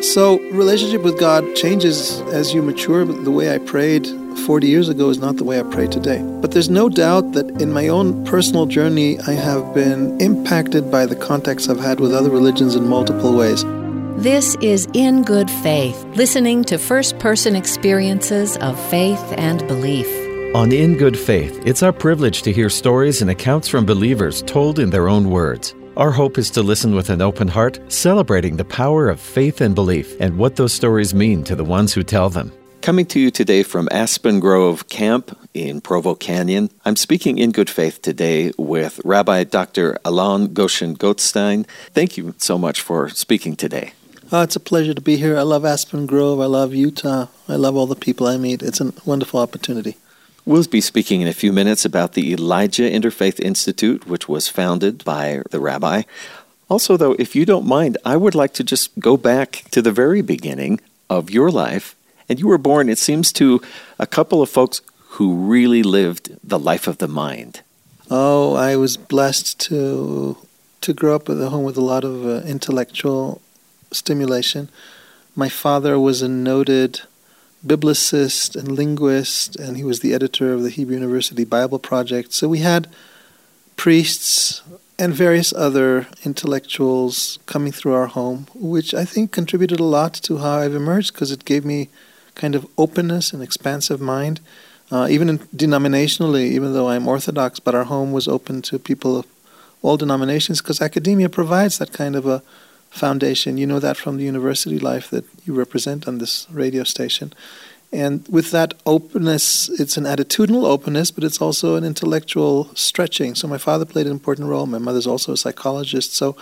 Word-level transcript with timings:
So, 0.00 0.40
relationship 0.50 1.02
with 1.02 1.18
God 1.18 1.56
changes 1.56 2.20
as 2.32 2.52
you 2.52 2.60
mature. 2.60 3.04
The 3.04 3.30
way 3.30 3.54
I 3.54 3.58
prayed 3.58 4.06
40 4.40 4.66
years 4.66 4.90
ago 4.90 5.08
is 5.08 5.18
not 5.18 5.36
the 5.36 5.44
way 5.44 5.58
I 5.58 5.62
pray 5.62 5.86
today. 5.86 6.22
But 6.40 6.52
there's 6.52 6.68
no 6.68 6.90
doubt 6.90 7.32
that 7.32 7.62
in 7.62 7.72
my 7.72 7.88
own 7.88 8.24
personal 8.26 8.66
journey, 8.66 9.18
I 9.20 9.32
have 9.32 9.74
been 9.74 10.20
impacted 10.20 10.90
by 10.90 11.06
the 11.06 11.16
contacts 11.16 11.68
I've 11.68 11.80
had 11.80 11.98
with 11.98 12.14
other 12.14 12.28
religions 12.28 12.74
in 12.74 12.86
multiple 12.86 13.34
ways. 13.34 13.64
This 14.22 14.54
is 14.60 14.86
In 14.92 15.22
Good 15.22 15.50
Faith, 15.50 16.04
listening 16.14 16.62
to 16.64 16.78
first 16.78 17.18
person 17.18 17.56
experiences 17.56 18.58
of 18.58 18.78
faith 18.90 19.22
and 19.38 19.66
belief. 19.66 20.06
On 20.54 20.72
In 20.72 20.96
Good 20.96 21.18
Faith, 21.18 21.60
it's 21.64 21.82
our 21.82 21.92
privilege 21.92 22.42
to 22.42 22.52
hear 22.52 22.68
stories 22.68 23.22
and 23.22 23.30
accounts 23.30 23.66
from 23.66 23.86
believers 23.86 24.42
told 24.42 24.78
in 24.78 24.90
their 24.90 25.08
own 25.08 25.30
words. 25.30 25.74
Our 25.96 26.10
hope 26.10 26.36
is 26.36 26.50
to 26.50 26.62
listen 26.62 26.94
with 26.94 27.08
an 27.08 27.22
open 27.22 27.48
heart, 27.48 27.80
celebrating 27.90 28.58
the 28.58 28.66
power 28.66 29.08
of 29.08 29.18
faith 29.18 29.62
and 29.62 29.74
belief 29.74 30.14
and 30.20 30.36
what 30.36 30.56
those 30.56 30.74
stories 30.74 31.14
mean 31.14 31.42
to 31.44 31.56
the 31.56 31.64
ones 31.64 31.94
who 31.94 32.02
tell 32.02 32.28
them. 32.28 32.52
Coming 32.82 33.06
to 33.06 33.18
you 33.18 33.30
today 33.30 33.62
from 33.62 33.88
Aspen 33.90 34.38
Grove 34.38 34.90
Camp 34.90 35.34
in 35.54 35.80
Provo 35.80 36.14
Canyon, 36.14 36.68
I'm 36.84 36.96
speaking 36.96 37.38
in 37.38 37.50
good 37.50 37.70
faith 37.70 38.02
today 38.02 38.52
with 38.58 39.00
Rabbi 39.06 39.44
Dr. 39.44 39.98
Alon 40.04 40.52
Goshen 40.52 40.98
Gottstein. 40.98 41.66
Thank 41.94 42.18
you 42.18 42.34
so 42.36 42.58
much 42.58 42.82
for 42.82 43.08
speaking 43.08 43.56
today. 43.56 43.94
Oh, 44.30 44.42
it's 44.42 44.56
a 44.56 44.60
pleasure 44.60 44.92
to 44.92 45.00
be 45.00 45.16
here. 45.16 45.38
I 45.38 45.42
love 45.42 45.64
Aspen 45.64 46.04
Grove. 46.04 46.40
I 46.40 46.46
love 46.46 46.74
Utah. 46.74 47.28
I 47.48 47.56
love 47.56 47.74
all 47.74 47.86
the 47.86 47.96
people 47.96 48.26
I 48.26 48.36
meet. 48.36 48.62
It's 48.62 48.82
a 48.82 48.92
wonderful 49.06 49.40
opportunity. 49.40 49.96
We'll 50.46 50.62
be 50.62 50.80
speaking 50.80 51.22
in 51.22 51.26
a 51.26 51.32
few 51.32 51.52
minutes 51.52 51.84
about 51.84 52.12
the 52.12 52.32
Elijah 52.32 52.88
Interfaith 52.88 53.40
Institute, 53.40 54.06
which 54.06 54.28
was 54.28 54.46
founded 54.46 55.04
by 55.04 55.42
the 55.50 55.58
rabbi. 55.58 56.02
Also, 56.68 56.96
though, 56.96 57.16
if 57.18 57.34
you 57.34 57.44
don't 57.44 57.66
mind, 57.66 57.98
I 58.04 58.16
would 58.16 58.36
like 58.36 58.54
to 58.54 58.62
just 58.62 58.96
go 59.00 59.16
back 59.16 59.64
to 59.72 59.82
the 59.82 59.90
very 59.90 60.22
beginning 60.22 60.80
of 61.10 61.30
your 61.30 61.50
life. 61.50 61.96
And 62.28 62.38
you 62.38 62.46
were 62.46 62.58
born, 62.58 62.88
it 62.88 62.98
seems, 62.98 63.32
to 63.32 63.60
a 63.98 64.06
couple 64.06 64.40
of 64.40 64.48
folks 64.48 64.82
who 65.18 65.34
really 65.34 65.82
lived 65.82 66.38
the 66.44 66.60
life 66.60 66.86
of 66.86 66.98
the 66.98 67.08
mind. 67.08 67.62
Oh, 68.08 68.54
I 68.54 68.76
was 68.76 68.96
blessed 68.96 69.58
to 69.66 70.36
to 70.82 70.94
grow 70.94 71.16
up 71.16 71.28
at 71.28 71.38
home 71.38 71.64
with 71.64 71.76
a 71.76 71.80
lot 71.80 72.04
of 72.04 72.24
uh, 72.24 72.46
intellectual 72.46 73.40
stimulation. 73.90 74.68
My 75.34 75.48
father 75.48 75.98
was 75.98 76.22
a 76.22 76.28
noted 76.28 77.00
biblicist 77.64 78.56
and 78.56 78.72
linguist, 78.72 79.56
and 79.56 79.76
he 79.76 79.84
was 79.84 80.00
the 80.00 80.14
editor 80.14 80.52
of 80.52 80.62
the 80.62 80.70
Hebrew 80.70 80.94
University 80.94 81.44
Bible 81.44 81.78
Project. 81.78 82.32
So 82.32 82.48
we 82.48 82.58
had 82.58 82.88
priests 83.76 84.62
and 84.98 85.12
various 85.12 85.52
other 85.52 86.06
intellectuals 86.24 87.38
coming 87.46 87.72
through 87.72 87.92
our 87.92 88.06
home, 88.06 88.46
which 88.54 88.94
I 88.94 89.04
think 89.04 89.30
contributed 89.30 89.78
a 89.78 89.84
lot 89.84 90.14
to 90.14 90.38
how 90.38 90.58
I've 90.58 90.74
emerged 90.74 91.12
because 91.12 91.30
it 91.30 91.44
gave 91.44 91.64
me 91.64 91.88
kind 92.34 92.54
of 92.54 92.66
openness 92.78 93.32
and 93.32 93.42
expansive 93.42 94.00
mind. 94.00 94.40
Uh, 94.90 95.08
even 95.10 95.28
in, 95.28 95.38
denominationally, 95.54 96.46
even 96.46 96.72
though 96.72 96.88
I'm 96.88 97.08
Orthodox, 97.08 97.58
but 97.58 97.74
our 97.74 97.84
home 97.84 98.12
was 98.12 98.28
open 98.28 98.62
to 98.62 98.78
people 98.78 99.18
of 99.18 99.26
all 99.82 99.96
denominations 99.96 100.62
because 100.62 100.80
academia 100.80 101.28
provides 101.28 101.78
that 101.78 101.92
kind 101.92 102.14
of 102.14 102.26
a 102.26 102.42
Foundation. 102.96 103.58
You 103.58 103.66
know 103.66 103.80
that 103.80 103.96
from 103.96 104.16
the 104.16 104.24
university 104.24 104.78
life 104.78 105.10
that 105.10 105.24
you 105.44 105.54
represent 105.54 106.08
on 106.08 106.18
this 106.18 106.46
radio 106.50 106.84
station. 106.84 107.32
And 107.92 108.26
with 108.28 108.50
that 108.50 108.74
openness, 108.84 109.68
it's 109.80 109.96
an 109.96 110.04
attitudinal 110.04 110.64
openness, 110.64 111.10
but 111.10 111.24
it's 111.24 111.40
also 111.40 111.76
an 111.76 111.84
intellectual 111.84 112.74
stretching. 112.74 113.34
So 113.34 113.46
my 113.46 113.58
father 113.58 113.84
played 113.84 114.06
an 114.06 114.12
important 114.12 114.48
role. 114.48 114.66
My 114.66 114.78
mother's 114.78 115.06
also 115.06 115.32
a 115.32 115.36
psychologist. 115.36 116.14
So 116.14 116.36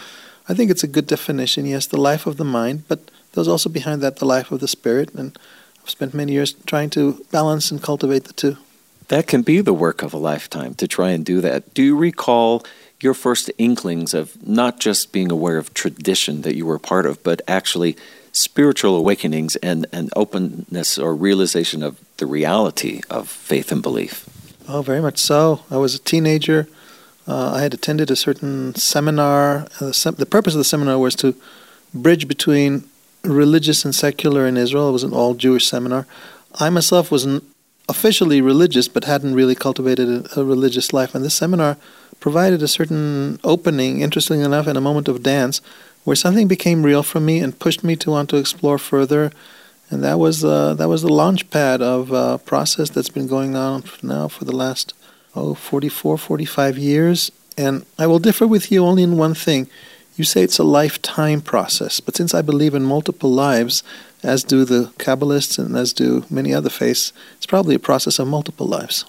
I 0.48 0.55
think 0.55 0.70
it's 0.70 0.84
a 0.84 0.88
good 0.88 1.06
definition. 1.06 1.66
Yes, 1.66 1.86
the 1.86 2.00
life 2.00 2.27
of 2.27 2.36
the 2.36 2.44
mind, 2.44 2.84
but 2.88 3.10
there's 3.32 3.48
also 3.48 3.69
behind 3.69 4.02
that 4.02 4.16
the 4.16 4.27
life 4.27 4.50
of 4.50 4.60
the 4.60 4.69
spirit. 4.69 5.14
And 5.14 5.38
I've 5.82 5.91
spent 5.91 6.14
many 6.14 6.32
years 6.32 6.55
trying 6.66 6.91
to 6.91 7.25
balance 7.30 7.70
and 7.70 7.82
cultivate 7.82 8.25
the 8.25 8.32
two. 8.32 8.56
That 9.08 9.27
can 9.27 9.42
be 9.42 9.60
the 9.60 9.75
work 9.75 10.03
of 10.03 10.14
a 10.14 10.19
lifetime 10.19 10.75
to 10.76 10.88
try 10.88 11.10
and 11.10 11.25
do 11.25 11.41
that. 11.43 11.75
Do 11.75 11.82
you 11.82 11.97
recall 11.97 12.64
your 13.04 13.15
first 13.15 13.50
inklings 13.59 14.15
of 14.15 14.47
not 14.47 14.81
just 14.81 15.12
being 15.12 15.31
aware 15.31 15.59
of 15.59 15.75
tradition 15.75 16.42
that 16.42 16.56
you 16.56 16.66
were 16.66 16.76
a 16.76 16.81
part 16.81 17.06
of, 17.06 17.22
but 17.22 17.42
actually 17.47 17.97
spiritual 18.32 18.97
awakenings 18.97 19.54
and 19.56 19.87
an 19.92 20.09
openness 20.16 20.98
or 20.98 21.14
realization 21.14 21.82
of 21.82 22.00
the 22.16 22.26
reality 22.26 23.00
of 23.09 23.28
faith 23.28 23.70
and 23.70 23.82
belief? 23.82 24.28
Oh, 24.66 24.82
very 24.82 25.00
much 25.00 25.19
so. 25.19 25.60
I 25.70 25.76
was 25.76 25.94
a 25.94 26.00
teenager. 26.00 26.66
Uh, 27.28 27.53
I 27.53 27.60
had 27.62 27.72
attended 27.72 28.10
a 28.10 28.16
certain 28.16 28.75
seminar. 28.75 29.69
Uh, 29.81 29.93
the, 29.93 30.26
purpose 30.28 30.54
of 30.54 30.59
the 30.59 30.64
seminar 30.64 30.98
was 30.98 31.14
to 31.16 31.34
bridge 31.94 32.26
between 32.26 32.84
religious 33.22 33.84
and 33.84 33.94
secular 33.94 34.47
in 34.47 34.56
Israel. 34.56 34.88
It 34.88 34.93
was 34.93 35.04
an 35.04 35.12
all 35.12 35.34
Jewish 35.34 35.66
seminar. 35.66 36.06
I 36.54 36.70
myself 36.70 37.10
was 37.10 37.26
officially 37.88 38.41
religious, 38.41 38.88
but 38.88 39.04
hadn't 39.04 39.34
really 39.34 39.54
cultivated 39.54 40.09
a, 40.09 40.41
a 40.41 40.44
religious 40.44 40.93
life. 40.93 41.14
And 41.14 41.25
this 41.25 41.34
seminar 41.34 41.76
provided 42.20 42.62
a 42.62 42.69
certain 42.69 43.38
opening, 43.44 44.00
interesting 44.00 44.41
enough, 44.41 44.66
in 44.66 44.76
a 44.76 44.80
moment 44.80 45.08
of 45.08 45.22
dance, 45.22 45.60
where 46.04 46.16
something 46.16 46.48
became 46.48 46.82
real 46.82 47.02
for 47.02 47.20
me 47.20 47.41
and 47.41 47.58
pushed 47.58 47.82
me 47.82 47.97
to 47.97 48.10
want 48.10 48.30
to 48.30 48.36
explore 48.36 48.78
further. 48.78 49.32
And 49.91 50.02
that 50.02 50.19
was 50.19 50.44
uh, 50.44 50.75
that 50.75 50.88
was 50.88 51.02
the 51.02 51.12
launch 51.12 51.50
pad 51.50 51.82
of 51.82 52.10
a 52.10 52.38
process 52.38 52.91
that's 52.91 53.10
been 53.10 53.26
going 53.26 53.54
on 53.54 53.84
now 54.02 54.28
for 54.28 54.44
the 54.44 54.56
last 54.56 54.94
oh 55.34 55.54
44, 55.54 56.19
45 56.19 56.78
years. 56.78 57.30
And 57.56 57.84
I 57.98 58.06
will 58.06 58.19
differ 58.19 58.46
with 58.46 58.72
you 58.72 58.84
only 58.84 59.02
in 59.02 59.16
one 59.16 59.34
thing. 59.34 59.69
You 60.16 60.25
say 60.25 60.42
it's 60.42 60.58
a 60.58 60.64
lifetime 60.64 61.41
process, 61.41 62.00
but 62.00 62.16
since 62.16 62.34
I 62.34 62.42
believe 62.42 62.75
in 62.75 62.84
multiple 62.84 63.32
lives, 63.32 63.82
as 64.22 64.44
do 64.44 64.64
the 64.64 64.92
Kabbalists 64.98 65.58
and 65.58 65.76
as 65.76 65.92
do 65.92 66.25
many 66.31 66.54
other 66.54 66.70
faiths, 66.70 67.12
it's 67.36 67.46
probably 67.46 67.75
a 67.75 67.81
process 67.81 68.19
of 68.19 68.28
multiple 68.28 68.66
lives. 68.66 69.04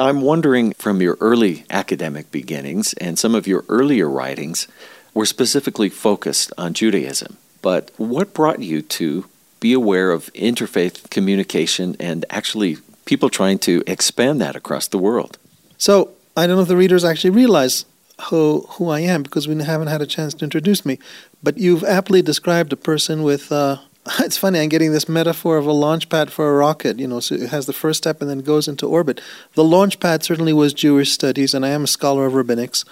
I'm 0.00 0.22
wondering 0.22 0.72
from 0.72 1.02
your 1.02 1.18
early 1.20 1.64
academic 1.68 2.32
beginnings 2.32 2.94
and 2.94 3.18
some 3.18 3.34
of 3.34 3.46
your 3.46 3.66
earlier 3.68 4.08
writings 4.08 4.66
were 5.12 5.26
specifically 5.26 5.90
focused 5.90 6.50
on 6.56 6.72
Judaism. 6.72 7.36
But 7.60 7.90
what 7.98 8.32
brought 8.32 8.60
you 8.60 8.80
to 8.80 9.26
be 9.60 9.74
aware 9.74 10.10
of 10.10 10.32
interfaith 10.32 11.10
communication 11.10 11.96
and 12.00 12.24
actually 12.30 12.78
people 13.04 13.28
trying 13.28 13.58
to 13.58 13.82
expand 13.86 14.40
that 14.40 14.56
across 14.56 14.88
the 14.88 14.96
world? 14.96 15.36
So, 15.76 16.12
I 16.34 16.46
don't 16.46 16.56
know 16.56 16.62
if 16.62 16.68
the 16.68 16.78
readers 16.78 17.04
actually 17.04 17.30
realize 17.30 17.84
who, 18.30 18.66
who 18.70 18.88
I 18.88 19.00
am 19.00 19.22
because 19.22 19.46
we 19.46 19.62
haven't 19.62 19.88
had 19.88 20.00
a 20.00 20.06
chance 20.06 20.32
to 20.34 20.44
introduce 20.44 20.86
me. 20.86 20.98
But 21.42 21.58
you've 21.58 21.84
aptly 21.84 22.22
described 22.22 22.72
a 22.72 22.76
person 22.76 23.22
with 23.22 23.52
uh, 23.52 23.78
it's 24.20 24.36
funny, 24.36 24.60
I'm 24.60 24.68
getting 24.68 24.92
this 24.92 25.08
metaphor 25.08 25.56
of 25.56 25.66
a 25.66 25.72
launch 25.72 26.08
pad 26.08 26.32
for 26.32 26.50
a 26.50 26.56
rocket. 26.56 26.98
You 26.98 27.06
know, 27.06 27.20
so 27.20 27.34
it 27.34 27.50
has 27.50 27.66
the 27.66 27.72
first 27.72 27.98
step 27.98 28.20
and 28.20 28.30
then 28.30 28.40
goes 28.40 28.68
into 28.68 28.86
orbit. 28.86 29.20
The 29.54 29.64
launch 29.64 30.00
pad 30.00 30.22
certainly 30.22 30.52
was 30.52 30.72
Jewish 30.72 31.12
studies, 31.12 31.54
and 31.54 31.64
I 31.64 31.70
am 31.70 31.84
a 31.84 31.88
scholar 31.88 32.26
of 32.26 32.32
rabbinics. 32.32 32.84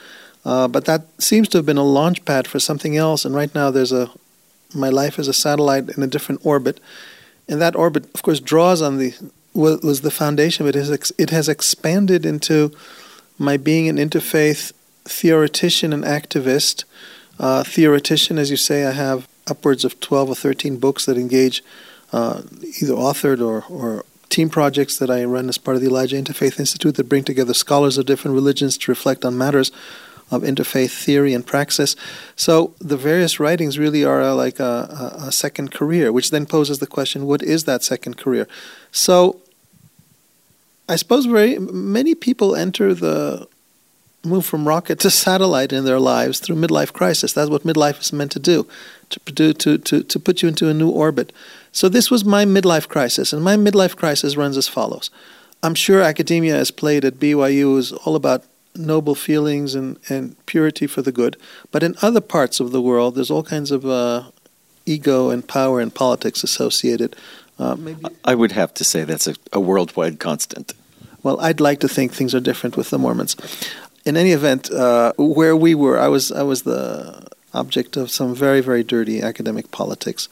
Uh, 0.44 0.68
but 0.68 0.84
that 0.84 1.02
seems 1.20 1.48
to 1.48 1.58
have 1.58 1.66
been 1.66 1.78
a 1.78 1.82
launch 1.82 2.24
pad 2.24 2.46
for 2.46 2.60
something 2.60 2.96
else. 2.96 3.24
And 3.24 3.34
right 3.34 3.54
now, 3.54 3.70
there's 3.70 3.92
a 3.92 4.10
my 4.74 4.90
life 4.90 5.18
is 5.18 5.28
a 5.28 5.32
satellite 5.32 5.88
in 5.88 6.02
a 6.02 6.06
different 6.06 6.44
orbit, 6.44 6.78
and 7.48 7.60
that 7.60 7.74
orbit, 7.74 8.04
of 8.14 8.22
course, 8.22 8.38
draws 8.38 8.82
on 8.82 8.98
the 8.98 9.14
was, 9.54 10.02
the 10.02 10.10
foundation 10.10 10.64
of 10.64 10.68
it. 10.68 10.78
Has 10.78 10.90
ex, 10.90 11.12
it 11.18 11.30
has 11.30 11.48
expanded 11.48 12.26
into 12.26 12.72
my 13.38 13.56
being 13.56 13.88
an 13.88 13.96
interfaith 13.96 14.72
theoretician 15.04 15.92
and 15.92 16.04
activist. 16.04 16.84
Uh, 17.38 17.62
theoretician, 17.62 18.38
as 18.38 18.50
you 18.50 18.56
say, 18.56 18.84
I 18.84 18.92
have 18.92 19.28
upwards 19.50 19.84
of 19.84 20.00
12 20.00 20.30
or 20.30 20.34
13 20.34 20.76
books 20.78 21.06
that 21.06 21.16
engage 21.16 21.62
uh, 22.12 22.42
either 22.80 22.94
authored 22.94 23.40
or, 23.40 23.64
or 23.68 24.04
team 24.28 24.50
projects 24.50 24.98
that 24.98 25.10
I 25.10 25.24
run 25.24 25.48
as 25.48 25.58
part 25.58 25.76
of 25.76 25.82
the 25.82 25.88
Elijah 25.88 26.16
Interfaith 26.16 26.58
Institute 26.58 26.96
that 26.96 27.08
bring 27.08 27.24
together 27.24 27.54
scholars 27.54 27.98
of 27.98 28.06
different 28.06 28.34
religions 28.34 28.76
to 28.78 28.90
reflect 28.90 29.24
on 29.24 29.36
matters 29.36 29.70
of 30.30 30.42
interfaith 30.42 30.90
theory 30.90 31.32
and 31.32 31.46
praxis. 31.46 31.96
So 32.36 32.74
the 32.80 32.96
various 32.96 33.40
writings 33.40 33.78
really 33.78 34.04
are 34.04 34.22
uh, 34.22 34.34
like 34.34 34.60
a, 34.60 35.14
a, 35.18 35.32
second 35.32 35.72
career, 35.72 36.12
which 36.12 36.30
then 36.30 36.44
poses 36.44 36.78
the 36.78 36.86
question: 36.86 37.26
What 37.26 37.42
is 37.42 37.64
that 37.64 37.82
second 37.82 38.18
career? 38.18 38.46
So 38.92 39.40
I 40.88 40.96
suppose 40.96 41.26
very 41.26 41.58
many 41.58 42.14
people 42.14 42.54
enter 42.54 42.94
the 42.94 43.48
move 44.24 44.44
from 44.44 44.68
rocket 44.68 44.98
to 45.00 45.10
satellite 45.26 45.72
in 45.72 45.84
their 45.84 46.00
lives 46.00 46.40
through 46.40 46.56
midlife 46.56 46.92
crisis. 46.92 47.32
That's 47.32 47.50
what 47.50 47.62
midlife 47.62 48.00
is 48.00 48.12
meant 48.12 48.32
to 48.32 48.38
do, 48.38 48.66
to, 49.10 49.52
to, 49.54 49.78
to, 49.78 50.02
to 50.02 50.20
put 50.20 50.42
you 50.42 50.48
into 50.48 50.68
a 50.68 50.74
new 50.74 50.90
orbit. 50.90 51.32
So 51.72 51.88
this 51.88 52.10
was 52.10 52.24
my 52.24 52.44
midlife 52.44 52.88
crisis, 52.88 53.32
and 53.32 53.42
my 53.42 53.56
midlife 53.56 53.96
crisis 53.96 54.36
runs 54.36 54.56
as 54.56 54.68
follows. 54.68 55.10
I'm 55.62 55.74
sure 55.74 56.00
academia 56.00 56.54
has 56.54 56.70
played 56.70 57.04
at 57.04 57.14
BYU 57.14 57.78
is 57.78 57.92
all 57.92 58.14
about 58.14 58.44
noble 58.74 59.14
feelings 59.14 59.74
and, 59.74 59.98
and 60.08 60.36
purity 60.46 60.86
for 60.86 61.02
the 61.02 61.12
good, 61.12 61.36
but 61.72 61.82
in 61.82 61.96
other 62.00 62.20
parts 62.20 62.60
of 62.60 62.70
the 62.70 62.82
world, 62.82 63.14
there's 63.14 63.30
all 63.30 63.42
kinds 63.42 63.70
of 63.70 63.84
uh, 63.84 64.30
ego 64.86 65.30
and 65.30 65.46
power 65.46 65.80
and 65.80 65.94
politics 65.94 66.44
associated. 66.44 67.16
Uh, 67.58 67.76
I 68.24 68.36
would 68.36 68.52
have 68.52 68.72
to 68.74 68.84
say 68.84 69.02
that's 69.02 69.26
a, 69.26 69.34
a 69.52 69.58
worldwide 69.58 70.20
constant. 70.20 70.74
Well, 71.24 71.40
I'd 71.40 71.60
like 71.60 71.80
to 71.80 71.88
think 71.88 72.12
things 72.12 72.34
are 72.34 72.40
different 72.40 72.76
with 72.76 72.90
the 72.90 72.98
Mormons 72.98 73.34
in 74.08 74.16
any 74.16 74.32
event, 74.32 74.70
uh, 74.70 75.12
where 75.18 75.54
we 75.54 75.74
were, 75.74 75.98
I 75.98 76.08
was 76.08 76.32
I 76.32 76.42
was 76.42 76.62
the 76.62 77.28
object 77.54 77.96
of 77.96 78.10
some 78.10 78.34
very, 78.34 78.60
very 78.60 78.82
dirty 78.82 79.22
academic 79.22 79.70
politics, 79.70 80.28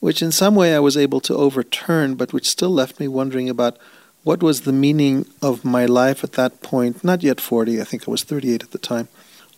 which 0.00 0.22
in 0.22 0.32
some 0.32 0.54
way 0.54 0.74
I 0.74 0.80
was 0.80 0.96
able 0.96 1.20
to 1.22 1.34
overturn, 1.34 2.14
but 2.14 2.32
which 2.32 2.48
still 2.48 2.70
left 2.70 3.00
me 3.00 3.08
wondering 3.08 3.48
about 3.48 3.78
what 4.22 4.42
was 4.42 4.62
the 4.62 4.72
meaning 4.72 5.26
of 5.42 5.64
my 5.64 5.84
life 5.84 6.24
at 6.24 6.32
that 6.32 6.62
point, 6.62 7.04
not 7.04 7.22
yet 7.22 7.40
40, 7.40 7.80
I 7.80 7.84
think 7.84 8.08
I 8.08 8.10
was 8.10 8.24
38 8.24 8.62
at 8.62 8.70
the 8.70 8.78
time. 8.78 9.08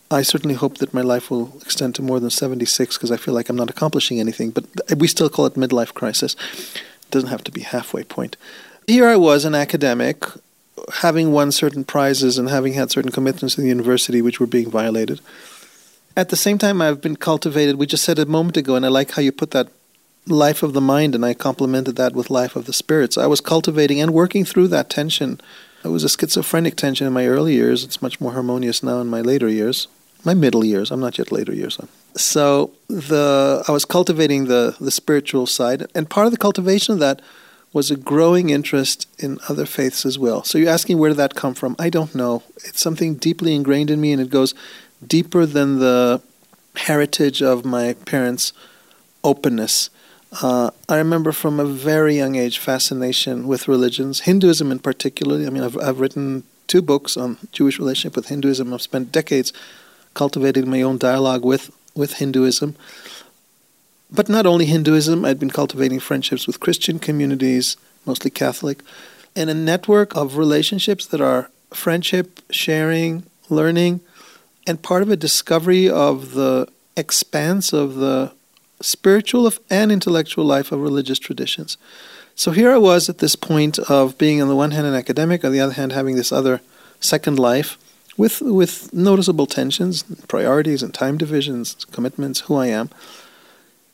I 0.09 0.21
certainly 0.21 0.55
hope 0.55 0.77
that 0.77 0.93
my 0.93 1.01
life 1.01 1.29
will 1.29 1.57
extend 1.61 1.95
to 1.95 2.01
more 2.01 2.19
than 2.19 2.29
76 2.29 2.97
because 2.97 3.11
I 3.11 3.17
feel 3.17 3.33
like 3.33 3.49
I'm 3.49 3.55
not 3.55 3.69
accomplishing 3.69 4.19
anything, 4.19 4.51
but 4.51 4.65
we 4.97 5.07
still 5.07 5.29
call 5.29 5.45
it 5.45 5.55
midlife 5.55 5.93
crisis. 5.93 6.35
It 6.65 7.11
doesn't 7.11 7.29
have 7.29 7.43
to 7.45 7.51
be 7.51 7.61
halfway 7.61 8.03
point. 8.03 8.37
Here 8.87 9.07
I 9.07 9.17
was, 9.17 9.43
an 9.43 9.53
academic, 9.55 10.23
having 11.01 11.31
won 11.31 11.51
certain 11.51 11.83
prizes 11.83 12.37
and 12.37 12.49
having 12.49 12.73
had 12.73 12.91
certain 12.91 13.11
commitments 13.11 13.57
in 13.57 13.63
the 13.63 13.69
university 13.69 14.21
which 14.21 14.39
were 14.39 14.47
being 14.47 14.69
violated. 14.69 15.19
At 16.17 16.29
the 16.29 16.35
same 16.35 16.57
time, 16.57 16.81
I've 16.81 16.99
been 16.99 17.15
cultivated. 17.15 17.75
We 17.75 17.85
just 17.85 18.03
said 18.03 18.17
a 18.17 18.25
moment 18.25 18.57
ago, 18.57 18.75
and 18.75 18.83
I 18.83 18.89
like 18.89 19.11
how 19.11 19.21
you 19.21 19.31
put 19.31 19.51
that 19.51 19.67
life 20.25 20.63
of 20.63 20.73
the 20.73 20.81
mind, 20.81 21.13
and 21.13 21.23
I 21.23 21.35
complemented 21.35 21.95
that 21.97 22.13
with 22.13 22.31
life 22.31 22.55
of 22.55 22.65
the 22.65 22.73
spirits. 22.73 23.19
I 23.19 23.27
was 23.27 23.39
cultivating 23.39 24.01
and 24.01 24.11
working 24.11 24.43
through 24.43 24.69
that 24.69 24.89
tension. 24.89 25.39
It 25.85 25.89
was 25.89 26.03
a 26.03 26.09
schizophrenic 26.09 26.75
tension 26.75 27.05
in 27.05 27.13
my 27.13 27.27
early 27.27 27.53
years. 27.53 27.83
It's 27.83 28.01
much 28.01 28.19
more 28.19 28.31
harmonious 28.31 28.81
now 28.81 28.99
in 28.99 29.05
my 29.07 29.21
later 29.21 29.47
years, 29.47 29.87
my 30.25 30.33
middle 30.33 30.65
years. 30.65 30.89
I'm 30.89 30.99
not 30.99 31.19
yet 31.19 31.31
later 31.31 31.53
years. 31.53 31.79
So 32.15 32.71
the 32.87 33.63
I 33.67 33.71
was 33.71 33.85
cultivating 33.85 34.45
the 34.45 34.75
the 34.81 34.89
spiritual 34.89 35.45
side, 35.45 35.85
and 35.93 36.09
part 36.09 36.25
of 36.25 36.31
the 36.31 36.39
cultivation 36.39 36.93
of 36.93 36.99
that 36.99 37.21
was 37.73 37.91
a 37.91 37.95
growing 37.95 38.49
interest 38.49 39.07
in 39.19 39.37
other 39.49 39.67
faiths 39.67 40.03
as 40.03 40.17
well. 40.17 40.43
So 40.43 40.57
you're 40.57 40.73
asking 40.77 40.97
where 40.97 41.09
did 41.09 41.17
that 41.17 41.35
come 41.35 41.53
from? 41.53 41.75
I 41.77 41.89
don't 41.89 42.15
know. 42.15 42.41
It's 42.65 42.81
something 42.81 43.15
deeply 43.15 43.53
ingrained 43.53 43.91
in 43.91 44.01
me, 44.01 44.11
and 44.13 44.21
it 44.21 44.31
goes 44.31 44.55
deeper 45.05 45.45
than 45.45 45.79
the 45.79 46.21
heritage 46.75 47.41
of 47.41 47.65
my 47.65 47.93
parents' 48.05 48.53
openness 49.23 49.89
uh, 50.41 50.71
I 50.89 50.97
remember 50.97 51.31
from 51.31 51.59
a 51.59 51.65
very 51.65 52.17
young 52.17 52.35
age 52.35 52.59
fascination 52.59 53.47
with 53.47 53.67
religions, 53.67 54.21
Hinduism 54.21 54.71
in 54.71 54.79
particular. 54.79 55.37
I 55.45 55.49
mean, 55.49 55.63
I've, 55.63 55.77
I've 55.77 55.99
written 55.99 56.43
two 56.67 56.81
books 56.81 57.15
on 57.15 57.37
Jewish 57.51 57.79
relationship 57.79 58.15
with 58.15 58.27
Hinduism. 58.27 58.73
I've 58.73 58.81
spent 58.81 59.11
decades 59.11 59.53
cultivating 60.13 60.69
my 60.69 60.81
own 60.81 60.97
dialogue 60.97 61.45
with, 61.45 61.71
with 61.95 62.15
Hinduism. 62.15 62.75
But 64.11 64.27
not 64.27 64.45
only 64.45 64.65
Hinduism, 64.65 65.23
I'd 65.23 65.39
been 65.39 65.49
cultivating 65.49 65.99
friendships 65.99 66.45
with 66.45 66.59
Christian 66.59 66.99
communities, 66.99 67.77
mostly 68.05 68.31
Catholic, 68.31 68.81
and 69.35 69.49
a 69.49 69.53
network 69.53 70.15
of 70.15 70.37
relationships 70.37 71.05
that 71.07 71.21
are 71.21 71.49
friendship, 71.73 72.41
sharing, 72.49 73.23
learning, 73.49 74.01
and 74.67 74.83
part 74.83 75.01
of 75.01 75.09
a 75.09 75.15
discovery 75.15 75.89
of 75.89 76.33
the 76.33 76.67
expanse 76.95 77.73
of 77.73 77.95
the 77.95 78.33
spiritual 78.81 79.51
and 79.69 79.91
intellectual 79.91 80.45
life 80.45 80.71
of 80.71 80.81
religious 80.81 81.17
traditions. 81.17 81.77
So 82.35 82.51
here 82.51 82.71
I 82.71 82.77
was 82.77 83.09
at 83.09 83.17
this 83.17 83.35
point 83.35 83.79
of 83.79 84.17
being, 84.17 84.41
on 84.41 84.47
the 84.47 84.55
one 84.55 84.71
hand, 84.71 84.85
an 84.85 84.93
academic, 84.93 85.43
on 85.43 85.51
the 85.51 85.59
other 85.59 85.73
hand, 85.73 85.91
having 85.93 86.15
this 86.15 86.31
other 86.31 86.61
second 86.99 87.39
life 87.39 87.77
with, 88.17 88.41
with 88.41 88.93
noticeable 88.93 89.47
tensions, 89.47 90.03
priorities, 90.27 90.83
and 90.83 90.93
time 90.93 91.17
divisions, 91.17 91.85
commitments, 91.85 92.41
who 92.41 92.55
I 92.55 92.67
am. 92.67 92.89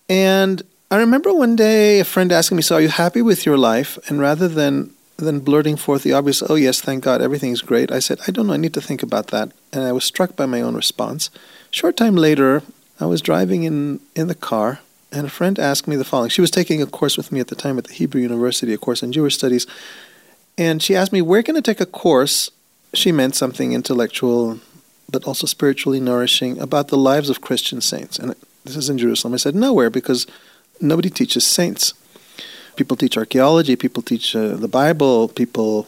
And 0.09 0.63
I 0.91 0.97
remember 0.97 1.33
one 1.33 1.55
day 1.55 1.99
a 1.99 2.05
friend 2.05 2.31
asking 2.31 2.57
me, 2.57 2.63
So, 2.63 2.75
are 2.75 2.81
you 2.81 2.89
happy 2.89 3.21
with 3.21 3.45
your 3.45 3.57
life? 3.57 3.97
And 4.09 4.19
rather 4.19 4.47
than 4.47 4.93
than 5.17 5.39
blurting 5.39 5.77
forth 5.77 6.03
the 6.03 6.13
obvious, 6.13 6.43
oh, 6.49 6.55
yes, 6.55 6.81
thank 6.81 7.03
God, 7.03 7.21
everything's 7.21 7.61
great, 7.61 7.91
I 7.91 7.99
said, 7.99 8.19
I 8.27 8.31
don't 8.31 8.47
know, 8.47 8.53
I 8.53 8.57
need 8.57 8.73
to 8.73 8.81
think 8.81 9.03
about 9.03 9.27
that. 9.27 9.51
And 9.71 9.83
I 9.83 9.91
was 9.91 10.03
struck 10.03 10.35
by 10.35 10.45
my 10.45 10.61
own 10.61 10.75
response. 10.75 11.29
Short 11.71 11.97
time 11.97 12.15
later, 12.15 12.63
I 12.99 13.05
was 13.05 13.21
driving 13.21 13.63
in, 13.63 13.99
in 14.15 14.27
the 14.27 14.35
car, 14.35 14.79
and 15.11 15.27
a 15.27 15.29
friend 15.29 15.59
asked 15.59 15.87
me 15.87 15.95
the 15.95 16.03
following. 16.03 16.29
She 16.29 16.41
was 16.41 16.51
taking 16.51 16.81
a 16.81 16.87
course 16.87 17.17
with 17.17 17.31
me 17.31 17.39
at 17.39 17.47
the 17.47 17.55
time 17.55 17.77
at 17.77 17.85
the 17.85 17.93
Hebrew 17.93 18.21
University, 18.21 18.73
a 18.73 18.77
course 18.77 19.03
in 19.03 19.11
Jewish 19.11 19.35
studies. 19.35 19.67
And 20.57 20.81
she 20.81 20.95
asked 20.95 21.13
me, 21.13 21.21
Where 21.21 21.43
can 21.43 21.57
I 21.57 21.61
take 21.61 21.81
a 21.81 21.85
course? 21.85 22.49
She 22.93 23.11
meant 23.11 23.35
something 23.35 23.73
intellectual, 23.73 24.59
but 25.11 25.25
also 25.25 25.47
spiritually 25.47 25.99
nourishing 25.99 26.59
about 26.59 26.87
the 26.87 26.97
lives 26.97 27.29
of 27.29 27.41
Christian 27.41 27.81
saints. 27.81 28.17
And 28.17 28.35
this 28.63 28.75
is 28.75 28.89
in 28.89 28.97
Jerusalem. 28.97 29.33
I 29.33 29.37
said, 29.37 29.55
Nowhere, 29.55 29.89
because 29.89 30.25
nobody 30.79 31.09
teaches 31.09 31.45
saints. 31.45 31.93
People 32.75 32.97
teach 32.97 33.17
archaeology, 33.17 33.75
people 33.75 34.01
teach 34.01 34.35
uh, 34.35 34.55
the 34.55 34.67
Bible, 34.67 35.27
people 35.27 35.87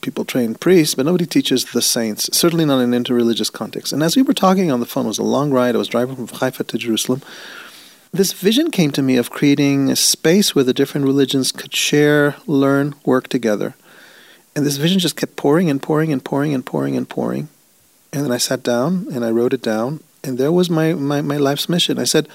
people 0.00 0.24
train 0.24 0.54
priests, 0.54 0.94
but 0.94 1.04
nobody 1.04 1.26
teaches 1.26 1.64
the 1.66 1.82
saints, 1.82 2.30
certainly 2.32 2.64
not 2.64 2.80
in 2.80 2.94
an 2.94 3.04
interreligious 3.04 3.52
context. 3.52 3.92
And 3.92 4.02
as 4.02 4.16
we 4.16 4.22
were 4.22 4.34
talking 4.34 4.70
on 4.70 4.80
the 4.80 4.86
phone, 4.86 5.04
it 5.04 5.08
was 5.08 5.18
a 5.18 5.22
long 5.22 5.50
ride. 5.50 5.74
I 5.74 5.78
was 5.78 5.88
driving 5.88 6.16
from 6.16 6.28
Haifa 6.28 6.64
to 6.64 6.78
Jerusalem. 6.78 7.22
This 8.12 8.32
vision 8.32 8.70
came 8.70 8.90
to 8.92 9.02
me 9.02 9.16
of 9.16 9.30
creating 9.30 9.90
a 9.90 9.96
space 9.96 10.54
where 10.54 10.64
the 10.64 10.74
different 10.74 11.06
religions 11.06 11.52
could 11.52 11.74
share, 11.74 12.36
learn, 12.46 12.94
work 13.04 13.28
together. 13.28 13.74
And 14.56 14.66
this 14.66 14.78
vision 14.78 14.98
just 14.98 15.16
kept 15.16 15.36
pouring 15.36 15.70
and 15.70 15.80
pouring 15.80 16.12
and 16.12 16.24
pouring 16.24 16.54
and 16.54 16.66
pouring 16.66 16.96
and 16.96 17.08
pouring. 17.08 17.48
And 18.12 18.24
then 18.24 18.32
I 18.32 18.38
sat 18.38 18.62
down 18.62 19.06
and 19.12 19.24
I 19.24 19.30
wrote 19.30 19.52
it 19.52 19.62
down. 19.62 20.00
And 20.24 20.38
there 20.38 20.50
was 20.50 20.68
my, 20.68 20.92
my, 20.94 21.20
my 21.20 21.36
life's 21.36 21.68
mission. 21.68 21.98
I 21.98 22.04
said, 22.04 22.28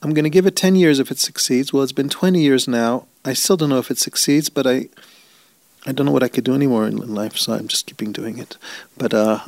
I'm 0.00 0.14
going 0.14 0.24
to 0.24 0.30
give 0.30 0.46
it 0.46 0.54
10 0.54 0.76
years 0.76 1.00
if 1.00 1.10
it 1.10 1.18
succeeds. 1.18 1.72
Well, 1.72 1.82
it's 1.82 1.92
been 1.92 2.08
20 2.08 2.40
years 2.40 2.68
now. 2.68 3.06
I 3.24 3.32
still 3.32 3.56
don't 3.56 3.68
know 3.68 3.78
if 3.78 3.90
it 3.90 3.98
succeeds, 3.98 4.48
but 4.48 4.66
I, 4.66 4.88
I 5.86 5.92
don't 5.92 6.06
know 6.06 6.12
what 6.12 6.22
I 6.22 6.28
could 6.28 6.44
do 6.44 6.54
anymore 6.54 6.86
in, 6.86 7.14
life, 7.14 7.36
so 7.36 7.54
I'm 7.54 7.66
just 7.66 7.86
keeping 7.86 8.12
doing 8.12 8.38
it. 8.38 8.56
But 8.96 9.12
uh, 9.12 9.40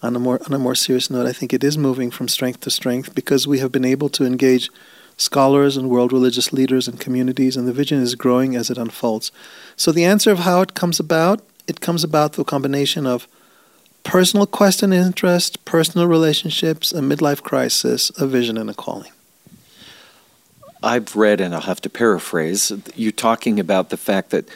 on 0.00 0.14
a 0.14 0.20
more 0.20 0.40
on 0.46 0.52
a 0.52 0.58
more 0.58 0.76
serious 0.76 1.10
note, 1.10 1.26
I 1.26 1.32
think 1.32 1.52
it 1.52 1.64
is 1.64 1.76
moving 1.76 2.12
from 2.12 2.28
strength 2.28 2.60
to 2.60 2.70
strength 2.70 3.14
because 3.14 3.48
we 3.48 3.58
have 3.58 3.72
been 3.72 3.84
able 3.84 4.08
to 4.10 4.24
engage 4.24 4.70
scholars 5.16 5.76
and 5.76 5.90
world 5.90 6.12
religious 6.12 6.52
leaders 6.52 6.86
and 6.86 7.00
communities, 7.00 7.56
and 7.56 7.66
the 7.66 7.72
vision 7.72 8.00
is 8.00 8.14
growing 8.14 8.54
as 8.54 8.70
it 8.70 8.78
unfolds. 8.78 9.32
So 9.76 9.90
the 9.90 10.04
answer 10.04 10.30
of 10.30 10.40
how 10.40 10.62
it 10.62 10.74
comes 10.74 11.00
about, 11.00 11.40
it 11.66 11.80
comes 11.80 12.04
about 12.04 12.34
through 12.34 12.42
a 12.42 12.44
combination 12.44 13.04
of 13.04 13.26
personal 14.04 14.46
quest 14.46 14.82
and 14.82 14.94
interest, 14.94 15.64
personal 15.64 16.06
relationships, 16.06 16.92
a 16.92 17.00
midlife 17.00 17.42
crisis, 17.42 18.10
a 18.16 18.26
vision, 18.26 18.56
and 18.56 18.70
a 18.70 18.74
calling. 18.74 19.10
I've 20.82 21.14
read, 21.16 21.40
and 21.40 21.54
I'll 21.54 21.62
have 21.62 21.80
to 21.82 21.90
paraphrase, 21.90 22.72
you 22.94 23.12
talking 23.12 23.60
about 23.60 23.90
the 23.90 23.96
fact 23.96 24.30
that 24.30 24.48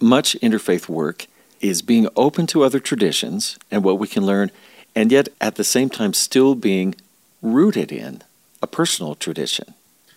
much 0.00 0.36
interfaith 0.42 0.88
work 0.88 1.26
is 1.60 1.82
being 1.82 2.08
open 2.16 2.46
to 2.48 2.62
other 2.62 2.80
traditions 2.80 3.58
and 3.70 3.82
what 3.82 3.98
we 3.98 4.06
can 4.06 4.24
learn, 4.24 4.50
and 4.94 5.10
yet 5.10 5.28
at 5.40 5.56
the 5.56 5.64
same 5.64 5.88
time 5.90 6.12
still 6.12 6.54
being 6.54 6.94
rooted 7.42 7.92
in 7.92 8.22
a 8.62 8.66
personal 8.66 9.14
tradition. 9.14 9.74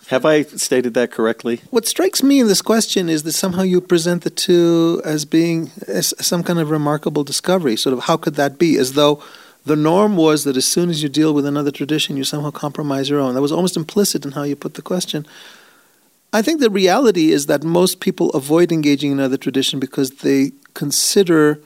Have 0.07 0.25
I 0.25 0.41
stated 0.41 0.95
that 0.95 1.11
correctly? 1.11 1.61
What 1.69 1.85
strikes 1.85 2.23
me 2.23 2.39
in 2.39 2.47
this 2.47 2.63
question 2.63 3.09
is 3.09 3.23
that 3.23 3.33
somehow 3.33 3.61
you 3.61 3.79
present 3.79 4.23
the 4.23 4.31
two 4.31 5.01
as 5.05 5.23
being 5.23 5.71
as 5.87 6.15
some 6.19 6.41
kind 6.41 6.57
of 6.57 6.71
remarkable 6.71 7.23
discovery. 7.23 7.75
Sort 7.75 7.93
of, 7.93 8.05
how 8.05 8.17
could 8.17 8.33
that 8.35 8.57
be? 8.57 8.75
As 8.77 8.93
though 8.93 9.21
the 9.69 9.75
norm 9.75 10.17
was 10.17 10.45
that 10.45 10.57
as 10.57 10.65
soon 10.65 10.89
as 10.89 11.03
you 11.03 11.09
deal 11.09 11.31
with 11.31 11.45
another 11.45 11.69
tradition, 11.69 12.17
you 12.17 12.23
somehow 12.23 12.49
compromise 12.49 13.07
your 13.07 13.19
own. 13.19 13.35
That 13.35 13.41
was 13.43 13.51
almost 13.51 13.77
implicit 13.77 14.25
in 14.25 14.31
how 14.31 14.41
you 14.41 14.55
put 14.55 14.73
the 14.73 14.81
question. 14.81 15.27
I 16.33 16.41
think 16.41 16.59
the 16.59 16.71
reality 16.71 17.31
is 17.31 17.45
that 17.45 17.63
most 17.63 17.99
people 17.99 18.31
avoid 18.31 18.71
engaging 18.71 19.11
in 19.11 19.19
other 19.19 19.37
tradition 19.37 19.79
because 19.79 20.09
they 20.25 20.53
consider 20.73 21.59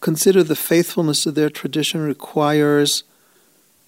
consider 0.00 0.42
the 0.42 0.56
faithfulness 0.56 1.26
of 1.26 1.36
their 1.36 1.48
tradition 1.48 2.00
requires 2.00 3.04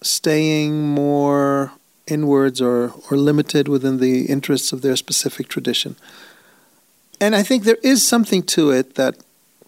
staying 0.01 0.87
more 0.87 1.73
inwards 2.07 2.61
or, 2.61 2.93
or 3.11 3.17
limited 3.17 3.67
within 3.67 3.97
the 3.97 4.25
interests 4.27 4.71
of 4.71 4.81
their 4.81 4.95
specific 4.95 5.49
tradition. 5.49 5.97
And 7.19 7.35
I 7.35 7.43
think 7.43 7.63
there 7.63 7.83
is 7.83 8.07
something 8.07 8.43
to 8.55 8.71
it 8.71 8.95
that 8.95 9.17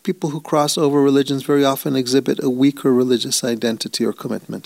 people 0.09 0.31
who 0.31 0.41
cross 0.41 0.75
over 0.75 0.99
religions 0.99 1.43
very 1.43 1.63
often 1.63 1.95
exhibit 1.95 2.43
a 2.43 2.49
weaker 2.49 2.91
religious 2.91 3.43
identity 3.43 4.03
or 4.03 4.11
commitment. 4.23 4.65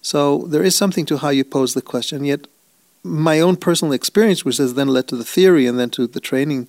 So 0.00 0.20
there 0.52 0.62
is 0.62 0.76
something 0.76 1.04
to 1.06 1.16
how 1.22 1.30
you 1.30 1.44
pose 1.44 1.74
the 1.74 1.82
question, 1.92 2.24
yet 2.24 2.46
my 3.02 3.40
own 3.40 3.56
personal 3.56 3.92
experience, 3.92 4.44
which 4.44 4.58
has 4.58 4.74
then 4.74 4.86
led 4.96 5.08
to 5.08 5.16
the 5.16 5.30
theory 5.36 5.66
and 5.66 5.76
then 5.80 5.90
to 5.96 6.06
the 6.06 6.20
training 6.30 6.68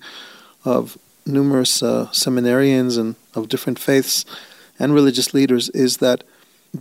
of 0.64 0.98
numerous 1.24 1.84
uh, 1.84 2.08
seminarians 2.24 2.98
and 2.98 3.14
of 3.36 3.48
different 3.48 3.78
faiths 3.78 4.24
and 4.80 4.92
religious 4.92 5.32
leaders, 5.32 5.68
is 5.68 5.98
that 5.98 6.24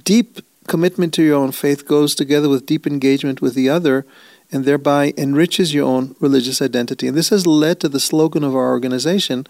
deep 0.03 0.39
commitment 0.65 1.13
to 1.13 1.21
your 1.21 1.37
own 1.43 1.51
faith 1.51 1.81
goes 1.95 2.15
together 2.15 2.49
with 2.49 2.65
deep 2.65 2.87
engagement 2.87 3.39
with 3.39 3.53
the 3.53 3.69
other 3.69 4.03
and 4.51 4.65
thereby 4.65 5.13
enriches 5.15 5.75
your 5.75 5.85
own 5.85 6.15
religious 6.19 6.59
identity. 6.59 7.07
And 7.07 7.15
this 7.15 7.29
has 7.29 7.45
led 7.45 7.79
to 7.79 7.89
the 7.89 7.99
slogan 7.99 8.43
of 8.43 8.55
our 8.55 8.69
organization. 8.71 9.45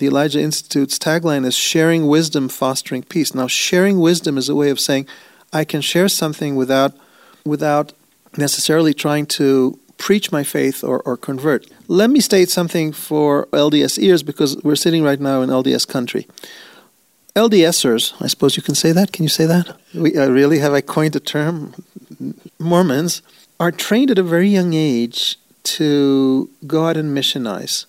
The 0.00 0.06
Elijah 0.06 0.40
Institute's 0.40 0.98
tagline 0.98 1.44
is 1.44 1.54
sharing 1.54 2.06
wisdom, 2.06 2.48
fostering 2.48 3.02
peace. 3.02 3.34
Now, 3.34 3.46
sharing 3.46 4.00
wisdom 4.00 4.38
is 4.38 4.48
a 4.48 4.54
way 4.54 4.70
of 4.70 4.80
saying, 4.80 5.06
I 5.52 5.64
can 5.64 5.82
share 5.82 6.08
something 6.08 6.56
without, 6.56 6.94
without 7.44 7.92
necessarily 8.34 8.94
trying 8.94 9.26
to 9.26 9.78
preach 9.98 10.32
my 10.32 10.42
faith 10.42 10.82
or, 10.82 11.02
or 11.02 11.18
convert. 11.18 11.66
Let 11.86 12.08
me 12.08 12.20
state 12.20 12.48
something 12.48 12.94
for 12.94 13.44
LDS 13.48 14.02
ears 14.02 14.22
because 14.22 14.56
we're 14.64 14.74
sitting 14.74 15.02
right 15.02 15.20
now 15.20 15.42
in 15.42 15.50
LDS 15.50 15.86
country. 15.86 16.26
LDSers, 17.36 18.14
I 18.22 18.26
suppose 18.28 18.56
you 18.56 18.62
can 18.62 18.74
say 18.74 18.92
that. 18.92 19.12
Can 19.12 19.24
you 19.24 19.28
say 19.28 19.44
that? 19.44 19.76
We, 19.92 20.16
uh, 20.16 20.30
really 20.30 20.60
have 20.60 20.72
I 20.72 20.80
coined 20.80 21.14
a 21.14 21.20
term? 21.20 21.74
Mormons 22.58 23.20
are 23.60 23.70
trained 23.70 24.10
at 24.10 24.18
a 24.18 24.22
very 24.22 24.48
young 24.48 24.72
age 24.72 25.38
to 25.76 26.48
go 26.66 26.86
out 26.86 26.96
and 26.96 27.14
missionize. 27.14 27.84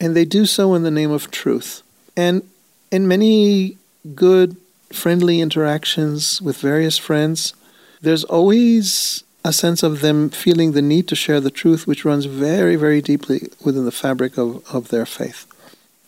And 0.00 0.14
they 0.14 0.24
do 0.24 0.46
so 0.46 0.74
in 0.74 0.82
the 0.82 0.90
name 0.90 1.10
of 1.10 1.30
truth. 1.30 1.82
And 2.16 2.42
in 2.90 3.08
many 3.08 3.78
good, 4.14 4.56
friendly 4.92 5.40
interactions 5.40 6.40
with 6.40 6.58
various 6.58 6.98
friends, 6.98 7.54
there's 8.00 8.24
always 8.24 9.24
a 9.44 9.52
sense 9.52 9.82
of 9.82 10.00
them 10.00 10.30
feeling 10.30 10.72
the 10.72 10.82
need 10.82 11.06
to 11.08 11.16
share 11.16 11.40
the 11.40 11.50
truth, 11.50 11.86
which 11.86 12.04
runs 12.04 12.24
very, 12.24 12.76
very 12.76 13.02
deeply 13.02 13.48
within 13.62 13.84
the 13.84 13.92
fabric 13.92 14.38
of, 14.38 14.64
of 14.74 14.88
their 14.88 15.04
faith. 15.06 15.46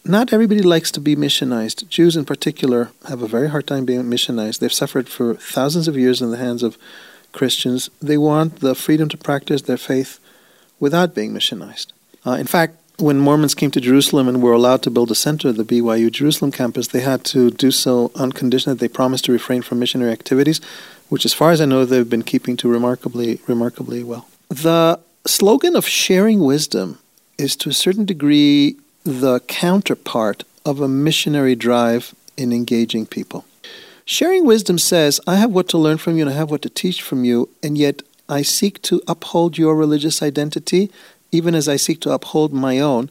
Not 0.05 0.33
everybody 0.33 0.63
likes 0.63 0.93
to 0.93 1.01
be 1.01 1.17
missionized. 1.17 1.89
Jews, 1.89 2.17
in 2.17 2.25
particular, 2.25 2.93
have 3.09 3.23
a 3.23 3.29
very 3.29 3.49
hard 3.49 3.67
time 3.67 3.85
being 3.85 4.05
missionized. 4.05 4.61
They've 4.61 4.73
suffered 4.73 5.09
for 5.09 5.35
thousands 5.35 5.89
of 5.89 5.97
years 5.97 6.23
in 6.23 6.31
the 6.31 6.37
hands 6.37 6.63
of 6.63 6.79
Christians. 7.33 7.91
They 8.01 8.17
want 8.17 8.61
the 8.61 8.75
freedom 8.75 9.09
to 9.09 9.19
practice 9.19 9.63
their 9.63 9.77
faith 9.77 10.21
without 10.79 11.15
being 11.15 11.33
missionized. 11.33 11.89
Uh, 12.25 12.33
in 12.33 12.47
fact, 12.47 12.77
when 12.99 13.19
Mormons 13.19 13.55
came 13.55 13.71
to 13.73 13.81
Jerusalem 13.81 14.29
and 14.29 14.43
were 14.43 14.53
allowed 14.53 14.83
to 14.83 14.91
build 14.91 15.11
a 15.11 15.15
center, 15.15 15.53
the 15.53 15.65
BYU 15.65 16.11
Jerusalem 16.11 16.51
campus, 16.51 16.89
they 16.89 17.01
had 17.01 17.25
to 17.27 17.51
do 17.51 17.71
so 17.71 18.11
on 18.15 18.33
condition 18.33 18.71
that 18.71 18.79
they 18.79 18.89
promised 18.89 19.27
to 19.27 19.33
refrain 19.33 19.63
from 19.63 19.79
missionary 19.79 20.13
activities, 20.13 20.61
which, 21.09 21.25
as 21.25 21.35
far 21.35 21.51
as 21.51 21.61
I 21.61 21.67
know, 21.67 21.85
they've 21.85 22.09
been 22.09 22.23
keeping 22.23 22.57
to 22.59 22.69
remarkably, 22.69 23.41
remarkably 23.47 24.03
well. 24.03 24.29
The 24.49 24.99
slogan 25.27 25.77
of 25.77 25.87
sharing 25.87 26.41
wisdom 26.41 26.99
is 27.37 27.57
to 27.57 27.71
a 27.71 27.75
certain 27.75 28.07
degree 28.07 28.77
the 29.05 29.41
counterpart 29.41 30.45
of 30.65 30.81
a 30.81 30.89
missionary 30.89 31.55
drive 31.55 32.15
in 32.37 32.53
engaging 32.53 33.07
people. 33.07 33.45
Sharing 34.05 34.47
wisdom 34.47 34.79
says, 34.79 35.21
I 35.27 35.37
have 35.37 35.51
what 35.51 35.69
to 35.69 35.79
learn 35.79 35.99
from 35.99 36.17
you 36.17 36.23
and 36.23 36.31
I 36.31 36.37
have 36.37 36.51
what 36.51 36.63
to 36.63 36.71
teach 36.71 37.03
from 37.03 37.25
you, 37.25 37.49
and 37.63 37.77
yet 37.77 38.03
I 38.29 38.43
seek 38.43 38.83
to 38.83 39.03
uphold 39.07 39.59
your 39.59 39.77
religious 39.77 40.23
identity 40.23 40.91
even 41.37 41.55
as 41.55 41.69
I 41.69 41.77
seek 41.77 42.01
to 42.01 42.13
uphold 42.13 42.53
my 42.53 42.81
own. 42.81 43.11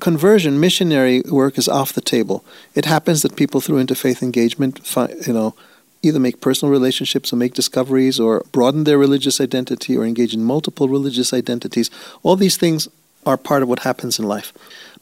Conversion, 0.00 0.60
missionary 0.60 1.22
work 1.22 1.58
is 1.58 1.68
off 1.68 1.92
the 1.92 2.00
table. 2.00 2.44
It 2.74 2.84
happens 2.84 3.22
that 3.22 3.36
people 3.36 3.60
through 3.60 3.82
interfaith 3.84 4.22
engagement, 4.22 4.80
you 5.26 5.32
know, 5.32 5.54
either 6.02 6.20
make 6.20 6.40
personal 6.40 6.72
relationships 6.72 7.32
or 7.32 7.36
make 7.36 7.54
discoveries 7.54 8.20
or 8.20 8.44
broaden 8.52 8.84
their 8.84 8.98
religious 8.98 9.40
identity 9.40 9.96
or 9.96 10.04
engage 10.04 10.34
in 10.34 10.44
multiple 10.44 10.88
religious 10.88 11.32
identities. 11.32 11.90
All 12.22 12.36
these 12.36 12.56
things 12.56 12.88
are 13.26 13.36
part 13.36 13.62
of 13.62 13.68
what 13.68 13.80
happens 13.80 14.18
in 14.18 14.24
life. 14.26 14.52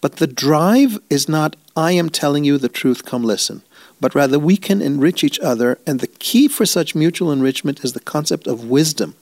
But 0.00 0.16
the 0.16 0.26
drive 0.26 0.98
is 1.10 1.28
not, 1.28 1.56
I 1.76 1.92
am 1.92 2.08
telling 2.08 2.44
you 2.44 2.56
the 2.56 2.68
truth, 2.68 3.04
come 3.04 3.22
listen 3.22 3.62
but 4.00 4.14
rather 4.14 4.38
we 4.38 4.56
can 4.56 4.82
enrich 4.82 5.24
each 5.24 5.40
other. 5.40 5.78
And 5.86 6.00
the 6.00 6.06
key 6.06 6.48
for 6.48 6.66
such 6.66 6.94
mutual 6.94 7.32
enrichment 7.32 7.84
is 7.84 7.92
the 7.92 8.00
concept 8.00 8.46
of 8.46 8.68
wisdom. 8.68 9.14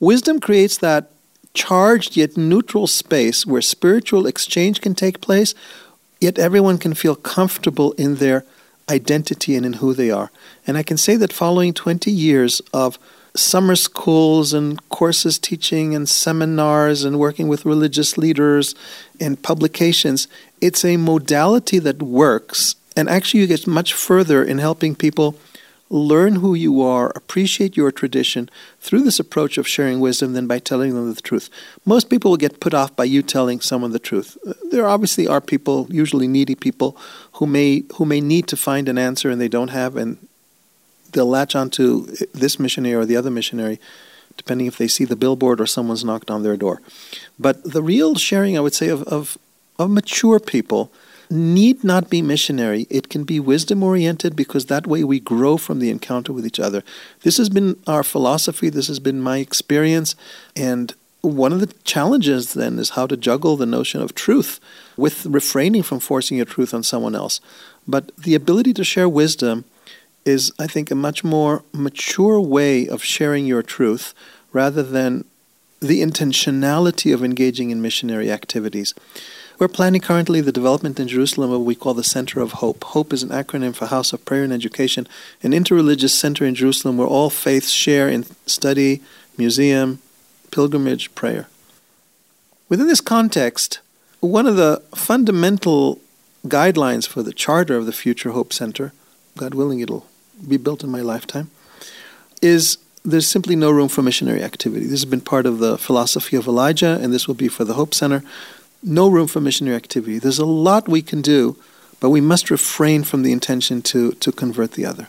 Wisdom 0.00 0.40
creates 0.40 0.78
that 0.78 1.10
charged 1.58 2.16
yet 2.16 2.36
neutral 2.36 2.86
space 2.86 3.44
where 3.44 3.60
spiritual 3.60 4.26
exchange 4.26 4.80
can 4.80 4.94
take 4.94 5.20
place, 5.20 5.54
yet 6.20 6.38
everyone 6.38 6.78
can 6.78 6.94
feel 6.94 7.16
comfortable 7.16 7.90
in 8.04 8.16
their 8.16 8.44
identity 8.88 9.56
and 9.56 9.66
in 9.66 9.74
who 9.74 9.92
they 9.92 10.10
are. 10.10 10.30
And 10.66 10.78
I 10.78 10.84
can 10.84 10.96
say 10.96 11.16
that 11.16 11.32
following 11.32 11.74
20 11.74 12.12
years 12.12 12.60
of 12.72 12.98
summer 13.34 13.76
schools 13.76 14.52
and 14.52 14.66
courses 14.88 15.38
teaching 15.38 15.94
and 15.96 16.08
seminars 16.08 17.04
and 17.04 17.18
working 17.18 17.48
with 17.48 17.66
religious 17.66 18.16
leaders 18.16 18.76
and 19.20 19.42
publications, 19.42 20.28
it's 20.60 20.84
a 20.84 20.96
modality 20.96 21.78
that 21.80 22.00
works 22.00 22.76
and 22.98 23.08
actually, 23.08 23.42
you 23.42 23.46
get 23.46 23.64
much 23.64 23.94
further 23.94 24.42
in 24.42 24.58
helping 24.58 24.96
people 24.96 25.36
learn 25.90 26.36
who 26.36 26.54
you 26.54 26.82
are, 26.82 27.10
appreciate 27.14 27.76
your 27.76 27.90
tradition 27.90 28.50
through 28.80 29.02
this 29.02 29.18
approach 29.18 29.56
of 29.56 29.66
sharing 29.66 30.00
wisdom 30.00 30.34
than 30.34 30.46
by 30.46 30.58
telling 30.58 30.94
them 30.94 31.12
the 31.14 31.20
truth. 31.20 31.48
Most 31.84 32.10
people 32.10 32.30
will 32.30 32.36
get 32.36 32.60
put 32.60 32.74
off 32.74 32.94
by 32.94 33.04
you 33.04 33.22
telling 33.22 33.60
someone 33.60 33.92
the 33.92 33.98
truth. 33.98 34.36
Uh, 34.46 34.52
there 34.70 34.86
obviously 34.86 35.26
are 35.26 35.40
people, 35.40 35.86
usually 35.90 36.28
needy 36.28 36.54
people, 36.54 36.96
who 37.34 37.46
may 37.46 37.84
who 37.94 38.04
may 38.04 38.20
need 38.20 38.46
to 38.48 38.56
find 38.56 38.88
an 38.88 38.98
answer 38.98 39.30
and 39.30 39.40
they 39.40 39.48
don't 39.48 39.68
have, 39.68 39.96
and 39.96 40.18
they'll 41.12 41.26
latch 41.26 41.56
onto 41.56 42.06
this 42.34 42.58
missionary 42.58 42.94
or 42.94 43.06
the 43.06 43.16
other 43.16 43.30
missionary, 43.30 43.80
depending 44.36 44.66
if 44.66 44.76
they 44.76 44.88
see 44.88 45.04
the 45.04 45.16
billboard 45.16 45.60
or 45.60 45.66
someone's 45.66 46.04
knocked 46.04 46.30
on 46.30 46.42
their 46.42 46.56
door. 46.56 46.82
But 47.38 47.62
the 47.64 47.82
real 47.82 48.14
sharing, 48.16 48.58
I 48.58 48.60
would 48.60 48.74
say, 48.74 48.88
of 48.88 49.02
of, 49.04 49.38
of 49.78 49.90
mature 49.90 50.38
people 50.38 50.92
need 51.30 51.84
not 51.84 52.10
be 52.10 52.22
missionary. 52.22 52.86
It 52.90 53.08
can 53.08 53.24
be 53.24 53.40
wisdom 53.40 53.82
oriented 53.82 54.34
because 54.34 54.66
that 54.66 54.86
way 54.86 55.04
we 55.04 55.20
grow 55.20 55.56
from 55.56 55.78
the 55.78 55.90
encounter 55.90 56.32
with 56.32 56.46
each 56.46 56.60
other. 56.60 56.82
This 57.22 57.36
has 57.36 57.48
been 57.48 57.76
our 57.86 58.02
philosophy, 58.02 58.70
this 58.70 58.88
has 58.88 58.98
been 58.98 59.20
my 59.20 59.38
experience. 59.38 60.14
And 60.56 60.94
one 61.20 61.52
of 61.52 61.60
the 61.60 61.72
challenges 61.84 62.54
then 62.54 62.78
is 62.78 62.90
how 62.90 63.06
to 63.06 63.16
juggle 63.16 63.56
the 63.56 63.66
notion 63.66 64.00
of 64.00 64.14
truth 64.14 64.60
with 64.96 65.26
refraining 65.26 65.82
from 65.82 66.00
forcing 66.00 66.36
your 66.36 66.46
truth 66.46 66.72
on 66.72 66.82
someone 66.82 67.14
else. 67.14 67.40
But 67.86 68.16
the 68.16 68.34
ability 68.34 68.74
to 68.74 68.84
share 68.84 69.08
wisdom 69.08 69.64
is, 70.24 70.52
I 70.58 70.66
think, 70.66 70.90
a 70.90 70.94
much 70.94 71.24
more 71.24 71.64
mature 71.72 72.40
way 72.40 72.86
of 72.86 73.02
sharing 73.02 73.46
your 73.46 73.62
truth 73.62 74.14
rather 74.52 74.82
than 74.82 75.24
the 75.80 76.02
intentionality 76.02 77.14
of 77.14 77.24
engaging 77.24 77.70
in 77.70 77.80
missionary 77.80 78.30
activities. 78.30 78.94
We're 79.58 79.66
planning 79.66 80.00
currently 80.00 80.40
the 80.40 80.52
development 80.52 81.00
in 81.00 81.08
Jerusalem 81.08 81.50
of 81.50 81.58
what 81.58 81.66
we 81.66 81.74
call 81.74 81.92
the 81.92 82.04
Center 82.04 82.40
of 82.40 82.52
Hope. 82.52 82.84
Hope 82.84 83.12
is 83.12 83.24
an 83.24 83.30
acronym 83.30 83.74
for 83.74 83.86
House 83.86 84.12
of 84.12 84.24
Prayer 84.24 84.44
and 84.44 84.52
Education, 84.52 85.08
an 85.42 85.50
interreligious 85.50 86.10
center 86.10 86.44
in 86.44 86.54
Jerusalem 86.54 86.96
where 86.96 87.08
all 87.08 87.28
faiths 87.28 87.70
share 87.70 88.08
in 88.08 88.24
study, 88.46 89.02
museum, 89.36 89.98
pilgrimage, 90.52 91.12
prayer. 91.16 91.48
Within 92.68 92.86
this 92.86 93.00
context, 93.00 93.80
one 94.20 94.46
of 94.46 94.54
the 94.54 94.80
fundamental 94.94 96.00
guidelines 96.46 97.08
for 97.08 97.24
the 97.24 97.32
charter 97.32 97.76
of 97.76 97.86
the 97.86 97.92
Future 97.92 98.30
Hope 98.30 98.52
Center, 98.52 98.92
God 99.36 99.54
willing, 99.54 99.80
it'll 99.80 100.06
be 100.46 100.56
built 100.56 100.84
in 100.84 100.90
my 100.90 101.00
lifetime, 101.00 101.50
is 102.40 102.78
there's 103.04 103.26
simply 103.26 103.56
no 103.56 103.72
room 103.72 103.88
for 103.88 104.02
missionary 104.02 104.42
activity. 104.42 104.84
This 104.84 105.00
has 105.00 105.04
been 105.04 105.20
part 105.20 105.46
of 105.46 105.58
the 105.58 105.76
philosophy 105.78 106.36
of 106.36 106.46
Elijah, 106.46 106.96
and 107.02 107.12
this 107.12 107.26
will 107.26 107.34
be 107.34 107.48
for 107.48 107.64
the 107.64 107.74
Hope 107.74 107.92
Center 107.92 108.22
no 108.82 109.08
room 109.08 109.26
for 109.26 109.40
missionary 109.40 109.76
activity. 109.76 110.18
There's 110.18 110.38
a 110.38 110.46
lot 110.46 110.88
we 110.88 111.02
can 111.02 111.22
do, 111.22 111.56
but 112.00 112.10
we 112.10 112.20
must 112.20 112.50
refrain 112.50 113.04
from 113.04 113.22
the 113.22 113.32
intention 113.32 113.82
to, 113.82 114.12
to 114.12 114.32
convert 114.32 114.72
the 114.72 114.86
other. 114.86 115.08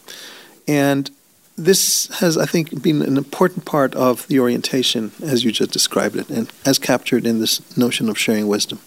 And 0.68 1.12
this 1.58 2.08
has, 2.20 2.38
I 2.38 2.46
think, 2.46 2.82
been 2.82 3.02
an 3.02 3.18
important 3.18 3.66
part 3.66 3.94
of 3.96 4.28
the 4.28 4.40
orientation 4.40 5.12
as 5.22 5.44
you 5.44 5.52
just 5.52 5.72
described 5.72 6.16
it, 6.16 6.30
and 6.30 6.52
as 6.66 6.80
captured 6.80 7.26
in 7.26 7.40
this 7.40 7.78
notion 7.78 8.10
of 8.10 8.18
sharing 8.18 8.48
wisdom. 8.48 8.80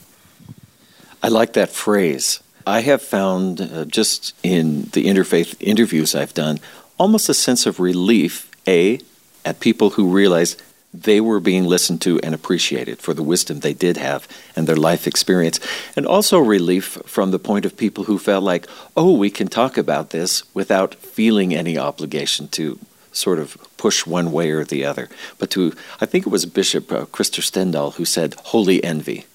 I 1.23 1.29
like 1.29 1.53
that 1.53 1.71
phrase. 1.71 2.41
I 2.67 2.81
have 2.81 3.03
found, 3.03 3.61
uh, 3.61 3.85
just 3.85 4.35
in 4.43 4.85
the 4.93 5.07
interfaith 5.07 5.55
interviews 5.61 6.15
I've 6.15 6.35
done, 6.35 6.61
almost 6.99 7.29
a 7.29 7.35
sense 7.35 7.67
of 7.67 7.79
relief, 7.79 8.51
A, 8.67 9.01
at 9.45 9.61
people 9.61 9.91
who 9.91 10.09
realize 10.09 10.57
they 10.95 11.21
were 11.21 11.41
being 11.41 11.65
listened 11.65 12.01
to 12.03 12.21
and 12.21 12.35
appreciated 12.35 12.99
for 12.99 13.15
the 13.15 13.23
wisdom 13.23 13.61
they 13.61 13.73
did 13.73 13.97
have 13.97 14.29
and 14.55 14.67
their 14.67 14.77
life 14.77 15.07
experience. 15.07 15.59
And 15.97 16.07
also 16.07 16.39
relief 16.39 16.99
from 17.07 17.31
the 17.31 17.39
point 17.39 17.65
of 17.65 17.77
people 17.77 18.05
who 18.05 18.19
felt 18.19 18.45
like, 18.45 18.67
oh, 18.97 19.13
we 19.13 19.31
can 19.31 19.49
talk 19.49 19.79
about 19.79 20.11
this 20.11 20.43
without 20.55 20.95
feeling 20.95 21.55
any 21.55 21.79
obligation 21.79 22.49
to 22.49 22.79
sort 23.11 23.39
of 23.39 23.57
push 23.77 24.07
one 24.07 24.33
way 24.33 24.51
or 24.51 24.65
the 24.65 24.85
other. 24.85 25.09
But 25.39 25.51
to, 25.51 25.73
I 26.01 26.07
think 26.07 26.27
it 26.27 26.31
was 26.31 26.47
Bishop 26.47 26.93
uh, 26.93 27.07
Krister 27.07 27.43
Stendahl 27.43 27.95
who 27.95 28.05
said, 28.05 28.35
holy 28.45 28.83
envy, 28.85 29.27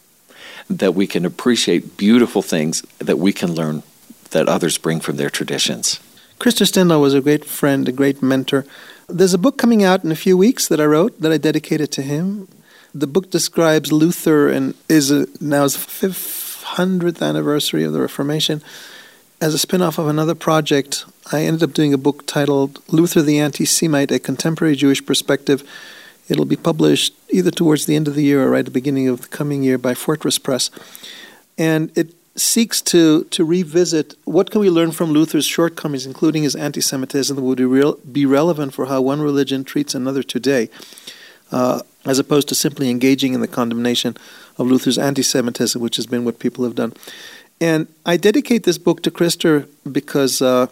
that 0.69 0.95
we 0.95 1.07
can 1.07 1.25
appreciate 1.25 1.97
beautiful 1.97 2.41
things 2.41 2.81
that 2.99 3.17
we 3.17 3.31
can 3.31 3.53
learn 3.53 3.83
that 4.31 4.49
others 4.49 4.77
bring 4.77 4.99
from 4.99 5.17
their 5.17 5.29
traditions. 5.29 5.99
Krister 6.39 6.67
Stendahl 6.67 7.01
was 7.01 7.13
a 7.13 7.21
great 7.21 7.45
friend, 7.45 7.87
a 7.87 7.91
great 7.91 8.21
mentor. 8.21 8.65
There's 9.09 9.33
a 9.33 9.37
book 9.37 9.57
coming 9.57 9.83
out 9.83 10.03
in 10.03 10.11
a 10.11 10.17
few 10.17 10.35
weeks 10.35 10.67
that 10.67 10.81
I 10.81 10.85
wrote 10.85 11.21
that 11.21 11.31
I 11.31 11.37
dedicated 11.37 11.93
to 11.93 12.01
him. 12.01 12.49
The 12.93 13.07
book 13.07 13.31
describes 13.31 13.89
Luther 13.89 14.49
and 14.49 14.73
is 14.89 15.11
a, 15.11 15.27
now 15.39 15.63
his 15.63 15.77
500th 15.77 17.21
anniversary 17.21 17.85
of 17.85 17.93
the 17.93 18.01
Reformation. 18.01 18.61
As 19.39 19.53
a 19.53 19.57
spin 19.57 19.81
off 19.81 19.97
of 19.97 20.09
another 20.09 20.35
project, 20.35 21.05
I 21.31 21.43
ended 21.43 21.63
up 21.63 21.73
doing 21.73 21.93
a 21.93 21.97
book 21.97 22.27
titled 22.27 22.83
Luther 22.89 23.21
the 23.21 23.39
Anti 23.39 23.63
Semite 23.63 24.11
A 24.11 24.19
Contemporary 24.19 24.75
Jewish 24.75 25.05
Perspective. 25.05 25.63
It'll 26.27 26.43
be 26.43 26.57
published 26.57 27.13
either 27.29 27.51
towards 27.51 27.85
the 27.85 27.95
end 27.95 28.09
of 28.09 28.15
the 28.15 28.23
year 28.23 28.43
or 28.43 28.49
right 28.49 28.59
at 28.59 28.65
the 28.65 28.71
beginning 28.71 29.07
of 29.07 29.21
the 29.21 29.29
coming 29.29 29.63
year 29.63 29.77
by 29.77 29.93
Fortress 29.93 30.37
Press. 30.37 30.69
And 31.57 31.97
it 31.97 32.13
seeks 32.37 32.81
to, 32.83 33.23
to 33.25 33.43
revisit 33.43 34.15
what 34.25 34.51
can 34.51 34.61
we 34.61 34.69
learn 34.69 34.91
from 34.91 35.11
Luther's 35.11 35.45
shortcomings, 35.45 36.05
including 36.05 36.43
his 36.43 36.55
anti-Semitism, 36.55 37.35
that 37.35 37.41
would 37.41 37.57
be, 37.57 37.65
real, 37.65 37.93
be 38.11 38.25
relevant 38.25 38.73
for 38.73 38.85
how 38.85 39.01
one 39.01 39.21
religion 39.21 39.63
treats 39.63 39.95
another 39.95 40.23
today, 40.23 40.69
uh, 41.51 41.81
as 42.05 42.19
opposed 42.19 42.47
to 42.49 42.55
simply 42.55 42.89
engaging 42.89 43.33
in 43.33 43.41
the 43.41 43.47
condemnation 43.47 44.15
of 44.57 44.67
Luther's 44.67 44.97
anti-Semitism, 44.97 45.81
which 45.81 45.95
has 45.95 46.05
been 46.05 46.25
what 46.25 46.39
people 46.39 46.63
have 46.63 46.75
done. 46.75 46.93
And 47.59 47.87
I 48.05 48.17
dedicate 48.17 48.63
this 48.63 48.77
book 48.77 49.01
to 49.03 49.11
Krister 49.11 49.67
because 49.91 50.41
uh, 50.41 50.67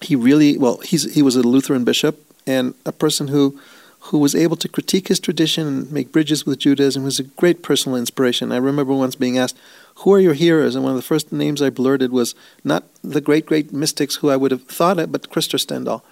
he 0.00 0.14
really, 0.14 0.56
well, 0.56 0.78
he 0.78 1.22
was 1.22 1.34
a 1.34 1.42
Lutheran 1.42 1.84
bishop 1.84 2.24
and 2.46 2.74
a 2.86 2.92
person 2.92 3.28
who 3.28 3.58
who 4.00 4.18
was 4.18 4.34
able 4.34 4.56
to 4.56 4.68
critique 4.68 5.08
his 5.08 5.20
tradition 5.20 5.66
and 5.66 5.92
make 5.92 6.12
bridges 6.12 6.46
with 6.46 6.60
Judaism, 6.60 7.04
was 7.04 7.18
a 7.18 7.24
great 7.24 7.62
personal 7.62 7.98
inspiration. 7.98 8.52
I 8.52 8.56
remember 8.56 8.94
once 8.94 9.16
being 9.16 9.36
asked, 9.36 9.58
Who 9.98 10.12
are 10.14 10.20
your 10.20 10.34
heroes? 10.34 10.74
And 10.74 10.84
one 10.84 10.92
of 10.92 10.96
the 10.96 11.02
first 11.02 11.32
names 11.32 11.60
I 11.60 11.70
blurted 11.70 12.12
was 12.12 12.34
not 12.62 12.84
the 13.02 13.20
great, 13.20 13.46
great 13.46 13.72
mystics 13.72 14.16
who 14.16 14.30
I 14.30 14.36
would 14.36 14.52
have 14.52 14.62
thought 14.62 14.98
it, 14.98 15.10
but 15.10 15.30
Krister 15.30 15.58
Stendahl. 15.58 16.02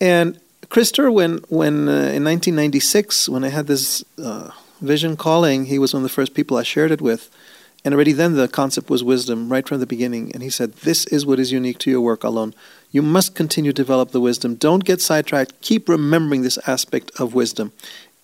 And 0.00 0.40
Krister, 0.68 1.12
when, 1.12 1.38
when 1.48 1.88
uh, 1.88 2.10
in 2.12 2.24
1996, 2.24 3.28
when 3.28 3.44
I 3.44 3.50
had 3.50 3.68
this 3.68 4.04
uh, 4.22 4.50
vision 4.80 5.16
calling, 5.16 5.66
he 5.66 5.78
was 5.78 5.94
one 5.94 6.02
of 6.02 6.08
the 6.08 6.14
first 6.14 6.34
people 6.34 6.56
I 6.56 6.64
shared 6.64 6.90
it 6.90 7.00
with. 7.00 7.30
And 7.84 7.94
already 7.94 8.12
then 8.12 8.34
the 8.34 8.48
concept 8.48 8.90
was 8.90 9.04
wisdom 9.04 9.48
right 9.48 9.66
from 9.66 9.78
the 9.78 9.86
beginning. 9.86 10.32
And 10.32 10.42
he 10.42 10.50
said, 10.50 10.72
This 10.78 11.06
is 11.06 11.24
what 11.24 11.38
is 11.38 11.52
unique 11.52 11.78
to 11.78 11.90
your 11.90 12.00
work 12.00 12.24
alone. 12.24 12.52
You 12.90 13.00
must 13.02 13.36
continue 13.36 13.72
to 13.72 13.82
develop 13.82 14.10
the 14.10 14.20
wisdom. 14.20 14.56
Don't 14.56 14.84
get 14.84 15.00
sidetracked. 15.00 15.60
Keep 15.60 15.88
remembering 15.88 16.42
this 16.42 16.58
aspect 16.66 17.12
of 17.20 17.34
wisdom. 17.34 17.70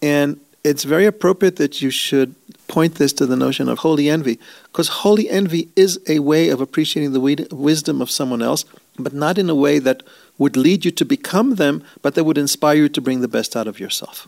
And 0.01 0.41
it's 0.65 0.85
very 0.85 1.07
appropriate 1.07 1.57
that 1.57 1.83
you 1.83 1.91
should 1.91 2.35
point 2.69 2.95
this 2.95 3.13
to 3.15 3.27
the 3.27 3.37
notion 3.37 3.69
of 3.69 3.79
holy 3.79 4.09
envy, 4.09 4.39
because 4.65 4.89
holy 4.89 5.29
envy 5.29 5.69
is 5.77 5.99
a 6.09 6.21
way 6.21 6.49
of 6.49 6.61
appreciating 6.61 7.13
the 7.13 7.49
wisdom 7.51 8.01
of 8.01 8.11
someone 8.11 8.43
else, 8.43 8.65
but 8.99 9.13
not 9.13 9.39
in 9.39 9.51
a 9.51 9.55
way 9.55 9.79
that 9.79 10.03
would 10.39 10.57
lead 10.57 10.85
you 10.85 10.91
to 10.91 11.05
become 11.05 11.57
them, 11.57 11.85
but 12.01 12.15
that 12.15 12.25
would 12.25 12.39
inspire 12.39 12.77
you 12.77 12.89
to 12.89 13.01
bring 13.01 13.21
the 13.21 13.29
best 13.29 13.57
out 13.57 13.67
of 13.67 13.81
yourself. 13.81 14.27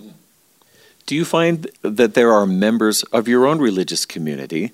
Do 1.06 1.14
you 1.14 1.24
find 1.24 1.68
that 1.82 2.14
there 2.14 2.32
are 2.32 2.46
members 2.46 3.02
of 3.04 3.28
your 3.28 3.46
own 3.46 3.58
religious 3.58 4.04
community, 4.06 4.72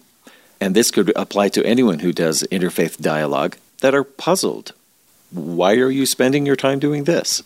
and 0.61 0.75
this 0.75 0.91
could 0.91 1.13
apply 1.17 1.49
to 1.51 1.65
anyone 1.65 2.01
who 2.01 2.13
does 2.13 2.43
interfaith 2.45 3.01
dialogue, 3.01 3.57
that 3.81 3.95
are 3.95 4.05
puzzled? 4.05 4.73
Why 5.31 5.75
are 5.75 5.91
you 5.91 6.07
spending 6.07 6.47
your 6.47 6.57
time 6.57 6.79
doing 6.79 7.05
this? 7.05 7.43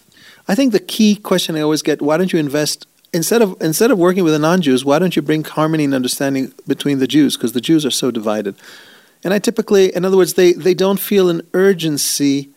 I 0.48 0.54
think 0.54 0.72
the 0.72 0.80
key 0.80 1.16
question 1.16 1.56
I 1.56 1.60
always 1.60 1.82
get 1.82 2.02
why 2.02 2.16
don't 2.16 2.32
you 2.32 2.38
invest 2.38 2.86
instead 3.14 3.40
of 3.40 3.56
instead 3.60 3.90
of 3.90 3.98
working 3.98 4.24
with 4.24 4.32
the 4.32 4.38
non-Jews, 4.38 4.84
why 4.84 4.98
don't 4.98 5.16
you 5.16 5.22
bring 5.22 5.44
harmony 5.44 5.84
and 5.84 5.94
understanding 5.94 6.52
between 6.66 6.98
the 6.98 7.06
Jews 7.06 7.36
because 7.36 7.52
the 7.52 7.60
Jews 7.60 7.86
are 7.86 7.90
so 7.90 8.10
divided. 8.10 8.56
And 9.22 9.32
I 9.32 9.38
typically, 9.38 9.94
in 9.94 10.04
other 10.04 10.18
words, 10.18 10.34
they, 10.34 10.52
they 10.52 10.74
don't 10.74 11.00
feel 11.00 11.30
an 11.30 11.40
urgency 11.54 12.50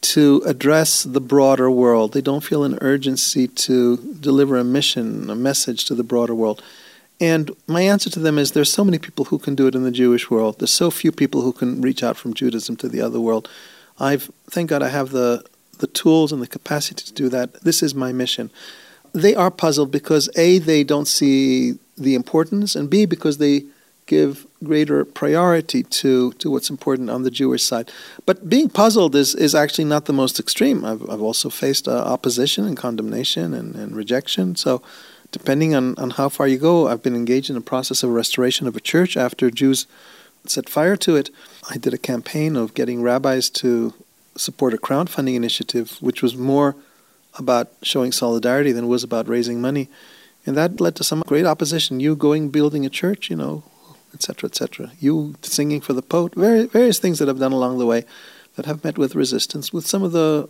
to 0.00 0.42
address 0.46 1.02
the 1.02 1.20
broader 1.20 1.70
world. 1.70 2.12
They 2.12 2.22
don't 2.22 2.44
feel 2.44 2.64
an 2.64 2.78
urgency 2.80 3.46
to 3.48 3.98
deliver 4.20 4.56
a 4.56 4.64
mission, 4.64 5.28
a 5.28 5.34
message 5.34 5.84
to 5.86 5.94
the 5.94 6.02
broader 6.02 6.34
world. 6.34 6.62
And 7.20 7.50
my 7.66 7.82
answer 7.82 8.10
to 8.10 8.18
them 8.18 8.38
is 8.38 8.52
there's 8.52 8.72
so 8.72 8.84
many 8.84 8.98
people 8.98 9.26
who 9.26 9.38
can 9.38 9.54
do 9.54 9.66
it 9.66 9.74
in 9.74 9.84
the 9.84 9.90
Jewish 9.90 10.30
world. 10.30 10.58
There's 10.58 10.72
so 10.72 10.90
few 10.90 11.12
people 11.12 11.42
who 11.42 11.52
can 11.52 11.80
reach 11.80 12.02
out 12.02 12.16
from 12.16 12.34
Judaism 12.34 12.76
to 12.76 12.88
the 12.88 13.00
other 13.00 13.20
world. 13.20 13.48
I've 14.00 14.30
thank 14.50 14.70
God 14.70 14.82
I 14.82 14.88
have 14.88 15.10
the 15.10 15.44
the 15.78 15.86
tools 15.86 16.32
and 16.32 16.42
the 16.42 16.46
capacity 16.46 17.04
to 17.04 17.12
do 17.12 17.28
that. 17.28 17.62
This 17.62 17.82
is 17.82 17.94
my 17.94 18.12
mission. 18.12 18.50
They 19.14 19.34
are 19.34 19.50
puzzled 19.50 19.90
because 19.90 20.28
A, 20.36 20.58
they 20.58 20.84
don't 20.84 21.08
see 21.08 21.78
the 21.96 22.14
importance, 22.14 22.74
and 22.74 22.90
B, 22.90 23.06
because 23.06 23.38
they 23.38 23.64
give 24.06 24.46
greater 24.62 25.04
priority 25.04 25.82
to, 25.82 26.32
to 26.32 26.50
what's 26.50 26.68
important 26.68 27.08
on 27.10 27.22
the 27.22 27.30
Jewish 27.30 27.62
side. 27.62 27.90
But 28.26 28.48
being 28.48 28.68
puzzled 28.68 29.14
is, 29.14 29.34
is 29.34 29.54
actually 29.54 29.84
not 29.84 30.04
the 30.04 30.12
most 30.12 30.38
extreme. 30.38 30.84
I've, 30.84 31.08
I've 31.08 31.22
also 31.22 31.48
faced 31.48 31.88
uh, 31.88 31.92
opposition 31.92 32.66
and 32.66 32.76
condemnation 32.76 33.54
and, 33.54 33.74
and 33.74 33.96
rejection. 33.96 34.56
So, 34.56 34.82
depending 35.30 35.74
on, 35.74 35.96
on 35.98 36.10
how 36.10 36.28
far 36.28 36.46
you 36.46 36.58
go, 36.58 36.88
I've 36.88 37.02
been 37.02 37.16
engaged 37.16 37.50
in 37.50 37.56
a 37.56 37.60
process 37.62 38.02
of 38.02 38.10
restoration 38.10 38.66
of 38.66 38.76
a 38.76 38.80
church 38.80 39.16
after 39.16 39.50
Jews 39.50 39.86
set 40.44 40.68
fire 40.68 40.96
to 40.96 41.16
it. 41.16 41.30
I 41.70 41.78
did 41.78 41.94
a 41.94 41.98
campaign 41.98 42.56
of 42.56 42.74
getting 42.74 43.02
rabbis 43.02 43.48
to 43.50 43.94
support 44.36 44.74
a 44.74 44.78
crowdfunding 44.78 45.34
initiative, 45.34 45.96
which 46.00 46.22
was 46.22 46.36
more 46.36 46.76
about 47.38 47.72
showing 47.82 48.12
solidarity 48.12 48.72
than 48.72 48.84
it 48.84 48.88
was 48.88 49.02
about 49.02 49.28
raising 49.28 49.60
money. 49.60 49.88
And 50.46 50.56
that 50.56 50.80
led 50.80 50.94
to 50.96 51.04
some 51.04 51.22
great 51.26 51.46
opposition. 51.46 52.00
You 52.00 52.16
going 52.16 52.50
building 52.50 52.84
a 52.84 52.90
church, 52.90 53.30
you 53.30 53.36
know, 53.36 53.64
etc., 54.12 54.48
etc. 54.48 54.92
You 55.00 55.34
singing 55.42 55.80
for 55.80 55.92
the 55.92 56.02
Pope, 56.02 56.34
various, 56.34 56.70
various 56.70 56.98
things 56.98 57.18
that 57.18 57.28
I've 57.28 57.38
done 57.38 57.52
along 57.52 57.78
the 57.78 57.86
way 57.86 58.04
that 58.56 58.66
have 58.66 58.84
met 58.84 58.98
with 58.98 59.14
resistance 59.14 59.72
with 59.72 59.86
some 59.86 60.02
of 60.02 60.12
the 60.12 60.48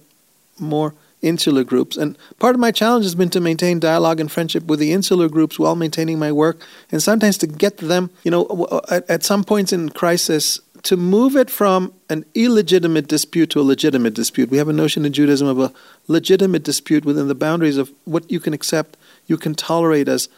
more 0.58 0.94
insular 1.22 1.64
groups. 1.64 1.96
And 1.96 2.18
part 2.38 2.54
of 2.54 2.60
my 2.60 2.70
challenge 2.70 3.04
has 3.04 3.14
been 3.14 3.30
to 3.30 3.40
maintain 3.40 3.80
dialogue 3.80 4.20
and 4.20 4.30
friendship 4.30 4.64
with 4.64 4.78
the 4.78 4.92
insular 4.92 5.28
groups 5.28 5.58
while 5.58 5.74
maintaining 5.74 6.18
my 6.18 6.30
work, 6.30 6.60
and 6.92 7.02
sometimes 7.02 7.38
to 7.38 7.46
get 7.46 7.78
them, 7.78 8.10
you 8.22 8.30
know, 8.30 8.82
at, 8.90 9.08
at 9.08 9.24
some 9.24 9.42
points 9.42 9.72
in 9.72 9.88
crisis, 9.88 10.60
to 10.84 10.96
move 10.96 11.34
it 11.34 11.50
from 11.50 11.92
an 12.10 12.24
illegitimate 12.34 13.08
dispute 13.08 13.50
to 13.50 13.60
a 13.60 13.62
legitimate 13.62 14.14
dispute. 14.14 14.50
We 14.50 14.58
have 14.58 14.68
a 14.68 14.72
notion 14.72 15.04
in 15.04 15.12
Judaism 15.12 15.48
of 15.48 15.58
a 15.58 15.72
legitimate 16.08 16.62
dispute 16.62 17.04
within 17.04 17.26
the 17.28 17.34
boundaries 17.34 17.78
of 17.78 17.92
what 18.04 18.30
you 18.30 18.38
can 18.38 18.52
accept, 18.52 18.96
you 19.26 19.36
can 19.36 19.54
tolerate 19.54 20.08
as 20.08 20.28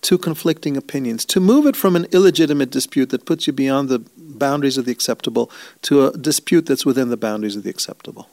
two 0.00 0.16
conflicting 0.16 0.76
opinions. 0.76 1.24
To 1.26 1.40
move 1.40 1.66
it 1.66 1.74
from 1.74 1.96
an 1.96 2.06
illegitimate 2.12 2.70
dispute 2.70 3.10
that 3.10 3.26
puts 3.26 3.48
you 3.48 3.52
beyond 3.52 3.88
the 3.88 3.98
boundaries 4.16 4.78
of 4.78 4.84
the 4.84 4.92
acceptable 4.92 5.50
to 5.82 6.06
a 6.06 6.16
dispute 6.16 6.66
that's 6.66 6.86
within 6.86 7.10
the 7.10 7.16
boundaries 7.16 7.56
of 7.56 7.64
the 7.64 7.70
acceptable. 7.70 8.28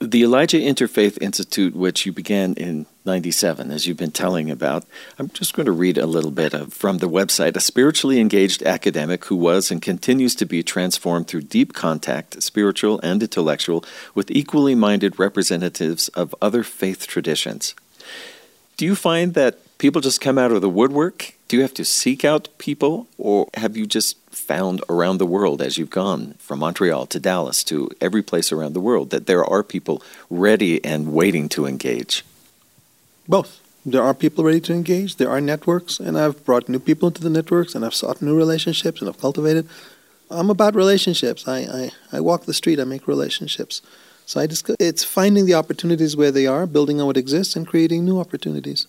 The 0.00 0.24
Elijah 0.24 0.58
Interfaith 0.58 1.16
Institute, 1.22 1.74
which 1.74 2.04
you 2.04 2.12
began 2.12 2.52
in 2.52 2.84
97, 3.06 3.70
as 3.70 3.86
you've 3.86 3.96
been 3.96 4.10
telling 4.10 4.50
about, 4.50 4.84
I'm 5.18 5.30
just 5.30 5.54
going 5.54 5.64
to 5.64 5.72
read 5.72 5.96
a 5.96 6.04
little 6.04 6.30
bit 6.30 6.52
of, 6.52 6.74
from 6.74 6.98
the 6.98 7.08
website. 7.08 7.56
A 7.56 7.60
spiritually 7.60 8.20
engaged 8.20 8.62
academic 8.62 9.24
who 9.24 9.36
was 9.36 9.70
and 9.70 9.80
continues 9.80 10.34
to 10.34 10.44
be 10.44 10.62
transformed 10.62 11.28
through 11.28 11.42
deep 11.42 11.72
contact, 11.72 12.42
spiritual 12.42 13.00
and 13.02 13.22
intellectual, 13.22 13.86
with 14.14 14.30
equally 14.30 14.74
minded 14.74 15.18
representatives 15.18 16.08
of 16.08 16.34
other 16.42 16.62
faith 16.62 17.06
traditions. 17.06 17.74
Do 18.76 18.84
you 18.84 18.96
find 18.96 19.32
that 19.32 19.78
people 19.78 20.02
just 20.02 20.20
come 20.20 20.36
out 20.36 20.52
of 20.52 20.60
the 20.60 20.68
woodwork? 20.68 21.32
Do 21.48 21.56
you 21.56 21.62
have 21.62 21.74
to 21.74 21.86
seek 21.86 22.22
out 22.22 22.48
people, 22.58 23.06
or 23.16 23.48
have 23.54 23.78
you 23.78 23.86
just 23.86 24.18
found 24.36 24.82
around 24.88 25.18
the 25.18 25.26
world 25.26 25.62
as 25.62 25.78
you've 25.78 25.90
gone 25.90 26.34
from 26.38 26.58
Montreal 26.58 27.06
to 27.06 27.18
Dallas 27.18 27.64
to 27.64 27.90
every 28.00 28.22
place 28.22 28.52
around 28.52 28.74
the 28.74 28.80
world 28.80 29.10
that 29.10 29.26
there 29.26 29.44
are 29.44 29.62
people 29.62 30.02
ready 30.28 30.84
and 30.84 31.12
waiting 31.12 31.48
to 31.50 31.66
engage? 31.66 32.24
Both. 33.26 33.60
There 33.84 34.02
are 34.02 34.14
people 34.14 34.42
ready 34.44 34.60
to 34.62 34.72
engage, 34.72 35.14
there 35.14 35.30
are 35.30 35.40
networks, 35.40 36.00
and 36.00 36.18
I've 36.18 36.44
brought 36.44 36.68
new 36.68 36.80
people 36.80 37.06
into 37.06 37.22
the 37.22 37.30
networks, 37.30 37.74
and 37.74 37.84
I've 37.84 37.94
sought 37.94 38.20
new 38.20 38.36
relationships, 38.36 39.00
and 39.00 39.08
I've 39.08 39.20
cultivated. 39.20 39.68
I'm 40.28 40.50
about 40.50 40.74
relationships. 40.74 41.46
I, 41.46 41.58
I, 41.58 41.90
I 42.12 42.20
walk 42.20 42.46
the 42.46 42.54
street, 42.54 42.80
I 42.80 42.84
make 42.84 43.06
relationships. 43.06 43.82
So 44.26 44.40
I 44.40 44.48
just, 44.48 44.68
it's 44.80 45.04
finding 45.04 45.46
the 45.46 45.54
opportunities 45.54 46.16
where 46.16 46.32
they 46.32 46.48
are, 46.48 46.66
building 46.66 47.00
on 47.00 47.06
what 47.06 47.16
exists, 47.16 47.54
and 47.54 47.64
creating 47.64 48.04
new 48.04 48.18
opportunities. 48.18 48.88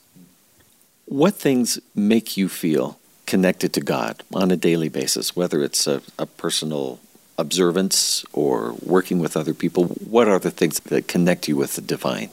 What 1.06 1.36
things 1.36 1.80
make 1.94 2.36
you 2.36 2.50
feel 2.50 2.98
connected 3.28 3.74
to 3.74 3.82
God 3.82 4.24
on 4.34 4.50
a 4.50 4.58
daily 4.58 4.90
basis, 4.90 5.36
whether 5.36 5.62
it's 5.62 5.86
a, 5.86 6.02
a 6.18 6.26
personal 6.26 7.00
observance 7.38 8.26
or 8.34 8.74
working 8.84 9.20
with 9.20 9.38
other 9.38 9.54
people? 9.54 9.86
What 9.86 10.28
are 10.28 10.40
the 10.40 10.50
things 10.50 10.80
that 10.80 11.08
connect 11.08 11.48
you 11.48 11.56
with 11.56 11.76
the 11.76 11.82
divine? 11.82 12.32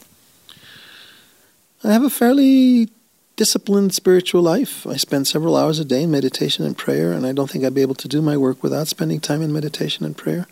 I 1.83 1.93
have 1.93 2.03
a 2.03 2.09
fairly 2.09 2.89
disciplined 3.37 3.93
spiritual 3.93 4.43
life. 4.43 4.87
I 4.87 4.97
spend 4.97 5.27
several 5.27 5.57
hours 5.57 5.79
a 5.79 5.85
day 5.85 6.05
in 6.05 6.11
meditation 6.11 6.65
and 6.65 6.79
prayer, 6.79 7.13
and 7.13 7.27
I 7.27 7.33
don't 7.33 7.51
think 7.51 7.65
I'd 7.65 7.75
be 7.75 7.83
able 7.83 7.97
to 7.97 8.09
do 8.09 8.23
my 8.23 8.37
work 8.37 8.63
without 8.63 8.89
spending 8.89 9.21
time 9.21 9.43
in 9.43 9.53
meditation 9.53 10.07
and 10.07 10.17
prayer. 10.17 10.47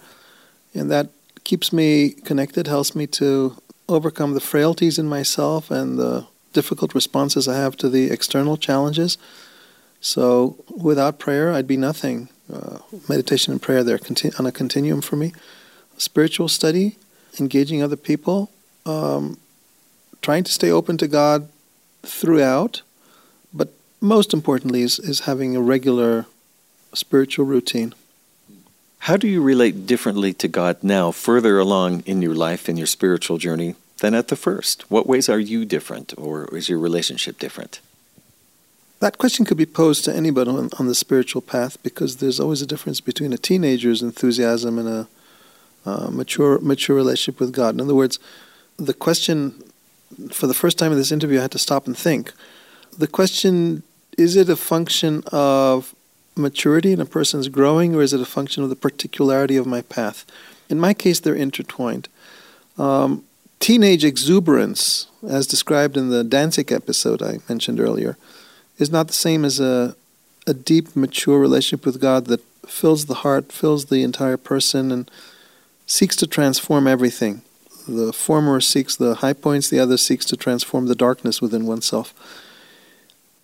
And 0.75 0.91
that 0.91 1.09
keeps 1.45 1.73
me 1.73 2.11
connected, 2.11 2.67
helps 2.67 2.95
me 2.95 3.07
to 3.07 3.57
overcome 3.89 4.35
the 4.35 4.41
frailties 4.41 4.99
in 4.99 5.09
myself 5.09 5.71
and 5.71 5.99
the 5.99 6.27
difficult 6.53 6.95
responses 6.95 7.49
I 7.49 7.57
have 7.57 7.77
to 7.79 7.89
the 7.89 8.11
external 8.11 8.57
challenges. 8.57 9.17
So 10.03 10.57
without 10.69 11.21
prayer, 11.21 11.53
I'd 11.53 11.69
be 11.69 11.79
nothing. 11.79 12.29
Uh, 12.53 12.81
meditation 13.09 13.53
and 13.53 13.63
prayer, 13.63 13.83
they're 13.83 14.01
on 14.39 14.47
a 14.47 14.53
continuum 14.53 15.01
for 15.01 15.17
me. 15.17 15.33
Spiritual 15.97 16.49
study, 16.49 16.97
engaging 17.39 17.83
other 17.83 17.97
people, 17.97 18.51
um, 18.85 19.39
trying 20.21 20.43
to 20.45 20.53
stay 20.53 20.71
open 20.71 20.99
to 20.99 21.07
God 21.07 21.49
throughout, 22.03 22.83
but 23.55 23.71
most 24.01 24.35
importantly 24.35 24.83
is, 24.83 24.99
is 24.99 25.21
having 25.21 25.55
a 25.55 25.63
regular 25.63 26.27
spiritual 26.93 27.47
routine. 27.47 27.95
How 29.07 29.17
do 29.17 29.29
you 29.29 29.41
relate 29.41 29.87
differently 29.87 30.33
to 30.35 30.49
God 30.49 30.83
now, 30.83 31.13
further 31.13 31.59
along 31.59 32.03
in 32.07 32.23
your 32.23 32.35
life 32.35 32.69
and 32.69 32.77
your 32.77 32.89
spiritual 32.89 33.39
journey, 33.39 33.77
than 33.99 34.15
at 34.15 34.29
the 34.29 34.37
first? 34.37 34.91
What 34.91 35.07
ways 35.07 35.29
are 35.29 35.39
you 35.39 35.65
different, 35.65 36.13
or 36.19 36.55
is 36.55 36.69
your 36.69 36.81
relationship 36.81 37.39
different? 37.39 37.81
That 39.03 39.19
question 39.19 39.45
could 39.45 39.57
be 39.57 39.67
posed 39.67 40.05
to 40.05 40.15
anybody 40.15 40.49
on, 40.49 40.71
on 40.79 40.87
the 40.87 40.95
spiritual 40.95 41.43
path 41.43 41.77
because 41.83 42.19
there's 42.19 42.39
always 42.39 42.63
a 42.63 42.67
difference 42.67 43.01
between 43.01 43.33
a 43.33 43.37
teenager's 43.37 44.01
enthusiasm 44.01 44.79
and 44.79 44.89
a 44.89 45.09
uh, 45.85 46.09
mature 46.13 46.61
mature 46.61 46.95
relationship 46.95 47.41
with 47.41 47.53
God. 47.53 47.75
In 47.75 47.81
other 47.81 47.97
words, 47.97 48.21
the 48.77 48.95
question 48.95 49.65
for 50.31 50.47
the 50.47 50.55
first 50.55 50.79
time 50.79 50.93
in 50.93 50.99
this 50.99 51.11
interview, 51.11 51.41
I 51.41 51.43
had 51.43 51.51
to 51.51 51.59
stop 51.59 51.89
and 51.89 51.99
think. 51.99 52.33
The 52.97 53.09
question 53.09 53.83
is 54.17 54.37
it 54.37 54.49
a 54.49 54.55
function 54.55 55.25
of 55.33 55.97
maturity 56.37 56.93
and 56.93 57.03
a 57.03 57.05
person's 57.05 57.49
growing, 57.49 57.97
or 57.97 58.03
is 58.03 58.13
it 58.13 58.21
a 58.21 58.25
function 58.25 58.63
of 58.63 58.69
the 58.69 58.77
particularity 58.77 59.57
of 59.57 59.67
my 59.67 59.83
path? 59.83 60.25
In 60.69 60.79
my 60.79 60.95
case, 60.95 61.19
they're 61.19 61.35
intertwined. 61.35 62.09
Um, 62.79 63.25
teenage 63.59 64.05
exuberance, 64.05 65.09
as 65.29 65.49
described 65.49 65.97
in 65.97 66.11
the 66.11 66.23
Danzig 66.23 66.71
episode 66.71 67.21
I 67.21 67.41
mentioned 67.49 67.81
earlier, 67.81 68.17
is 68.79 68.91
not 68.91 69.07
the 69.07 69.13
same 69.13 69.45
as 69.45 69.61
a, 69.61 69.97
a 70.47 70.55
deep, 70.55 70.95
mature 70.97 71.39
relationship 71.39 71.85
with 71.85 72.01
God 72.01 72.27
that 72.27 72.43
fills 72.67 73.07
the 73.07 73.15
heart, 73.15 73.53
fills 73.53 73.87
the 73.87 74.03
entire 74.03 74.37
person, 74.37 74.91
and 74.91 75.11
seeks 75.87 76.17
to 76.17 76.27
transform 76.27 76.87
everything. 76.87 77.43
The 77.87 78.13
former 78.13 78.61
seeks 78.61 78.97
the 78.97 79.17
high 79.17 79.33
points, 79.33 79.69
the 79.69 79.81
other 79.81 79.97
seeks 79.97 80.25
to 80.27 80.37
transform 80.37 80.87
the 80.87 80.95
darkness 80.95 81.43
within 81.43 81.67
oneself. 81.67 82.15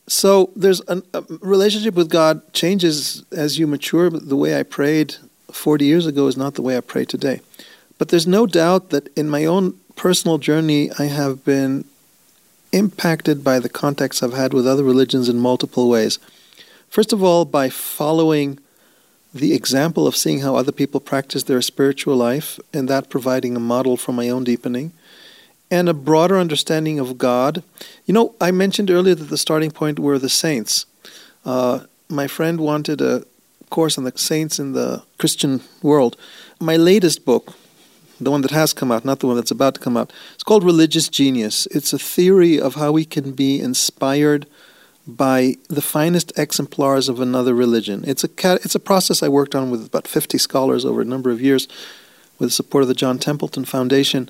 So 0.06 0.50
there's 0.56 0.80
an, 0.82 1.02
a 1.12 1.22
relationship 1.40 1.94
with 1.94 2.08
God 2.08 2.52
changes 2.52 3.24
as 3.30 3.58
you 3.58 3.66
mature. 3.66 4.08
The 4.08 4.36
way 4.36 4.58
I 4.58 4.62
prayed 4.62 5.16
40 5.50 5.84
years 5.84 6.06
ago 6.06 6.26
is 6.26 6.36
not 6.36 6.54
the 6.54 6.62
way 6.62 6.76
I 6.76 6.80
pray 6.80 7.04
today. 7.04 7.40
But 7.98 8.08
there's 8.08 8.26
no 8.26 8.46
doubt 8.46 8.90
that 8.90 9.08
in 9.18 9.28
my 9.28 9.44
own 9.44 9.74
personal 9.96 10.38
journey, 10.38 10.90
I 10.98 11.04
have 11.04 11.44
been 11.44 11.84
impacted 12.72 13.42
by 13.42 13.58
the 13.58 13.68
contacts 13.68 14.22
I've 14.22 14.34
had 14.34 14.52
with 14.52 14.66
other 14.66 14.84
religions 14.84 15.28
in 15.28 15.38
multiple 15.38 15.88
ways. 15.88 16.18
First 16.88 17.12
of 17.12 17.22
all, 17.22 17.44
by 17.44 17.68
following 17.68 18.58
the 19.34 19.54
example 19.54 20.06
of 20.06 20.16
seeing 20.16 20.40
how 20.40 20.56
other 20.56 20.72
people 20.72 21.00
practice 21.00 21.42
their 21.44 21.60
spiritual 21.62 22.16
life 22.16 22.58
and 22.72 22.88
that 22.88 23.10
providing 23.10 23.56
a 23.56 23.60
model 23.60 23.96
for 23.96 24.12
my 24.12 24.28
own 24.28 24.44
deepening 24.44 24.92
and 25.70 25.88
a 25.88 25.94
broader 25.94 26.38
understanding 26.38 26.98
of 26.98 27.18
God. 27.18 27.62
You 28.06 28.14
know, 28.14 28.34
I 28.40 28.50
mentioned 28.50 28.90
earlier 28.90 29.14
that 29.14 29.24
the 29.24 29.36
starting 29.36 29.70
point 29.70 29.98
were 29.98 30.18
the 30.18 30.28
saints. 30.28 30.86
Uh, 31.44 31.80
my 32.08 32.26
friend 32.26 32.58
wanted 32.58 33.00
a 33.00 33.24
course 33.68 33.98
on 33.98 34.04
the 34.04 34.16
saints 34.16 34.58
in 34.58 34.72
the 34.72 35.02
Christian 35.18 35.60
world. 35.82 36.16
My 36.58 36.76
latest 36.76 37.24
book, 37.24 37.52
the 38.20 38.30
one 38.30 38.42
that 38.42 38.50
has 38.50 38.72
come 38.72 38.90
out, 38.90 39.04
not 39.04 39.20
the 39.20 39.26
one 39.26 39.36
that's 39.36 39.50
about 39.50 39.74
to 39.74 39.80
come 39.80 39.96
out. 39.96 40.12
It's 40.34 40.42
called 40.42 40.64
Religious 40.64 41.08
Genius. 41.08 41.66
It's 41.66 41.92
a 41.92 41.98
theory 41.98 42.60
of 42.60 42.74
how 42.74 42.92
we 42.92 43.04
can 43.04 43.32
be 43.32 43.60
inspired 43.60 44.46
by 45.06 45.56
the 45.68 45.80
finest 45.80 46.38
exemplars 46.38 47.08
of 47.08 47.20
another 47.20 47.54
religion. 47.54 48.04
It's 48.06 48.24
a 48.24 48.30
it's 48.62 48.74
a 48.74 48.80
process 48.80 49.22
I 49.22 49.28
worked 49.28 49.54
on 49.54 49.70
with 49.70 49.86
about 49.86 50.06
50 50.06 50.36
scholars 50.36 50.84
over 50.84 51.00
a 51.00 51.04
number 51.04 51.30
of 51.30 51.40
years 51.40 51.66
with 52.38 52.48
the 52.48 52.52
support 52.52 52.82
of 52.82 52.88
the 52.88 52.94
John 52.94 53.18
Templeton 53.18 53.64
Foundation 53.64 54.28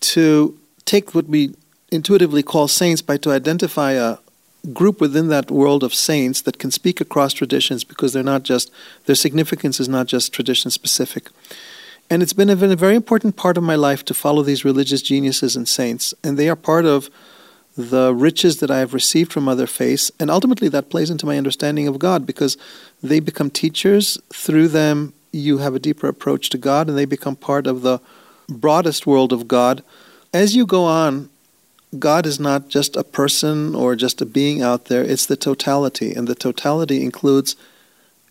to 0.00 0.58
take 0.84 1.14
what 1.14 1.26
we 1.26 1.54
intuitively 1.90 2.42
call 2.42 2.68
saints 2.68 3.02
by 3.02 3.16
to 3.16 3.32
identify 3.32 3.92
a 3.92 4.18
group 4.74 5.00
within 5.00 5.28
that 5.28 5.50
world 5.50 5.82
of 5.82 5.94
saints 5.94 6.42
that 6.42 6.58
can 6.58 6.70
speak 6.70 7.00
across 7.00 7.32
traditions 7.32 7.82
because 7.82 8.12
they're 8.12 8.22
not 8.22 8.42
just 8.42 8.70
their 9.06 9.16
significance 9.16 9.80
is 9.80 9.88
not 9.88 10.06
just 10.06 10.32
tradition 10.32 10.70
specific. 10.70 11.30
And 12.10 12.22
it's 12.22 12.32
been 12.32 12.50
a, 12.50 12.56
been 12.56 12.72
a 12.72 12.76
very 12.76 12.96
important 12.96 13.36
part 13.36 13.56
of 13.56 13.62
my 13.62 13.76
life 13.76 14.04
to 14.06 14.14
follow 14.14 14.42
these 14.42 14.64
religious 14.64 15.00
geniuses 15.00 15.54
and 15.54 15.68
saints. 15.68 16.12
And 16.24 16.36
they 16.36 16.48
are 16.48 16.56
part 16.56 16.84
of 16.84 17.08
the 17.76 18.12
riches 18.12 18.58
that 18.58 18.70
I 18.70 18.78
have 18.78 18.92
received 18.92 19.32
from 19.32 19.48
other 19.48 19.68
faiths. 19.68 20.10
And 20.18 20.28
ultimately, 20.28 20.68
that 20.68 20.90
plays 20.90 21.08
into 21.08 21.24
my 21.24 21.38
understanding 21.38 21.86
of 21.86 22.00
God 22.00 22.26
because 22.26 22.58
they 23.00 23.20
become 23.20 23.48
teachers. 23.48 24.18
Through 24.32 24.68
them, 24.68 25.14
you 25.30 25.58
have 25.58 25.76
a 25.76 25.78
deeper 25.78 26.08
approach 26.08 26.50
to 26.50 26.58
God, 26.58 26.88
and 26.88 26.98
they 26.98 27.04
become 27.04 27.36
part 27.36 27.68
of 27.68 27.82
the 27.82 28.00
broadest 28.48 29.06
world 29.06 29.32
of 29.32 29.46
God. 29.46 29.84
As 30.34 30.56
you 30.56 30.66
go 30.66 30.84
on, 30.84 31.30
God 31.96 32.26
is 32.26 32.40
not 32.40 32.68
just 32.68 32.96
a 32.96 33.04
person 33.04 33.74
or 33.74 33.94
just 33.94 34.20
a 34.20 34.26
being 34.26 34.62
out 34.62 34.86
there, 34.86 35.02
it's 35.02 35.26
the 35.26 35.36
totality. 35.36 36.12
And 36.12 36.26
the 36.26 36.34
totality 36.34 37.02
includes 37.02 37.54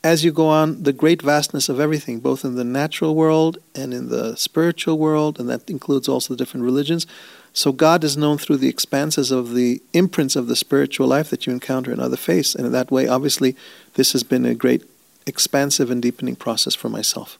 as 0.04 0.24
you 0.24 0.32
go 0.32 0.48
on, 0.48 0.84
the 0.84 0.94
great 0.94 1.22
vastness 1.22 1.68
of 1.68 1.80
everything, 1.80 2.20
both 2.20 2.46
in 2.46 2.56
the 2.56 2.64
natural 2.64 3.16
world 3.16 3.58
and 3.76 3.94
in 3.94 4.10
the 4.10 4.36
spiritual 4.38 4.98
world, 4.98 5.40
and 5.40 5.50
that 5.50 5.70
includes 5.70 6.08
also 6.08 6.34
the 6.34 6.38
different 6.38 6.64
religions. 6.64 7.06
So 7.52 7.72
God 7.74 8.04
is 8.04 8.16
known 8.16 8.38
through 8.38 8.58
the 8.58 8.70
expanses 8.70 9.32
of 9.32 9.54
the 9.54 9.82
imprints 9.94 10.36
of 10.36 10.48
the 10.48 10.56
spiritual 10.56 11.08
life 11.08 11.30
that 11.30 11.46
you 11.46 11.52
encounter 11.52 11.92
in 11.92 12.00
other 12.00 12.16
faiths. 12.16 12.56
And 12.56 12.66
in 12.66 12.72
that 12.72 12.92
way, 12.92 13.08
obviously, 13.08 13.58
this 13.96 14.14
has 14.14 14.24
been 14.24 14.46
a 14.46 14.56
great 14.56 14.84
expansive 15.26 15.92
and 15.92 16.02
deepening 16.02 16.36
process 16.36 16.76
for 16.76 16.90
myself. 16.90 17.38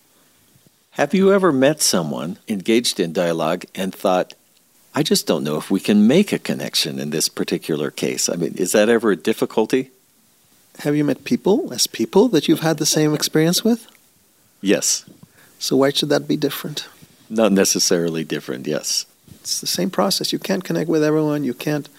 Have 0.92 1.14
you 1.14 1.32
ever 1.32 1.54
met 1.54 1.82
someone 1.82 2.40
engaged 2.50 3.00
in 3.00 3.14
dialogue 3.14 3.64
and 3.74 3.96
thought, 3.96 4.34
I 4.94 5.04
just 5.04 5.28
don't 5.28 5.46
know 5.46 5.58
if 5.58 5.72
we 5.72 5.80
can 5.80 6.08
make 6.08 6.34
a 6.34 6.40
connection 6.40 7.00
in 7.00 7.12
this 7.12 7.30
particular 7.30 7.90
case? 7.90 8.28
I 8.28 8.36
mean, 8.36 8.56
is 8.56 8.74
that 8.74 8.90
ever 8.90 9.12
a 9.12 9.16
difficulty? 9.16 9.92
Have 10.80 10.96
you 10.96 11.04
met 11.04 11.26
people 11.26 11.74
as 11.74 11.88
people 11.88 12.30
that 12.30 12.48
you've 12.48 12.62
had 12.62 12.78
the 12.78 12.86
same 12.86 13.14
experience 13.14 13.64
with? 13.64 13.88
Yes. 14.62 15.06
So 15.60 15.76
why 15.76 15.92
should 15.92 16.10
that 16.10 16.28
be 16.28 16.38
different? 16.38 16.88
Not 17.30 17.52
necessarily 17.52 18.24
different, 18.24 18.66
yes. 18.66 19.06
It's 19.42 19.60
the 19.60 19.68
same 19.68 19.90
process. 19.90 20.32
You 20.32 20.40
can't 20.40 20.64
connect 20.64 20.90
with 20.90 21.04
everyone. 21.04 21.44
You 21.44 21.54
can't 21.54 21.90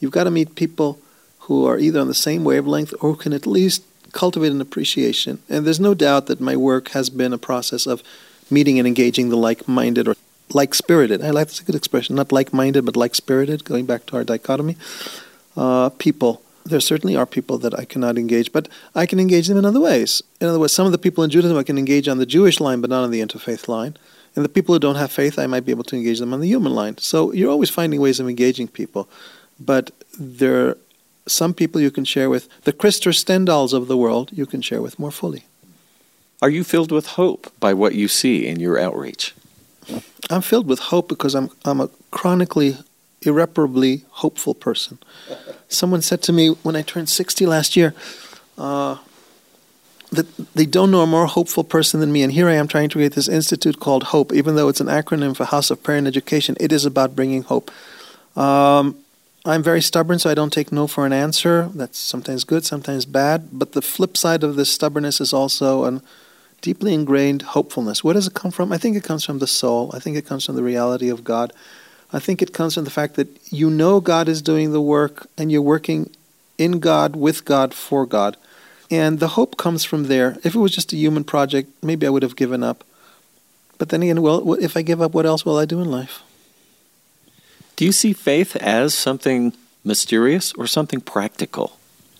you've 0.00 0.12
got 0.12 0.24
to 0.24 0.30
meet 0.30 0.54
people 0.54 1.00
who 1.40 1.66
are 1.66 1.78
either 1.78 2.00
on 2.00 2.06
the 2.06 2.14
same 2.14 2.44
wavelength 2.44 2.94
or 3.00 3.12
who 3.12 3.16
can 3.16 3.32
at 3.32 3.46
least 3.46 3.82
cultivate 4.12 4.52
an 4.52 4.60
appreciation. 4.60 5.40
And 5.48 5.66
there's 5.66 5.80
no 5.80 5.94
doubt 5.94 6.26
that 6.26 6.40
my 6.40 6.56
work 6.56 6.90
has 6.90 7.10
been 7.10 7.32
a 7.32 7.38
process 7.38 7.86
of 7.86 8.02
meeting 8.50 8.78
and 8.78 8.86
engaging 8.86 9.28
the 9.28 9.36
like-minded 9.36 10.08
or 10.08 10.14
like-spirited. 10.52 11.22
I 11.22 11.30
like 11.30 11.48
that's 11.48 11.60
a 11.60 11.64
good 11.64 11.74
expression. 11.74 12.16
Not 12.16 12.32
like-minded, 12.32 12.84
but 12.84 12.96
like-spirited. 12.96 13.64
Going 13.64 13.86
back 13.86 14.06
to 14.06 14.16
our 14.16 14.24
dichotomy, 14.24 14.76
uh, 15.56 15.90
people 15.90 16.42
there 16.68 16.80
certainly 16.80 17.16
are 17.16 17.26
people 17.26 17.58
that 17.58 17.78
I 17.78 17.84
cannot 17.84 18.18
engage, 18.18 18.52
but 18.52 18.68
I 18.94 19.06
can 19.06 19.18
engage 19.18 19.48
them 19.48 19.58
in 19.58 19.64
other 19.64 19.80
ways. 19.80 20.22
In 20.40 20.48
other 20.48 20.58
words, 20.58 20.72
some 20.72 20.86
of 20.86 20.92
the 20.92 20.98
people 20.98 21.24
in 21.24 21.30
Judaism 21.30 21.56
I 21.56 21.62
can 21.62 21.78
engage 21.78 22.08
on 22.08 22.18
the 22.18 22.26
Jewish 22.26 22.60
line, 22.60 22.80
but 22.80 22.90
not 22.90 23.04
on 23.04 23.10
the 23.10 23.20
interfaith 23.20 23.68
line. 23.68 23.96
And 24.36 24.44
the 24.44 24.48
people 24.48 24.74
who 24.74 24.78
don't 24.78 24.96
have 24.96 25.10
faith, 25.10 25.38
I 25.38 25.46
might 25.46 25.64
be 25.64 25.72
able 25.72 25.84
to 25.84 25.96
engage 25.96 26.20
them 26.20 26.32
on 26.32 26.40
the 26.40 26.48
human 26.48 26.74
line. 26.74 26.98
So 26.98 27.32
you're 27.32 27.50
always 27.50 27.70
finding 27.70 28.00
ways 28.00 28.20
of 28.20 28.28
engaging 28.28 28.68
people. 28.68 29.08
But 29.58 29.90
there 30.18 30.68
are 30.68 30.78
some 31.26 31.54
people 31.54 31.80
you 31.80 31.90
can 31.90 32.04
share 32.04 32.30
with. 32.30 32.48
The 32.62 32.72
Krister 32.72 33.12
Stendahls 33.12 33.72
of 33.72 33.88
the 33.88 33.96
world 33.96 34.30
you 34.32 34.46
can 34.46 34.62
share 34.62 34.82
with 34.82 34.98
more 34.98 35.10
fully. 35.10 35.44
Are 36.40 36.50
you 36.50 36.62
filled 36.62 36.92
with 36.92 37.06
hope 37.08 37.52
by 37.58 37.74
what 37.74 37.94
you 37.94 38.06
see 38.06 38.46
in 38.46 38.60
your 38.60 38.78
outreach? 38.78 39.34
I'm 40.30 40.42
filled 40.42 40.68
with 40.68 40.78
hope 40.78 41.08
because 41.08 41.34
I'm, 41.34 41.50
I'm 41.64 41.80
a 41.80 41.90
chronically, 42.10 42.76
irreparably 43.22 44.04
hopeful 44.10 44.54
person. 44.54 44.98
Someone 45.68 46.02
said 46.02 46.22
to 46.22 46.32
me 46.32 46.48
when 46.62 46.76
I 46.76 46.82
turned 46.82 47.08
60 47.08 47.46
last 47.46 47.76
year 47.76 47.94
uh, 48.56 48.96
that 50.10 50.26
they 50.54 50.66
don't 50.66 50.90
know 50.90 51.02
a 51.02 51.06
more 51.06 51.26
hopeful 51.26 51.64
person 51.64 52.00
than 52.00 52.10
me. 52.10 52.22
And 52.22 52.32
here 52.32 52.48
I 52.48 52.54
am 52.54 52.68
trying 52.68 52.88
to 52.88 52.94
create 52.94 53.12
this 53.12 53.28
institute 53.28 53.78
called 53.78 54.04
Hope, 54.04 54.32
even 54.32 54.56
though 54.56 54.68
it's 54.68 54.80
an 54.80 54.86
acronym 54.86 55.36
for 55.36 55.44
House 55.44 55.70
of 55.70 55.82
Prayer 55.82 55.98
and 55.98 56.06
Education. 56.06 56.56
It 56.58 56.72
is 56.72 56.86
about 56.86 57.14
bringing 57.14 57.42
hope. 57.42 57.70
Um, 58.36 58.96
I'm 59.44 59.62
very 59.62 59.80
stubborn, 59.80 60.18
so 60.18 60.30
I 60.30 60.34
don't 60.34 60.52
take 60.52 60.72
no 60.72 60.86
for 60.86 61.06
an 61.06 61.12
answer. 61.12 61.70
That's 61.74 61.98
sometimes 61.98 62.44
good, 62.44 62.64
sometimes 62.64 63.04
bad. 63.04 63.48
But 63.52 63.72
the 63.72 63.82
flip 63.82 64.16
side 64.16 64.42
of 64.42 64.56
this 64.56 64.70
stubbornness 64.70 65.20
is 65.20 65.32
also 65.32 65.84
a 65.84 66.02
deeply 66.60 66.92
ingrained 66.92 67.42
hopefulness. 67.42 68.02
Where 68.02 68.14
does 68.14 68.26
it 68.26 68.34
come 68.34 68.50
from? 68.50 68.72
I 68.72 68.78
think 68.78 68.96
it 68.96 69.04
comes 69.04 69.24
from 69.24 69.38
the 69.38 69.46
soul. 69.46 69.90
I 69.94 70.00
think 70.00 70.16
it 70.16 70.26
comes 70.26 70.44
from 70.44 70.56
the 70.56 70.62
reality 70.62 71.08
of 71.08 71.24
God. 71.24 71.52
I 72.12 72.18
think 72.18 72.40
it 72.40 72.54
comes 72.54 72.74
from 72.74 72.84
the 72.84 72.90
fact 72.90 73.16
that 73.16 73.28
you 73.52 73.68
know 73.68 74.00
God 74.00 74.28
is 74.28 74.40
doing 74.40 74.72
the 74.72 74.80
work 74.80 75.28
and 75.36 75.52
you're 75.52 75.62
working 75.62 76.10
in 76.56 76.80
God, 76.80 77.16
with 77.16 77.44
God, 77.44 77.74
for 77.74 78.06
God. 78.06 78.36
And 78.90 79.20
the 79.20 79.28
hope 79.28 79.56
comes 79.56 79.84
from 79.84 80.04
there. 80.04 80.38
If 80.42 80.54
it 80.54 80.58
was 80.58 80.74
just 80.74 80.92
a 80.92 80.96
human 80.96 81.24
project, 81.24 81.70
maybe 81.82 82.06
I 82.06 82.10
would 82.10 82.22
have 82.22 82.36
given 82.36 82.62
up. 82.62 82.84
But 83.76 83.90
then 83.90 84.02
again, 84.02 84.22
well, 84.22 84.54
if 84.54 84.76
I 84.76 84.82
give 84.82 85.02
up, 85.02 85.12
what 85.12 85.26
else 85.26 85.44
will 85.44 85.58
I 85.58 85.66
do 85.66 85.80
in 85.80 85.90
life? 85.90 86.22
Do 87.76 87.84
you 87.84 87.92
see 87.92 88.12
faith 88.12 88.56
as 88.56 88.94
something 88.94 89.52
mysterious 89.84 90.52
or 90.54 90.66
something 90.66 91.00
practical? 91.00 91.78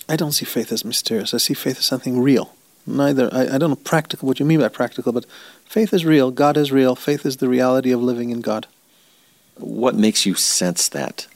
I 0.09 0.16
don't 0.16 0.33
see 0.33 0.44
faith 0.44 0.70
as 0.70 0.85
mysterious. 0.85 1.35
I 1.35 1.38
see 1.38 1.55
faith 1.55 1.79
as 1.79 1.85
something 1.85 2.20
real. 2.20 2.55
Neither, 2.87 3.29
I, 3.33 3.55
I 3.55 3.59
don't 3.59 3.70
know 3.70 3.77
practical, 3.77 4.29
what 4.29 4.38
you 4.38 4.46
mean 4.46 4.61
by 4.61 4.68
practical, 4.68 5.12
but 5.12 5.27
faith 5.66 5.92
is 5.92 6.05
real. 6.05 6.31
God 6.31 6.57
is 6.57 6.70
real. 6.70 6.94
Faith 6.94 7.27
is 7.27 7.38
the 7.38 7.48
reality 7.48 7.90
of 7.90 8.01
living 8.01 8.31
in 8.31 8.40
God. 8.40 8.66
What 9.59 9.94
makes 9.94 10.27
you 10.27 10.35
sense 10.35 10.88
that? 10.88 11.27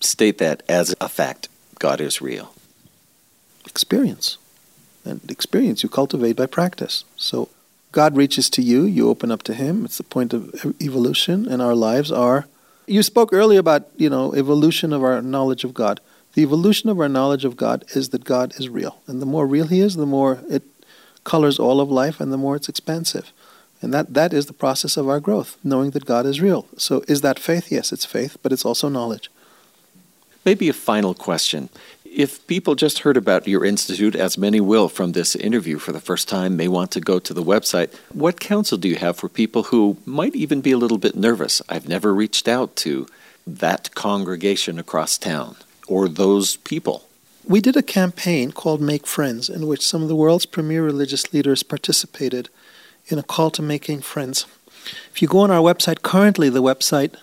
State 0.00 0.38
that 0.38 0.62
as 0.68 0.94
a 1.00 1.08
fact. 1.08 1.48
God 1.78 2.00
is 2.00 2.20
real. 2.20 2.54
Experience. 3.66 4.38
And 5.04 5.20
experience 5.30 5.82
you 5.82 5.88
cultivate 5.88 6.36
by 6.36 6.46
practice. 6.46 7.04
So 7.16 7.48
God 7.92 8.16
reaches 8.16 8.48
to 8.50 8.62
you, 8.62 8.84
you 8.84 9.08
open 9.08 9.30
up 9.30 9.42
to 9.44 9.54
Him. 9.54 9.84
It's 9.84 9.98
the 9.98 10.04
point 10.04 10.32
of 10.32 10.74
evolution, 10.80 11.46
and 11.46 11.60
our 11.60 11.74
lives 11.74 12.10
are. 12.10 12.46
You 12.86 13.02
spoke 13.02 13.32
earlier 13.32 13.60
about, 13.60 13.88
you 13.96 14.08
know, 14.08 14.34
evolution 14.34 14.92
of 14.92 15.04
our 15.04 15.20
knowledge 15.20 15.62
of 15.62 15.74
God. 15.74 16.00
The 16.34 16.42
evolution 16.42 16.88
of 16.88 16.98
our 16.98 17.08
knowledge 17.08 17.44
of 17.44 17.56
God 17.56 17.84
is 17.94 18.08
that 18.08 18.24
God 18.24 18.54
is 18.58 18.68
real. 18.68 19.00
And 19.06 19.20
the 19.20 19.26
more 19.26 19.46
real 19.46 19.66
He 19.66 19.80
is, 19.80 19.96
the 19.96 20.06
more 20.06 20.40
it 20.48 20.62
colors 21.24 21.58
all 21.58 21.80
of 21.80 21.90
life 21.90 22.20
and 22.20 22.32
the 22.32 22.38
more 22.38 22.56
it's 22.56 22.68
expansive. 22.68 23.32
And 23.82 23.92
that, 23.92 24.14
that 24.14 24.32
is 24.32 24.46
the 24.46 24.52
process 24.52 24.96
of 24.96 25.08
our 25.08 25.20
growth, 25.20 25.58
knowing 25.64 25.90
that 25.90 26.06
God 26.06 26.24
is 26.24 26.40
real. 26.40 26.66
So 26.76 27.04
is 27.08 27.20
that 27.20 27.38
faith? 27.38 27.70
Yes, 27.70 27.92
it's 27.92 28.04
faith, 28.04 28.38
but 28.42 28.52
it's 28.52 28.64
also 28.64 28.88
knowledge. 28.88 29.28
Maybe 30.44 30.68
a 30.68 30.72
final 30.72 31.14
question. 31.14 31.68
If 32.04 32.46
people 32.46 32.74
just 32.74 33.00
heard 33.00 33.16
about 33.16 33.48
your 33.48 33.64
institute, 33.64 34.14
as 34.14 34.38
many 34.38 34.60
will 34.60 34.88
from 34.88 35.12
this 35.12 35.34
interview 35.34 35.78
for 35.78 35.92
the 35.92 36.00
first 36.00 36.28
time, 36.28 36.56
may 36.56 36.68
want 36.68 36.90
to 36.92 37.00
go 37.00 37.18
to 37.18 37.34
the 37.34 37.42
website, 37.42 37.94
what 38.12 38.38
counsel 38.38 38.78
do 38.78 38.88
you 38.88 38.96
have 38.96 39.16
for 39.16 39.28
people 39.28 39.64
who 39.64 39.96
might 40.04 40.34
even 40.36 40.60
be 40.60 40.72
a 40.72 40.78
little 40.78 40.98
bit 40.98 41.16
nervous? 41.16 41.62
I've 41.68 41.88
never 41.88 42.14
reached 42.14 42.48
out 42.48 42.76
to 42.76 43.08
that 43.46 43.94
congregation 43.94 44.78
across 44.78 45.18
town 45.18 45.56
or 45.88 46.08
those 46.08 46.56
people. 46.56 47.08
We 47.44 47.60
did 47.60 47.76
a 47.76 47.82
campaign 47.82 48.52
called 48.52 48.80
Make 48.80 49.06
Friends, 49.06 49.48
in 49.48 49.66
which 49.66 49.86
some 49.86 50.02
of 50.02 50.08
the 50.08 50.14
world's 50.14 50.46
premier 50.46 50.84
religious 50.84 51.32
leaders 51.32 51.62
participated 51.62 52.48
in 53.12 53.18
a 53.18 53.22
call 53.22 53.50
to 53.52 53.62
making 53.62 54.00
friends. 54.00 54.46
If 55.10 55.22
you 55.22 55.28
go 55.28 55.40
on 55.40 55.50
our 55.50 55.60
website, 55.62 56.02
currently 56.02 56.48
the 56.48 56.62
website 56.62 57.14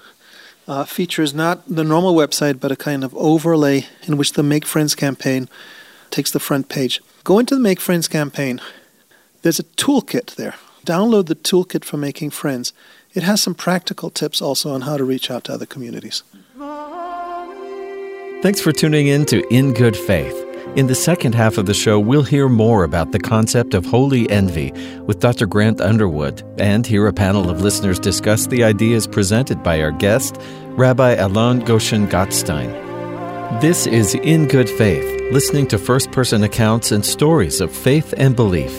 uh, 0.68 0.86
features 0.86 1.34
not 1.34 1.68
the 1.68 1.84
normal 1.84 2.14
website, 2.14 2.60
but 2.60 2.72
a 2.72 2.76
kind 2.76 3.04
of 3.04 3.16
overlay 3.16 3.88
in 4.04 4.18
which 4.18 4.34
the 4.34 4.44
Make 4.44 4.66
Friends 4.66 4.96
campaign 4.96 5.50
takes 6.12 6.32
the 6.32 6.40
front 6.40 6.70
page. 6.70 7.02
Go 7.24 7.40
into 7.40 7.56
the 7.56 7.62
Make 7.62 7.82
Friends 7.82 8.08
campaign. 8.08 8.62
There's 9.42 9.60
a 9.60 9.64
toolkit 9.64 10.36
there. 10.36 10.56
Download 10.86 11.26
the 11.26 11.36
toolkit 11.36 11.84
for 11.84 11.98
making 11.98 12.30
friends. 12.30 12.72
It 13.14 13.24
has 13.24 13.42
some 13.42 13.56
practical 13.56 14.10
tips 14.10 14.42
also 14.42 14.72
on 14.72 14.82
how 14.82 14.98
to 14.98 15.04
reach 15.04 15.32
out 15.32 15.44
to 15.46 15.54
other 15.54 15.66
communities. 15.66 16.24
Thanks 18.42 18.62
for 18.62 18.72
tuning 18.72 19.08
in 19.08 19.26
to 19.26 19.46
In 19.54 19.74
Good 19.74 19.98
Faith. 19.98 20.49
In 20.76 20.86
the 20.86 20.94
second 20.94 21.34
half 21.34 21.58
of 21.58 21.66
the 21.66 21.74
show, 21.74 22.00
we'll 22.00 22.22
hear 22.22 22.48
more 22.48 22.84
about 22.84 23.12
the 23.12 23.20
concept 23.20 23.74
of 23.74 23.88
holy 23.88 24.30
envy 24.30 24.72
with 25.02 25.20
Dr. 25.20 25.48
Grant 25.48 25.82
Underwood 25.82 26.44
and 26.60 26.86
hear 26.86 27.08
a 27.08 27.14
panel 27.14 27.50
of 27.50 27.62
listeners 27.62 28.00
discuss 28.00 28.46
the 28.46 28.64
ideas 28.64 29.08
presented 29.08 29.64
by 29.64 29.82
our 29.82 29.92
guest, 29.92 30.38
Rabbi 30.78 31.16
Alon 31.16 31.62
Goshen 31.62 32.08
Gottstein. 32.08 32.70
This 33.60 33.88
is 33.88 34.14
In 34.14 34.48
Good 34.48 34.70
Faith, 34.70 35.34
listening 35.34 35.66
to 35.70 35.80
first 35.80 36.12
person 36.12 36.44
accounts 36.44 36.92
and 36.92 37.04
stories 37.04 37.62
of 37.62 37.76
faith 37.76 38.14
and 38.16 38.36
belief. 38.36 38.72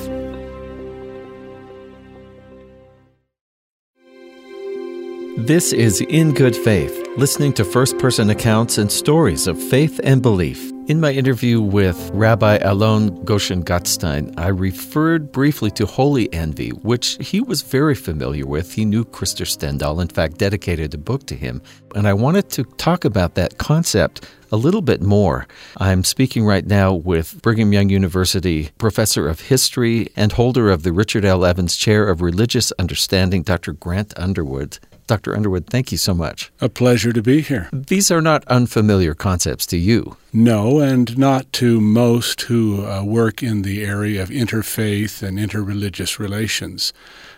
This 5.45 5.73
is 5.73 6.01
In 6.03 6.35
Good 6.35 6.55
Faith, 6.55 7.05
listening 7.17 7.53
to 7.55 7.65
first 7.65 7.99
person 7.99 8.31
accounts 8.31 8.79
and 8.79 8.93
stories 8.93 9.49
of 9.49 9.61
faith 9.61 10.01
and 10.05 10.23
belief. 10.23 10.70
In 10.91 10.99
my 10.99 11.13
interview 11.13 11.61
with 11.61 12.11
Rabbi 12.13 12.57
Alon 12.63 13.23
Goshen 13.25 13.63
Gottstein, 13.63 14.35
I 14.37 14.49
referred 14.49 15.31
briefly 15.31 15.71
to 15.71 15.87
holy 15.87 16.29
envy, 16.35 16.71
which 16.71 17.17
he 17.21 17.41
was 17.41 17.63
very 17.63 17.95
familiar 17.95 18.45
with. 18.45 18.75
He 18.75 18.85
knew 18.85 19.05
Krister 19.05 19.47
Stendahl, 19.47 20.03
in 20.03 20.09
fact, 20.09 20.39
dedicated 20.39 20.93
a 20.93 20.99
book 20.99 21.27
to 21.27 21.37
him. 21.37 21.63
And 21.95 22.09
I 22.09 22.13
wanted 22.15 22.49
to 22.51 22.65
talk 22.65 23.05
about 23.05 23.37
that 23.37 23.57
concept 23.57 24.27
a 24.51 24.57
little 24.57 24.83
bit 24.83 25.01
more. 25.01 25.47
I'm 25.77 26.03
speaking 26.03 26.45
right 26.45 26.67
now 26.67 26.93
with 26.93 27.41
Brigham 27.41 27.73
Young 27.73 27.89
University 27.89 28.71
professor 28.77 29.29
of 29.29 29.43
history 29.43 30.09
and 30.17 30.33
holder 30.33 30.71
of 30.71 30.83
the 30.83 30.93
Richard 30.93 31.25
L. 31.25 31.45
Evans 31.45 31.77
Chair 31.77 32.09
of 32.09 32.21
Religious 32.21 32.73
Understanding, 32.81 33.45
Dr. 33.45 33.75
Grant 33.75 34.13
Underwood. 34.19 34.81
Dr. 35.11 35.35
Underwood, 35.35 35.67
thank 35.67 35.91
you 35.91 35.99
so 35.99 36.15
much. 36.15 36.53
A 36.61 36.69
pleasure 36.69 37.13
to 37.13 37.21
be 37.21 37.41
here. 37.41 37.69
These 37.73 38.13
are 38.13 38.23
not 38.23 38.47
unfamiliar 38.47 39.13
concepts 39.13 39.67
to 39.67 39.77
you. 39.77 40.17
No, 40.33 40.79
and 40.79 41.19
not 41.19 41.53
to 41.55 41.81
most 41.81 42.43
who 42.43 42.87
uh, 42.87 43.03
work 43.03 43.43
in 43.43 43.63
the 43.63 43.85
area 43.85 44.23
of 44.23 44.29
interfaith 44.29 45.21
and 45.21 45.37
interreligious 45.37 46.21
relations. 46.21 46.93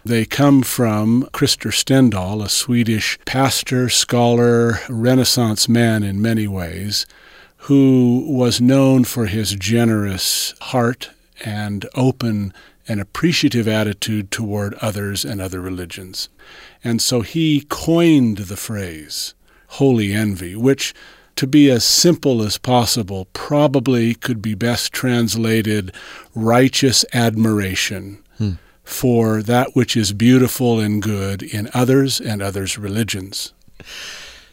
They 0.04 0.26
come 0.26 0.60
from 0.60 1.22
Krister 1.32 1.72
Stendahl, 1.72 2.44
a 2.44 2.50
Swedish 2.50 3.18
pastor, 3.24 3.88
scholar, 3.88 4.80
Renaissance 4.90 5.66
man 5.66 6.02
in 6.02 6.20
many 6.20 6.46
ways, 6.46 7.06
who 7.56 8.26
was 8.28 8.60
known 8.60 9.04
for 9.04 9.24
his 9.24 9.54
generous 9.54 10.52
heart 10.60 11.08
and 11.42 11.88
open 11.94 12.52
and 12.86 13.00
appreciative 13.00 13.66
attitude 13.66 14.30
toward 14.30 14.74
others 14.74 15.24
and 15.24 15.40
other 15.40 15.60
religions. 15.60 16.28
And 16.84 17.00
so 17.00 17.20
he 17.20 17.66
coined 17.68 18.38
the 18.38 18.56
phrase 18.56 19.34
holy 19.76 20.12
envy, 20.12 20.54
which, 20.54 20.92
to 21.34 21.46
be 21.46 21.70
as 21.70 21.82
simple 21.82 22.42
as 22.42 22.58
possible, 22.58 23.26
probably 23.32 24.14
could 24.14 24.42
be 24.42 24.54
best 24.54 24.92
translated 24.92 25.94
righteous 26.34 27.06
admiration 27.14 28.22
hmm. 28.36 28.52
for 28.84 29.42
that 29.42 29.74
which 29.74 29.96
is 29.96 30.12
beautiful 30.12 30.78
and 30.78 31.02
good 31.02 31.42
in 31.42 31.70
others 31.72 32.20
and 32.20 32.42
others' 32.42 32.76
religions. 32.76 33.54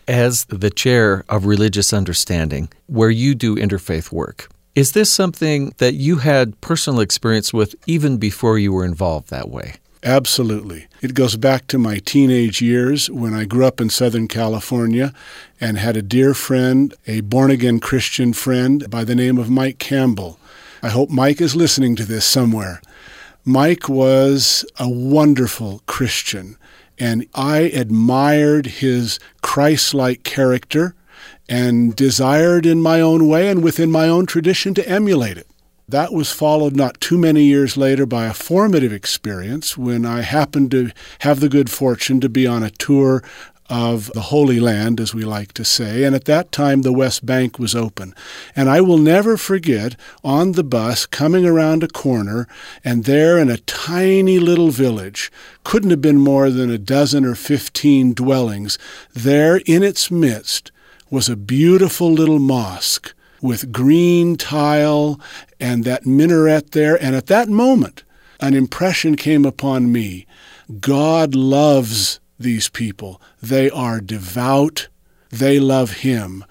As 0.07 0.45
the 0.45 0.69
chair 0.69 1.25
of 1.27 1.45
religious 1.45 1.91
understanding, 1.91 2.69
where 2.87 3.11
you 3.11 3.35
do 3.35 3.57
interfaith 3.57 4.11
work, 4.11 4.49
is 4.73 4.93
this 4.93 5.11
something 5.11 5.73
that 5.79 5.95
you 5.95 6.17
had 6.17 6.59
personal 6.61 7.01
experience 7.01 7.51
with 7.51 7.75
even 7.87 8.17
before 8.17 8.57
you 8.57 8.71
were 8.71 8.85
involved 8.85 9.29
that 9.29 9.49
way? 9.49 9.75
Absolutely. 10.03 10.87
It 11.01 11.13
goes 11.13 11.35
back 11.35 11.67
to 11.67 11.77
my 11.77 11.97
teenage 11.99 12.61
years 12.61 13.09
when 13.09 13.33
I 13.33 13.43
grew 13.43 13.65
up 13.65 13.81
in 13.81 13.89
Southern 13.89 14.29
California 14.29 15.13
and 15.59 15.77
had 15.77 15.97
a 15.97 16.01
dear 16.01 16.33
friend, 16.33 16.93
a 17.05 17.19
born 17.21 17.51
again 17.51 17.81
Christian 17.81 18.31
friend 18.31 18.89
by 18.89 19.03
the 19.03 19.15
name 19.15 19.37
of 19.37 19.49
Mike 19.49 19.77
Campbell. 19.77 20.39
I 20.81 20.89
hope 20.89 21.09
Mike 21.09 21.41
is 21.41 21.55
listening 21.55 21.97
to 21.97 22.05
this 22.05 22.23
somewhere. 22.23 22.81
Mike 23.43 23.89
was 23.89 24.63
a 24.79 24.87
wonderful 24.87 25.81
Christian, 25.85 26.55
and 26.97 27.25
I 27.35 27.59
admired 27.59 28.67
his 28.67 29.19
Christ 29.41 29.93
like 29.93 30.23
character 30.23 30.95
and 31.49 31.93
desired 31.93 32.65
in 32.65 32.81
my 32.81 33.01
own 33.01 33.27
way 33.27 33.49
and 33.49 33.61
within 33.61 33.91
my 33.91 34.07
own 34.07 34.25
tradition 34.25 34.73
to 34.75 34.87
emulate 34.87 35.37
it. 35.37 35.47
That 35.89 36.13
was 36.13 36.31
followed 36.31 36.75
not 36.75 37.01
too 37.01 37.17
many 37.17 37.45
years 37.45 37.75
later 37.75 38.05
by 38.05 38.27
a 38.27 38.33
formative 38.33 38.93
experience 38.93 39.75
when 39.75 40.05
I 40.05 40.21
happened 40.21 40.69
to 40.69 40.91
have 41.19 41.39
the 41.39 41.49
good 41.49 41.71
fortune 41.71 42.21
to 42.21 42.29
be 42.29 42.45
on 42.45 42.61
a 42.61 42.69
tour 42.69 43.23
of 43.71 44.11
the 44.13 44.21
Holy 44.21 44.59
Land, 44.59 44.99
as 44.99 45.15
we 45.15 45.23
like 45.25 45.51
to 45.53 45.65
say, 45.65 46.03
and 46.03 46.15
at 46.15 46.25
that 46.25 46.51
time 46.51 46.83
the 46.83 46.93
West 46.93 47.25
Bank 47.25 47.57
was 47.57 47.73
open. 47.73 48.13
And 48.55 48.69
I 48.69 48.81
will 48.81 48.99
never 48.99 49.35
forget 49.35 49.95
on 50.23 50.51
the 50.51 50.63
bus 50.63 51.07
coming 51.07 51.47
around 51.47 51.83
a 51.83 51.87
corner, 51.87 52.47
and 52.83 53.05
there 53.05 53.39
in 53.39 53.49
a 53.49 53.57
tiny 53.57 54.37
little 54.37 54.69
village, 54.69 55.31
couldn't 55.63 55.89
have 55.89 56.01
been 56.01 56.19
more 56.19 56.51
than 56.51 56.69
a 56.69 56.77
dozen 56.77 57.25
or 57.25 57.33
fifteen 57.33 58.13
dwellings, 58.13 58.77
there 59.15 59.57
in 59.65 59.81
its 59.81 60.11
midst 60.11 60.71
was 61.09 61.29
a 61.29 61.35
beautiful 61.35 62.11
little 62.11 62.37
mosque 62.37 63.15
with 63.41 63.71
green 63.71 64.35
tile 64.35 65.19
and 65.59 65.83
that 65.83 66.05
minaret 66.05 66.71
there. 66.71 67.01
And 67.01 67.15
at 67.15 67.27
that 67.27 67.49
moment, 67.49 68.03
an 68.39 68.53
impression 68.53 69.15
came 69.15 69.45
upon 69.45 69.91
me 69.91 70.25
God 70.79 71.33
loves 71.33 72.19
these 72.39 72.69
people. 72.69 73.19
They 73.41 73.69
are 73.69 73.99
devout, 73.99 74.87
they 75.29 75.59
love 75.59 76.01
Him. 76.01 76.45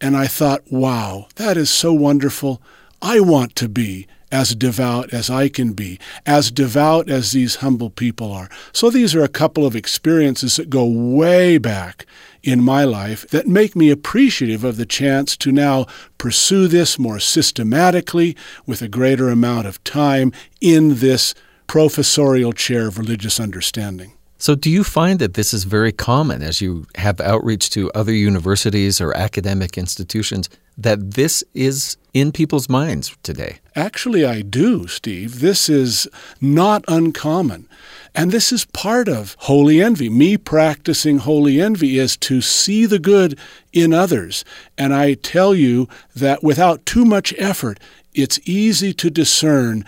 And 0.00 0.16
I 0.16 0.26
thought, 0.26 0.70
wow, 0.70 1.28
that 1.36 1.56
is 1.56 1.70
so 1.70 1.92
wonderful. 1.92 2.60
I 3.00 3.20
want 3.20 3.56
to 3.56 3.68
be 3.68 4.06
as 4.30 4.54
devout 4.54 5.12
as 5.12 5.30
I 5.30 5.48
can 5.48 5.72
be, 5.72 5.98
as 6.26 6.50
devout 6.50 7.08
as 7.08 7.32
these 7.32 7.56
humble 7.56 7.90
people 7.90 8.32
are. 8.32 8.50
So 8.72 8.90
these 8.90 9.14
are 9.14 9.22
a 9.22 9.28
couple 9.28 9.64
of 9.64 9.76
experiences 9.76 10.56
that 10.56 10.68
go 10.68 10.84
way 10.84 11.56
back 11.56 12.04
in 12.44 12.62
my 12.62 12.84
life 12.84 13.26
that 13.28 13.46
make 13.46 13.74
me 13.74 13.90
appreciative 13.90 14.64
of 14.64 14.76
the 14.76 14.86
chance 14.86 15.36
to 15.38 15.50
now 15.50 15.86
pursue 16.18 16.68
this 16.68 16.98
more 16.98 17.18
systematically 17.18 18.36
with 18.66 18.82
a 18.82 18.88
greater 18.88 19.28
amount 19.28 19.66
of 19.66 19.82
time 19.84 20.32
in 20.60 20.96
this 20.96 21.34
professorial 21.66 22.52
chair 22.52 22.86
of 22.86 22.98
religious 22.98 23.40
understanding. 23.40 24.12
So, 24.36 24.54
do 24.54 24.68
you 24.68 24.84
find 24.84 25.20
that 25.20 25.34
this 25.34 25.54
is 25.54 25.64
very 25.64 25.92
common 25.92 26.42
as 26.42 26.60
you 26.60 26.86
have 26.96 27.18
outreach 27.20 27.70
to 27.70 27.90
other 27.92 28.12
universities 28.12 29.00
or 29.00 29.16
academic 29.16 29.78
institutions 29.78 30.50
that 30.76 31.12
this 31.12 31.42
is 31.54 31.96
in 32.12 32.30
people's 32.30 32.68
minds 32.68 33.16
today? 33.22 33.60
Actually, 33.74 34.26
I 34.26 34.42
do, 34.42 34.86
Steve. 34.86 35.40
This 35.40 35.70
is 35.70 36.06
not 36.40 36.84
uncommon. 36.88 37.68
And 38.14 38.30
this 38.30 38.52
is 38.52 38.64
part 38.66 39.08
of 39.08 39.36
holy 39.40 39.82
envy. 39.82 40.08
Me 40.08 40.36
practicing 40.36 41.18
holy 41.18 41.60
envy 41.60 41.98
is 41.98 42.16
to 42.18 42.40
see 42.40 42.86
the 42.86 43.00
good 43.00 43.38
in 43.72 43.92
others. 43.92 44.44
And 44.78 44.94
I 44.94 45.14
tell 45.14 45.54
you 45.54 45.88
that 46.14 46.42
without 46.42 46.86
too 46.86 47.04
much 47.04 47.34
effort, 47.38 47.80
it's 48.14 48.38
easy 48.44 48.92
to 48.94 49.10
discern 49.10 49.84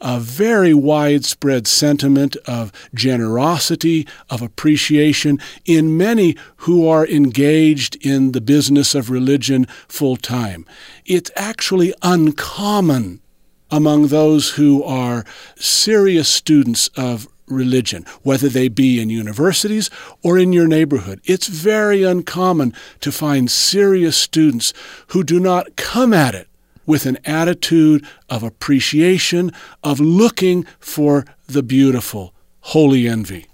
a 0.00 0.18
very 0.20 0.74
widespread 0.74 1.66
sentiment 1.66 2.36
of 2.46 2.72
generosity, 2.94 4.06
of 4.30 4.42
appreciation 4.42 5.38
in 5.64 5.96
many 5.96 6.36
who 6.58 6.88
are 6.88 7.06
engaged 7.06 7.96
in 8.04 8.32
the 8.32 8.40
business 8.40 8.94
of 8.94 9.10
religion 9.10 9.66
full 9.88 10.16
time. 10.16 10.64
It's 11.04 11.30
actually 11.36 11.94
uncommon 12.02 13.20
among 13.70 14.08
those 14.08 14.50
who 14.50 14.82
are 14.84 15.24
serious 15.56 16.28
students 16.28 16.88
of 16.96 17.28
religion, 17.50 18.04
whether 18.22 18.48
they 18.48 18.68
be 18.68 19.00
in 19.00 19.10
universities 19.10 19.90
or 20.22 20.38
in 20.38 20.52
your 20.52 20.66
neighborhood. 20.66 21.20
It's 21.24 21.48
very 21.48 22.02
uncommon 22.02 22.74
to 23.00 23.12
find 23.12 23.50
serious 23.50 24.16
students 24.16 24.72
who 25.08 25.22
do 25.24 25.40
not 25.40 25.76
come 25.76 26.12
at 26.12 26.34
it 26.34 26.48
with 26.86 27.04
an 27.04 27.18
attitude 27.24 28.04
of 28.30 28.42
appreciation, 28.42 29.52
of 29.84 30.00
looking 30.00 30.64
for 30.80 31.24
the 31.46 31.62
beautiful, 31.62 32.32
holy 32.60 33.06
envy. 33.06 33.46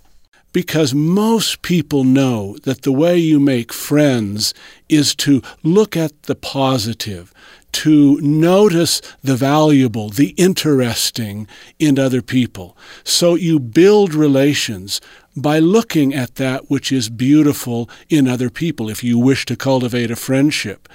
Because 0.52 0.94
most 0.94 1.62
people 1.62 2.04
know 2.04 2.56
that 2.62 2.82
the 2.82 2.92
way 2.92 3.18
you 3.18 3.40
make 3.40 3.72
friends 3.72 4.54
is 4.88 5.16
to 5.16 5.42
look 5.64 5.96
at 5.96 6.22
the 6.22 6.36
positive, 6.36 7.34
to 7.74 8.20
notice 8.20 9.00
the 9.22 9.36
valuable, 9.36 10.08
the 10.08 10.30
interesting 10.30 11.46
in 11.78 11.98
other 11.98 12.22
people. 12.22 12.76
So 13.02 13.34
you 13.34 13.58
build 13.58 14.14
relations 14.14 15.00
by 15.36 15.58
looking 15.58 16.14
at 16.14 16.36
that 16.36 16.70
which 16.70 16.92
is 16.92 17.10
beautiful 17.10 17.90
in 18.08 18.28
other 18.28 18.50
people 18.50 18.88
if 18.88 19.02
you 19.02 19.18
wish 19.18 19.44
to 19.46 19.56
cultivate 19.56 20.10
a 20.10 20.16
friendship. 20.16 20.88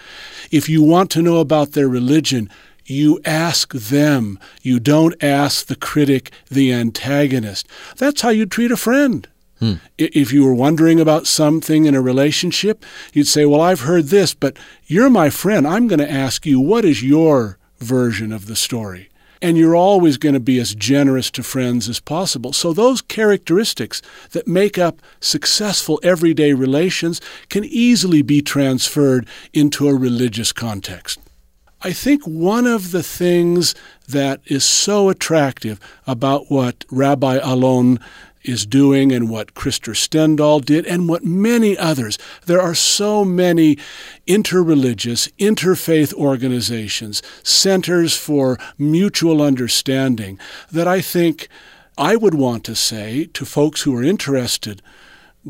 If 0.52 0.70
you 0.70 0.82
want 0.82 1.12
to 1.12 1.22
know 1.22 1.38
about 1.38 1.74
their 1.74 1.90
religion, 1.90 2.50
you 2.86 3.20
ask 3.26 3.74
them. 3.74 4.40
You 4.62 4.80
don't 4.80 5.22
ask 5.22 5.68
the 5.68 5.76
critic, 5.76 6.32
the 6.50 6.74
antagonist. 6.74 7.68
That's 7.98 8.22
how 8.22 8.30
you 8.30 8.46
treat 8.46 8.72
a 8.72 8.78
friend. 8.78 9.28
Hmm. 9.60 9.76
If 9.98 10.32
you 10.32 10.46
were 10.46 10.54
wondering 10.54 11.02
about 11.02 11.28
something 11.28 11.86
in 11.86 11.94
a 11.94 12.02
relationship, 12.02 12.86
you'd 13.14 13.28
say, 13.28 13.46
Well, 13.46 13.62
I've 13.62 13.82
heard 13.82 14.06
this, 14.06 14.34
but 14.34 14.58
you're 14.86 15.10
my 15.10 15.30
friend. 15.30 15.68
I'm 15.68 15.88
going 15.88 16.00
to 16.00 16.12
ask 16.12 16.46
you, 16.46 16.60
what 16.60 16.86
is 16.86 17.04
your 17.04 17.58
version 17.80 18.32
of 18.32 18.46
the 18.46 18.56
story? 18.56 19.10
And 19.42 19.58
you're 19.58 19.76
always 19.76 20.18
going 20.18 20.34
to 20.34 20.40
be 20.40 20.60
as 20.60 20.76
generous 20.76 21.32
to 21.32 21.44
friends 21.44 21.88
as 21.88 22.00
possible. 22.00 22.52
So, 22.54 22.74
those 22.74 23.02
characteristics 23.02 24.02
that 24.32 24.48
make 24.48 24.78
up 24.78 25.02
successful 25.20 26.00
everyday 26.04 26.54
relations 26.54 27.22
can 27.50 27.66
easily 27.66 28.22
be 28.22 28.42
transferred 28.42 29.28
into 29.54 29.88
a 29.88 29.96
religious 29.96 30.52
context. 30.52 31.20
I 31.82 31.94
think 31.94 32.24
one 32.26 32.68
of 32.68 32.92
the 32.92 33.04
things 33.04 33.74
that 34.10 34.42
is 34.46 34.66
so 34.66 35.08
attractive 35.08 35.80
about 36.06 36.52
what 36.52 36.84
Rabbi 36.92 37.40
Alon 37.42 38.00
is 38.44 38.66
doing 38.66 39.12
and 39.12 39.30
what 39.30 39.54
Krister 39.54 39.94
Stendahl 39.94 40.64
did 40.64 40.86
and 40.86 41.10
what 41.10 41.24
many 41.24 41.78
others. 41.78 42.18
There 42.46 42.62
are 42.62 42.76
so 42.76 43.26
many 43.26 43.78
interreligious, 44.28 45.32
interfaith 45.38 46.14
organizations, 46.14 47.22
centers 47.44 48.16
for 48.16 48.58
mutual 48.78 49.42
understanding 49.42 50.40
that 50.72 50.88
I 50.88 51.02
think 51.02 51.48
I 51.98 52.16
would 52.16 52.34
want 52.34 52.64
to 52.66 52.76
say 52.76 53.26
to 53.34 53.46
folks 53.46 53.82
who 53.82 53.96
are 53.96 54.04
interested 54.04 54.82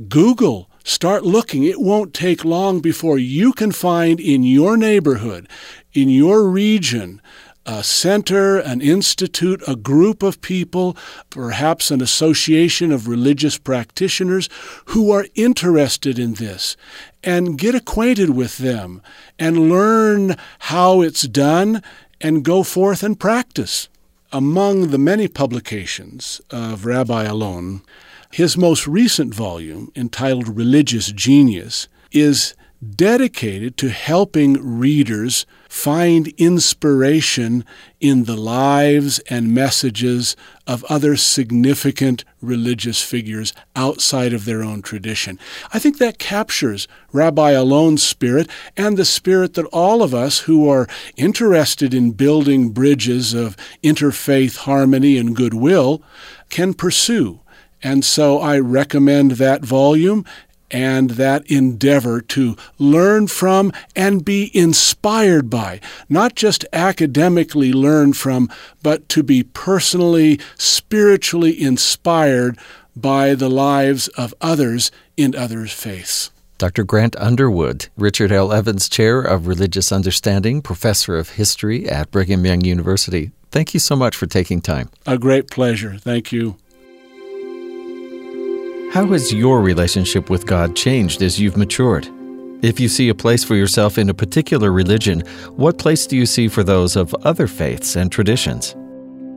Google, 0.08 0.70
start 0.84 1.24
looking. 1.24 1.64
It 1.64 1.80
won't 1.80 2.14
take 2.14 2.46
long 2.46 2.80
before 2.80 3.18
you 3.18 3.54
can 3.54 3.72
find 3.72 4.20
in 4.20 4.44
your 4.44 4.78
neighborhood, 4.78 5.50
in 5.94 6.10
your 6.10 6.48
region, 6.48 7.22
a 7.70 7.84
center, 7.84 8.58
an 8.58 8.82
institute, 8.82 9.62
a 9.68 9.76
group 9.76 10.24
of 10.24 10.42
people, 10.42 10.98
perhaps 11.30 11.92
an 11.92 12.02
association 12.02 12.92
of 12.92 13.08
religious 13.08 13.60
practitioners 13.60 14.50
who 14.86 15.12
are 15.12 15.28
interested 15.36 16.18
in 16.18 16.34
this 16.34 16.76
and 17.24 17.60
get 17.60 17.76
acquainted 17.76 18.32
with 18.32 18.58
them 18.58 19.04
and 19.38 19.70
learn 19.70 20.36
how 20.58 21.02
it's 21.02 21.28
done 21.28 21.84
and 22.20 22.44
go 22.44 22.64
forth 22.64 23.04
and 23.04 23.20
practice. 23.20 23.88
Among 24.32 24.88
the 24.88 24.98
many 24.98 25.28
publications 25.28 26.42
of 26.50 26.88
Rabbi 26.88 27.26
Alon, 27.26 27.84
his 28.32 28.58
most 28.58 28.88
recent 28.88 29.32
volume, 29.32 29.92
entitled 29.96 30.48
Religious 30.48 31.12
Genius, 31.12 31.88
is 32.12 32.56
dedicated 32.96 33.76
to 33.76 33.90
helping 33.90 34.54
readers 34.54 35.46
find 35.68 36.30
inspiration 36.38 37.66
in 38.00 38.24
the 38.24 38.38
lives 38.38 39.20
and 39.30 39.54
messages 39.54 40.36
of 40.66 40.86
other 40.86 41.18
significant 41.18 42.24
religious 42.42 43.02
figures 43.02 43.54
outside 43.76 44.34
of 44.34 44.46
their 44.46 44.64
own 44.64 44.82
tradition. 44.82 45.38
I 45.74 45.80
think 45.80 45.98
that 45.98 46.20
captures 46.20 46.88
Rabbi 47.12 47.52
Alon's 47.52 48.02
spirit 48.02 48.50
and 48.78 48.98
the 48.98 49.06
spirit 49.06 49.56
that 49.56 49.66
all 49.68 50.02
of 50.02 50.14
us 50.14 50.40
who 50.40 50.70
are 50.70 50.88
interested 51.18 51.94
in 51.94 52.12
building 52.12 52.70
bridges 52.70 53.34
of 53.34 53.58
interfaith 53.84 54.58
harmony 54.60 55.18
and 55.18 55.36
goodwill 55.36 56.02
can 56.50 56.74
pursue. 56.74 57.42
And 57.82 58.04
so 58.04 58.40
I 58.40 58.60
recommend 58.60 59.32
that 59.32 59.64
volume 59.64 60.26
and 60.72 61.12
that 61.12 61.50
endeavor 61.50 62.22
to 62.22 62.56
learn 62.78 63.28
from 63.28 63.72
and 63.96 64.26
be 64.26 64.52
inspired 64.58 65.50
by, 65.50 65.80
not 66.08 66.36
just 66.36 66.66
academically 66.74 67.74
learn 67.74 68.14
from, 68.14 68.50
but 68.84 69.08
to 69.10 69.24
be 69.24 69.44
personally, 69.44 70.40
spiritually 70.58 71.60
inspired 71.62 72.58
by 72.96 73.36
the 73.36 73.50
lives 73.50 74.08
of 74.10 74.34
others 74.42 74.92
in 75.16 75.36
others' 75.36 75.72
faiths. 75.72 76.32
Dr. 76.58 76.84
Grant 76.84 77.16
Underwood, 77.16 77.88
Richard 77.96 78.34
L. 78.34 78.52
Evans 78.52 78.90
Chair 78.90 79.22
of 79.22 79.48
Religious 79.48 79.94
Understanding, 79.94 80.62
Professor 80.62 81.16
of 81.18 81.30
History 81.32 81.88
at 81.88 82.12
Brigham 82.12 82.46
Young 82.46 82.66
University. 82.66 83.32
Thank 83.50 83.74
you 83.74 83.80
so 83.80 83.96
much 83.96 84.16
for 84.16 84.26
taking 84.28 84.60
time. 84.60 84.90
A 85.08 85.18
great 85.18 85.50
pleasure. 85.50 85.98
Thank 85.98 86.34
you. 86.34 86.58
How 88.92 89.06
has 89.06 89.32
your 89.32 89.62
relationship 89.62 90.32
with 90.32 90.48
God 90.48 90.76
changed 90.76 91.22
as 91.22 91.40
you've 91.40 91.58
matured? 91.58 92.10
If 92.64 92.80
you 92.80 92.90
see 92.90 93.10
a 93.10 93.14
place 93.14 93.44
for 93.44 93.54
yourself 93.54 94.00
in 94.00 94.10
a 94.10 94.16
particular 94.16 94.72
religion, 94.72 95.20
what 95.56 95.78
place 95.78 96.08
do 96.08 96.18
you 96.18 96.26
see 96.26 96.48
for 96.48 96.64
those 96.64 96.96
of 96.96 97.14
other 97.24 97.46
faiths 97.46 97.96
and 97.96 98.12
traditions? 98.12 98.76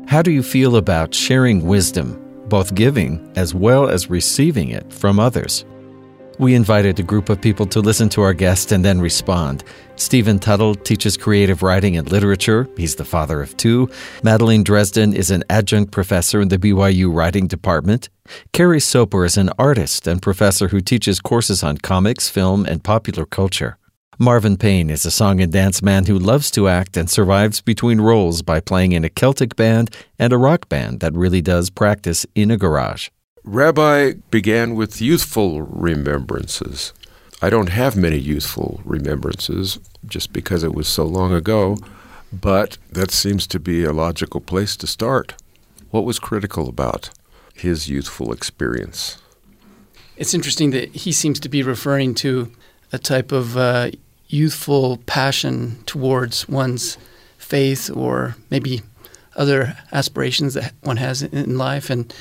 How 0.09 0.23
do 0.23 0.31
you 0.31 0.43
feel 0.43 0.77
about 0.77 1.15
sharing 1.15 1.67
wisdom, 1.67 2.19
both 2.49 2.75
giving 2.75 3.31
as 3.37 3.55
well 3.55 3.91
as 3.91 4.09
receiving 4.09 4.71
it 4.71 4.91
from 4.91 5.21
others? 5.21 5.67
We 6.43 6.57
invited 6.57 6.99
a 6.99 7.05
group 7.05 7.29
of 7.29 7.41
people 7.41 7.67
to 7.67 7.79
listen 7.79 8.09
to 8.09 8.23
our 8.23 8.35
guest 8.35 8.73
and 8.73 8.85
then 8.85 9.01
respond. 9.01 9.63
Stephen 9.95 10.41
Tuttle 10.41 10.75
teaches 10.75 11.17
creative 11.17 11.63
writing 11.63 11.97
and 11.97 12.11
literature. 12.11 12.69
He's 12.77 12.97
the 12.97 13.05
father 13.05 13.41
of 13.41 13.57
two. 13.57 13.89
Madeline 14.25 14.65
Dresden 14.65 15.15
is 15.15 15.31
an 15.31 15.45
adjunct 15.49 15.93
professor 15.93 16.41
in 16.41 16.49
the 16.49 16.59
BYU 16.59 17.15
Writing 17.15 17.47
Department. 17.47 18.09
Kerry 18.53 18.81
Soper 18.81 19.25
is 19.25 19.37
an 19.37 19.51
artist 19.57 20.09
and 20.09 20.21
professor 20.21 20.67
who 20.67 20.81
teaches 20.81 21.21
courses 21.21 21.63
on 21.63 21.79
comics, 21.79 22.29
film, 22.29 22.67
and 22.67 22.83
popular 22.83 23.25
culture. 23.25 23.79
Marvin 24.19 24.57
Payne 24.57 24.91
is 24.91 25.07
a 25.07 25.13
song 25.13 25.41
and 25.41 25.53
dance 25.53 25.81
man 25.81 26.07
who 26.07 26.19
loves 26.19 26.51
to 26.51 26.67
act 26.67 26.97
and 26.97 27.09
survives 27.09 27.61
between 27.61 28.01
roles 28.01 28.43
by 28.43 28.59
playing 28.59 28.91
in 28.91 29.05
a 29.05 29.09
Celtic 29.09 29.55
band 29.55 29.95
and 30.19 30.33
a 30.33 30.39
rock 30.39 30.69
band 30.69 30.99
that 30.99 31.15
really 31.15 31.41
does 31.41 31.71
practice 31.71 32.27
in 32.35 32.51
a 32.51 32.57
garage. 32.57 33.11
Rabbi 33.45 34.13
began 34.31 34.77
with 34.77 35.03
youthful 35.03 35.63
remembrances. 35.63 36.93
I 37.41 37.51
don't 37.51 37.71
have 37.71 37.97
many 37.97 38.19
youthful 38.19 38.81
remembrances 38.85 39.81
just 40.07 40.33
because 40.33 40.63
it 40.63 40.75
was 40.75 40.87
so 40.87 41.05
long 41.05 41.33
ago, 41.33 41.77
but 42.33 42.79
that 42.93 43.11
seems 43.11 43.49
to 43.49 43.59
be 43.59 43.83
a 43.83 43.93
logical 43.93 44.41
place 44.41 44.77
to 44.77 44.87
start. 44.87 45.35
What 45.91 46.05
was 46.05 46.21
critical 46.21 46.69
about 46.69 47.11
his 47.53 47.89
youthful 47.89 48.33
experience? 48.33 49.19
It's 50.17 50.35
interesting 50.35 50.71
that 50.71 50.91
he 50.95 51.11
seems 51.11 51.41
to 51.41 51.49
be 51.49 51.65
referring 51.65 52.15
to 52.17 52.53
a 52.93 52.99
type 52.99 53.33
of 53.33 53.57
uh, 53.57 53.91
youthful 54.29 54.99
passion 54.99 55.83
towards 55.85 56.49
one's 56.49 56.97
faith 57.39 57.91
or 57.93 58.37
maybe 58.51 58.83
other 59.35 59.77
aspirations 59.91 60.55
that 60.55 60.75
one 60.83 60.99
has 60.99 61.23
in 61.23 61.59
life. 61.59 61.91
And 61.91 62.15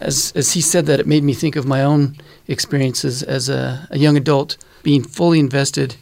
as 0.00 0.32
as 0.34 0.52
he 0.52 0.60
said 0.60 0.86
that, 0.86 1.00
it 1.00 1.06
made 1.06 1.22
me 1.22 1.34
think 1.34 1.56
of 1.56 1.66
my 1.66 1.82
own 1.82 2.16
experiences 2.48 3.22
as 3.22 3.48
a, 3.48 3.86
a 3.90 3.98
young 3.98 4.16
adult, 4.16 4.56
being 4.82 5.02
fully 5.02 5.38
invested 5.38 5.96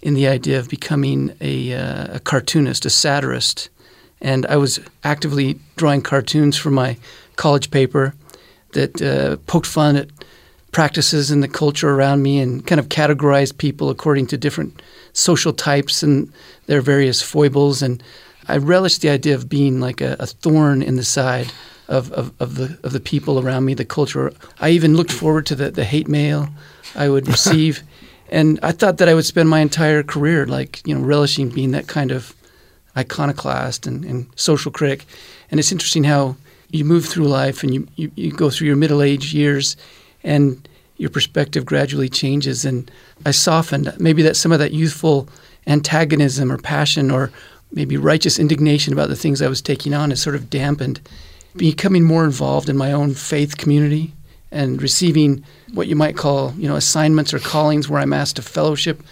in 0.00 0.14
the 0.14 0.28
idea 0.28 0.58
of 0.58 0.68
becoming 0.68 1.34
a, 1.40 1.74
uh, 1.74 2.16
a 2.16 2.20
cartoonist, 2.20 2.86
a 2.86 2.90
satirist, 2.90 3.68
and 4.20 4.46
I 4.46 4.56
was 4.56 4.80
actively 5.02 5.58
drawing 5.76 6.02
cartoons 6.02 6.56
for 6.56 6.70
my 6.70 6.96
college 7.36 7.70
paper 7.70 8.14
that 8.72 9.00
uh, 9.00 9.36
poked 9.46 9.66
fun 9.66 9.96
at 9.96 10.08
practices 10.72 11.30
in 11.30 11.40
the 11.40 11.48
culture 11.48 11.90
around 11.90 12.22
me 12.22 12.38
and 12.38 12.66
kind 12.66 12.78
of 12.78 12.88
categorized 12.88 13.58
people 13.58 13.90
according 13.90 14.26
to 14.28 14.36
different 14.36 14.82
social 15.12 15.52
types 15.52 16.02
and 16.02 16.30
their 16.66 16.80
various 16.80 17.22
foibles. 17.22 17.82
And 17.82 18.02
I 18.46 18.58
relished 18.58 19.00
the 19.00 19.08
idea 19.08 19.34
of 19.34 19.48
being 19.48 19.80
like 19.80 20.00
a, 20.00 20.16
a 20.20 20.26
thorn 20.26 20.82
in 20.82 20.96
the 20.96 21.04
side 21.04 21.50
of, 21.88 22.12
of, 22.12 22.32
of, 22.38 22.56
the 22.56 22.78
of 22.82 22.92
the 22.92 23.00
people 23.00 23.40
around 23.40 23.64
me, 23.64 23.74
the 23.74 23.84
culture. 23.84 24.32
I 24.60 24.70
even 24.70 24.96
looked 24.96 25.12
forward 25.12 25.46
to 25.46 25.54
the, 25.54 25.70
the 25.70 25.84
hate 25.84 26.08
mail 26.08 26.48
I 26.94 27.08
would 27.08 27.26
receive. 27.36 27.82
and 28.30 28.60
I 28.62 28.72
thought 28.72 28.98
that 28.98 29.08
I 29.08 29.14
would 29.14 29.24
spend 29.24 29.48
my 29.48 29.60
entire 29.60 30.02
career 30.02 30.46
like, 30.46 30.86
you 30.86 30.94
know, 30.94 31.00
relishing 31.00 31.48
being 31.48 31.70
that 31.72 31.88
kind 31.88 32.10
of 32.10 32.34
iconoclast 32.96 33.86
and, 33.86 34.04
and 34.04 34.26
social 34.36 34.70
critic. 34.70 35.06
And 35.50 35.58
it's 35.58 35.72
interesting 35.72 36.04
how 36.04 36.36
you 36.70 36.84
move 36.84 37.06
through 37.06 37.28
life 37.28 37.62
and 37.62 37.72
you, 37.74 37.88
you, 37.96 38.10
you 38.16 38.32
go 38.32 38.50
through 38.50 38.66
your 38.66 38.76
middle 38.76 39.00
age 39.00 39.32
years 39.32 39.76
and 40.22 40.68
your 40.98 41.10
perspective 41.10 41.64
gradually 41.64 42.08
changes. 42.08 42.64
And 42.64 42.90
I 43.24 43.30
softened. 43.30 43.94
Maybe 43.98 44.22
that 44.22 44.36
some 44.36 44.52
of 44.52 44.58
that 44.58 44.72
youthful 44.72 45.28
antagonism 45.66 46.52
or 46.52 46.58
passion 46.58 47.10
or 47.10 47.30
maybe 47.72 47.96
righteous 47.96 48.38
indignation 48.38 48.92
about 48.92 49.08
the 49.08 49.16
things 49.16 49.40
I 49.40 49.48
was 49.48 49.62
taking 49.62 49.94
on 49.94 50.10
has 50.10 50.20
sort 50.20 50.34
of 50.34 50.50
dampened. 50.50 51.00
Becoming 51.58 52.04
more 52.04 52.24
involved 52.24 52.68
in 52.68 52.76
my 52.76 52.92
own 52.92 53.14
faith 53.14 53.56
community 53.56 54.14
and 54.50 54.80
receiving 54.80 55.44
what 55.74 55.88
you 55.88 55.96
might 55.96 56.16
call, 56.16 56.54
you 56.54 56.68
know, 56.68 56.76
assignments 56.76 57.34
or 57.34 57.38
callings 57.38 57.88
where 57.88 58.00
I'm 58.00 58.12
asked 58.12 58.36
to 58.36 58.42
fellowship 58.42 59.02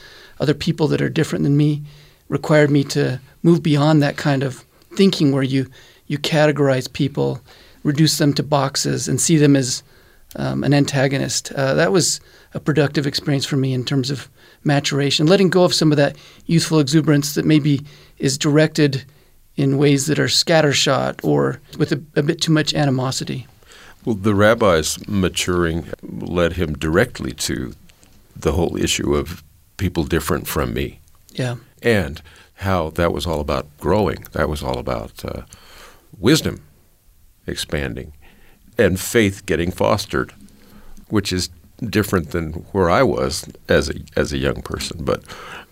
other 0.41 0.55
people 0.55 0.89
that 0.89 1.03
are 1.03 1.09
different 1.09 1.45
than 1.45 1.57
me 1.57 1.83
required 2.29 2.71
me 2.71 2.85
to 2.85 3.21
move 3.43 3.63
beyond 3.63 4.03
that 4.03 4.17
kind 4.17 4.43
of 4.43 4.65
thinking 4.95 5.33
where 5.33 5.43
you 5.43 5.67
you 6.09 6.19
categorize 6.19 6.93
people, 6.93 7.41
reduce 7.83 8.19
them 8.19 8.33
to 8.35 8.43
boxes, 8.43 9.09
and 9.09 9.21
see 9.21 9.37
them 9.37 9.57
as 9.57 9.83
um, 10.37 10.63
an 10.63 10.73
antagonist. 10.73 11.51
Uh, 11.53 11.75
that 11.75 11.91
was 11.91 12.21
a 12.55 12.61
productive 12.61 13.07
experience 13.07 13.45
for 13.45 13.57
me 13.57 13.73
in 13.73 13.85
terms 13.85 14.11
of 14.11 14.29
maturation, 14.63 15.27
letting 15.27 15.51
go 15.51 15.65
of 15.65 15.75
some 15.75 15.91
of 15.91 15.97
that 15.97 16.17
youthful 16.47 16.79
exuberance 16.79 17.35
that 17.35 17.45
maybe 17.45 17.81
is 18.19 18.39
directed 18.39 19.05
in 19.57 19.79
ways 19.79 20.07
that 20.07 20.19
are 20.19 20.27
scattershot 20.27 21.25
or 21.25 21.61
with 21.79 21.93
a, 21.93 22.03
a 22.15 22.23
bit 22.23 22.41
too 22.41 22.53
much 22.53 22.75
animosity. 22.75 23.47
Well, 24.05 24.15
the 24.15 24.35
rabbi's 24.35 24.99
maturing 25.09 25.89
led 26.03 26.53
him 26.53 26.75
directly 26.75 27.33
to 27.33 27.75
the 28.37 28.53
whole 28.53 28.77
issue 28.77 29.15
of 29.15 29.43
people 29.77 30.05
different 30.05 30.47
from 30.47 30.73
me. 30.75 31.01
Yeah. 31.33 31.57
And 31.83 32.23
how 32.57 32.91
that 32.91 33.13
was 33.13 33.27
all 33.27 33.41
about 33.41 33.67
growing. 33.79 34.27
That 34.33 34.49
was 34.49 34.63
all 34.63 34.79
about 34.79 35.25
uh, 35.25 35.43
wisdom 36.19 36.63
expanding 37.47 38.13
and 38.79 38.99
faith 38.99 39.47
getting 39.47 39.71
fostered, 39.71 40.33
which 41.09 41.33
is 41.33 41.49
different 41.83 42.31
than 42.31 42.53
where 42.73 42.89
I 42.89 43.03
was 43.03 43.49
as 43.69 43.91
a 43.91 43.95
as 44.17 44.33
a 44.33 44.39
young 44.39 44.63
person. 44.63 45.05
But 45.05 45.23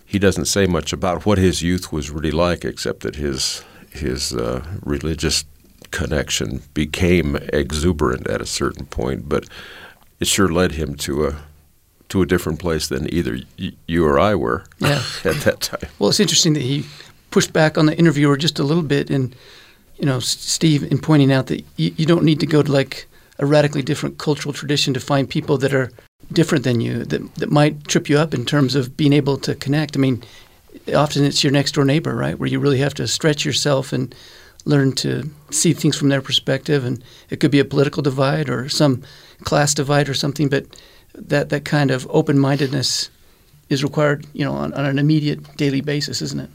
he 0.04 0.18
doesn't 0.18 0.44
say 0.46 0.66
much 0.66 0.92
about 0.92 1.26
what 1.26 1.38
his 1.38 1.62
youth 1.62 1.92
was 1.92 2.10
really 2.10 2.30
like, 2.30 2.64
except 2.64 3.00
that 3.00 3.16
his 3.16 3.64
his 3.94 4.32
uh, 4.32 4.64
religious 4.82 5.44
connection 5.90 6.62
became 6.74 7.36
exuberant 7.52 8.26
at 8.26 8.40
a 8.40 8.46
certain 8.46 8.86
point. 8.86 9.28
But 9.28 9.48
it 10.20 10.26
sure 10.26 10.48
led 10.48 10.72
him 10.72 10.94
to 10.96 11.26
a 11.26 11.36
to 12.08 12.22
a 12.22 12.26
different 12.26 12.60
place 12.60 12.88
than 12.88 13.12
either 13.12 13.38
y- 13.58 13.72
you 13.88 14.04
or 14.04 14.18
I 14.20 14.34
were 14.34 14.64
yeah. 14.78 15.02
at 15.24 15.36
that 15.42 15.60
time. 15.60 15.90
Well, 15.98 16.10
it's 16.10 16.20
interesting 16.20 16.52
that 16.54 16.62
he 16.62 16.84
pushed 17.30 17.52
back 17.52 17.78
on 17.78 17.86
the 17.86 17.96
interviewer 17.96 18.36
just 18.36 18.58
a 18.58 18.62
little 18.62 18.82
bit, 18.82 19.10
and 19.10 19.34
you 19.96 20.06
know, 20.06 20.20
Steve, 20.20 20.82
in 20.84 20.98
pointing 20.98 21.32
out 21.32 21.46
that 21.46 21.64
you, 21.76 21.94
you 21.96 22.06
don't 22.06 22.24
need 22.24 22.40
to 22.40 22.46
go 22.46 22.62
to 22.62 22.70
like 22.70 23.06
a 23.38 23.46
radically 23.46 23.82
different 23.82 24.18
cultural 24.18 24.52
tradition 24.52 24.94
to 24.94 25.00
find 25.00 25.28
people 25.28 25.58
that 25.58 25.74
are 25.74 25.90
different 26.32 26.64
than 26.64 26.80
you 26.80 27.04
that 27.04 27.34
that 27.36 27.50
might 27.50 27.84
trip 27.86 28.08
you 28.08 28.18
up 28.18 28.34
in 28.34 28.44
terms 28.44 28.74
of 28.74 28.96
being 28.96 29.12
able 29.12 29.36
to 29.38 29.54
connect. 29.54 29.96
I 29.96 30.00
mean, 30.00 30.22
often 30.92 31.24
it's 31.24 31.42
your 31.42 31.52
next 31.52 31.72
door 31.72 31.84
neighbor, 31.84 32.14
right, 32.14 32.38
where 32.38 32.48
you 32.48 32.58
really 32.58 32.78
have 32.78 32.94
to 32.94 33.06
stretch 33.06 33.44
yourself 33.44 33.92
and 33.92 34.14
learn 34.64 34.92
to 34.92 35.30
see 35.50 35.72
things 35.72 35.96
from 35.96 36.08
their 36.08 36.22
perspective, 36.22 36.84
and 36.84 37.02
it 37.30 37.40
could 37.40 37.50
be 37.50 37.60
a 37.60 37.64
political 37.64 38.02
divide 38.02 38.48
or 38.48 38.68
some 38.68 39.02
class 39.42 39.74
divide 39.74 40.08
or 40.08 40.14
something, 40.14 40.48
but 40.48 40.66
that 41.14 41.50
that 41.50 41.64
kind 41.64 41.90
of 41.90 42.06
open 42.10 42.38
mindedness 42.38 43.10
is 43.68 43.82
required, 43.82 44.26
you 44.32 44.44
know, 44.44 44.52
on, 44.52 44.72
on, 44.74 44.84
an 44.84 44.98
immediate 44.98 45.56
daily 45.56 45.80
basis, 45.80 46.20
isn't 46.20 46.40
it? 46.40 46.50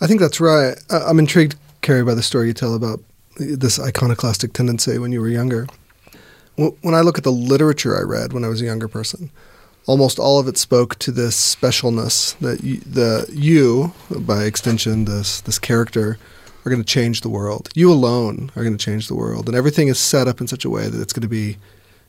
I 0.00 0.06
think 0.06 0.20
that's 0.20 0.40
right. 0.40 0.76
I'm 0.90 1.18
intrigued, 1.18 1.56
Kerry, 1.80 2.04
by 2.04 2.14
the 2.14 2.22
story 2.22 2.48
you 2.48 2.54
tell 2.54 2.74
about 2.74 3.00
this 3.36 3.78
iconoclastic 3.78 4.52
tendency 4.52 4.98
when 4.98 5.12
you 5.12 5.20
were 5.20 5.28
younger. 5.28 5.66
When 6.56 6.94
I 6.94 7.00
look 7.00 7.18
at 7.18 7.24
the 7.24 7.32
literature 7.32 7.96
I 7.96 8.02
read 8.02 8.32
when 8.32 8.44
I 8.44 8.48
was 8.48 8.60
a 8.60 8.66
younger 8.66 8.88
person, 8.88 9.30
almost 9.86 10.18
all 10.18 10.38
of 10.38 10.48
it 10.48 10.56
spoke 10.56 10.98
to 11.00 11.10
this 11.10 11.36
specialness 11.36 12.38
that 12.38 12.62
you, 12.62 12.76
the 12.78 13.28
you, 13.32 13.92
by 14.10 14.44
extension, 14.44 15.04
this 15.04 15.40
this 15.40 15.58
character, 15.58 16.18
are 16.64 16.70
going 16.70 16.82
to 16.82 16.86
change 16.86 17.20
the 17.20 17.28
world. 17.28 17.68
You 17.74 17.92
alone 17.92 18.50
are 18.56 18.62
going 18.62 18.76
to 18.76 18.84
change 18.84 19.08
the 19.08 19.16
world, 19.16 19.48
and 19.48 19.56
everything 19.56 19.88
is 19.88 19.98
set 19.98 20.28
up 20.28 20.40
in 20.40 20.46
such 20.46 20.64
a 20.64 20.70
way 20.70 20.88
that 20.88 21.00
it's 21.00 21.12
going 21.12 21.22
to 21.22 21.28
be 21.28 21.56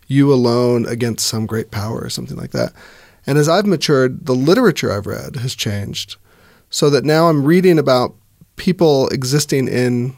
you 0.07 0.33
alone 0.33 0.85
against 0.85 1.27
some 1.27 1.45
great 1.45 1.71
power 1.71 2.01
or 2.01 2.09
something 2.09 2.37
like 2.37 2.51
that. 2.51 2.73
And 3.25 3.37
as 3.37 3.47
I've 3.47 3.65
matured, 3.65 4.25
the 4.25 4.35
literature 4.35 4.91
I've 4.91 5.07
read 5.07 5.37
has 5.37 5.55
changed 5.55 6.17
so 6.69 6.89
that 6.89 7.05
now 7.05 7.29
I'm 7.29 7.45
reading 7.45 7.79
about 7.79 8.13
people 8.57 9.07
existing 9.09 9.67
in 9.67 10.15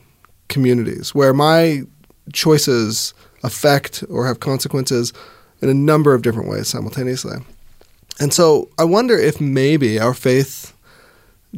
communities 0.47 1.13
where 1.13 1.33
my 1.33 1.83
choices 2.33 3.13
affect 3.43 4.03
or 4.09 4.25
have 4.25 4.39
consequences 4.39 5.13
in 5.61 5.69
a 5.69 5.73
number 5.73 6.13
of 6.13 6.21
different 6.21 6.49
ways 6.49 6.67
simultaneously. 6.67 7.37
And 8.19 8.33
so 8.33 8.69
I 8.77 8.83
wonder 8.83 9.17
if 9.17 9.41
maybe 9.41 9.99
our 9.99 10.13
faith 10.13 10.73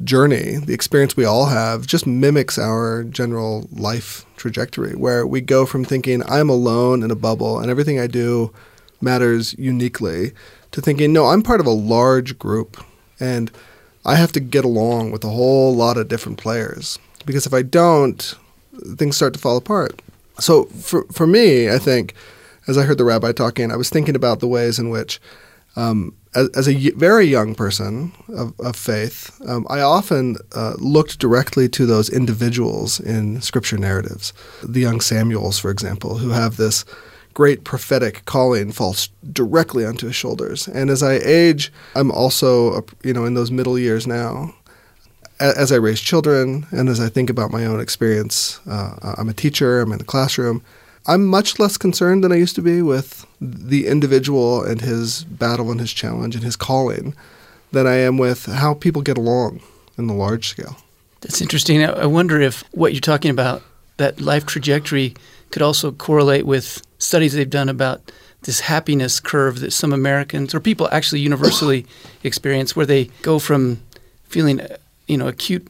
journey, 0.04 0.58
the 0.58 0.74
experience 0.74 1.18
we 1.18 1.26
all 1.26 1.48
have, 1.48 1.88
just 1.88 2.08
mimics 2.08 2.58
our 2.58 3.04
general 3.04 3.68
life 3.72 4.26
trajectory, 4.36 4.96
where 4.96 5.26
we 5.26 5.42
go 5.42 5.66
from 5.66 5.84
thinking, 5.84 6.24
I'm 6.28 6.50
alone 6.50 7.04
in 7.04 7.12
a 7.12 7.16
bubble 7.16 7.60
and 7.60 7.70
everything 7.70 8.00
I 8.00 8.08
do 8.08 8.54
matters 9.02 9.54
uniquely, 9.58 10.32
to 10.72 10.82
thinking, 10.82 11.14
no, 11.14 11.28
I'm 11.28 11.44
part 11.44 11.60
of 11.60 11.66
a 11.66 11.72
large 11.72 12.38
group 12.38 12.84
and 13.20 13.52
I 14.06 14.16
have 14.16 14.32
to 14.34 14.40
get 14.40 14.66
along 14.66 15.12
with 15.12 15.24
a 15.24 15.30
whole 15.30 15.76
lot 15.76 15.98
of 15.98 16.08
different 16.08 16.38
players. 16.38 16.98
Because 17.26 17.46
if 17.46 17.54
I 17.54 17.62
don't, 17.62 18.36
things 18.96 19.16
start 19.16 19.34
to 19.34 19.40
fall 19.40 19.58
apart. 19.58 20.02
So 20.40 20.66
for, 20.66 21.04
for 21.12 21.28
me, 21.28 21.70
I 21.70 21.78
think, 21.78 22.14
as 22.68 22.78
I 22.78 22.84
heard 22.84 22.98
the 22.98 23.06
rabbi 23.06 23.32
talking, 23.32 23.72
I 23.72 23.76
was 23.76 23.90
thinking 23.90 24.16
about 24.16 24.40
the 24.40 24.48
ways 24.48 24.80
in 24.80 24.90
which 24.90 25.20
um, 25.76 26.16
as, 26.34 26.50
as, 26.50 26.68
a 26.68 26.92
very 26.92 27.26
young 27.26 27.54
person 27.54 28.12
of, 28.30 28.60
of 28.60 28.76
faith, 28.76 29.40
um, 29.48 29.66
I 29.70 29.82
often 29.82 30.38
uh, 30.56 30.74
looked 30.80 31.20
directly 31.20 31.70
to 31.70 31.86
those 31.86 32.10
individuals 32.10 33.00
in 33.00 33.42
scripture 33.42 33.78
narratives. 33.78 34.34
The 34.64 34.80
young 34.80 35.02
Samuels, 35.02 35.60
for 35.60 35.70
example, 35.70 36.18
who 36.18 36.30
have 36.30 36.58
this 36.58 36.84
great 37.36 37.64
prophetic 37.64 38.26
calling 38.26 38.72
falls 38.72 39.10
directly 39.32 39.86
onto 39.86 40.08
his 40.08 40.16
shoulders. 40.16 40.68
And 40.68 40.90
as 40.90 41.04
I 41.04 41.20
age, 41.24 41.72
I'm 41.96 42.10
also, 42.10 42.84
you 43.04 43.14
know, 43.14 43.26
in 43.26 43.36
those 43.36 43.52
middle 43.52 43.78
years 43.78 44.08
now. 44.08 44.56
As 45.40 45.72
I 45.72 45.76
raise 45.76 46.02
children 46.02 46.66
and 46.72 46.90
as 46.90 47.00
I 47.00 47.10
think 47.10 47.30
about 47.30 47.52
my 47.52 47.64
own 47.64 47.80
experience, 47.80 48.60
uh, 48.68 49.14
I'm 49.20 49.30
a 49.30 49.34
teacher, 49.34 49.82
I'm 49.82 49.92
in 49.92 50.00
the 50.00 50.04
classroom. 50.04 50.64
I'm 51.08 51.26
much 51.26 51.58
less 51.58 51.78
concerned 51.78 52.24
than 52.24 52.32
I 52.34 52.36
used 52.36 52.56
to 52.56 52.62
be 52.62 52.82
with 52.82 53.26
the 53.40 53.88
individual 53.88 54.64
and 54.64 54.82
his 54.82 55.24
battle 55.24 55.72
and 55.72 55.80
his 55.80 55.94
challenge 55.94 56.36
and 56.36 56.44
his 56.44 56.58
calling 56.58 57.16
than 57.72 57.88
I 57.88 57.96
am 57.96 58.18
with 58.18 58.46
how 58.46 58.74
people 58.74 59.02
get 59.02 59.18
along 59.18 59.62
in 59.98 60.08
the 60.08 60.14
large 60.14 60.50
scale. 60.50 60.78
That's 61.22 61.42
interesting. 61.42 61.84
I 61.84 62.06
wonder 62.06 62.40
if 62.42 62.64
what 62.72 62.94
you're 62.94 63.02
talking 63.02 63.32
about, 63.32 63.64
that 63.98 64.20
life 64.20 64.46
trajectory, 64.46 65.16
could 65.52 65.62
also 65.62 65.92
correlate 65.92 66.46
with 66.46 66.82
studies 67.00 67.34
they've 67.34 67.50
done 67.50 67.70
about 67.70 68.12
this 68.44 68.60
happiness 68.60 69.20
curve 69.20 69.62
that 69.62 69.72
some 69.72 69.94
Americans 69.94 70.54
or 70.54 70.60
people 70.60 70.88
actually 70.92 71.22
universally 71.22 71.86
experience, 72.24 72.76
where 72.76 72.86
they 72.86 73.06
go 73.22 73.40
from 73.40 73.80
feeling, 74.26 74.62
you 75.08 75.18
know, 75.18 75.28
acute 75.28 75.68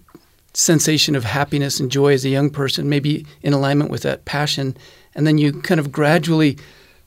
sensation 0.54 1.16
of 1.16 1.24
happiness 1.24 1.80
and 1.80 1.92
joy 1.92 2.14
as 2.14 2.26
a 2.26 2.30
young 2.30 2.50
person, 2.50 2.90
maybe 2.90 3.26
in 3.44 3.54
alignment 3.54 3.92
with 3.92 4.02
that 4.02 4.26
passion, 4.26 4.76
and 5.18 5.28
then 5.28 5.38
you 5.38 5.52
kind 5.52 5.80
of 5.80 5.92
gradually 5.92 6.58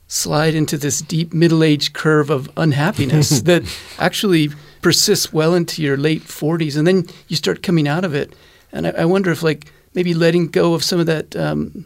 slide 0.07 0.53
into 0.53 0.77
this 0.77 1.01
deep 1.01 1.33
middle 1.33 1.63
age 1.63 1.93
curve 1.93 2.29
of 2.29 2.51
unhappiness 2.57 3.41
that 3.43 3.63
actually 3.97 4.49
persists 4.81 5.31
well 5.31 5.55
into 5.55 5.81
your 5.81 5.95
late 5.95 6.21
40s 6.23 6.77
and 6.77 6.85
then 6.85 7.05
you 7.29 7.35
start 7.35 7.63
coming 7.63 7.87
out 7.87 8.03
of 8.03 8.13
it 8.13 8.35
and 8.73 8.85
I, 8.85 8.91
I 8.91 9.05
wonder 9.05 9.31
if 9.31 9.41
like 9.41 9.71
maybe 9.95 10.13
letting 10.13 10.47
go 10.47 10.73
of 10.73 10.83
some 10.83 10.99
of 10.99 11.05
that 11.05 11.35
um, 11.35 11.85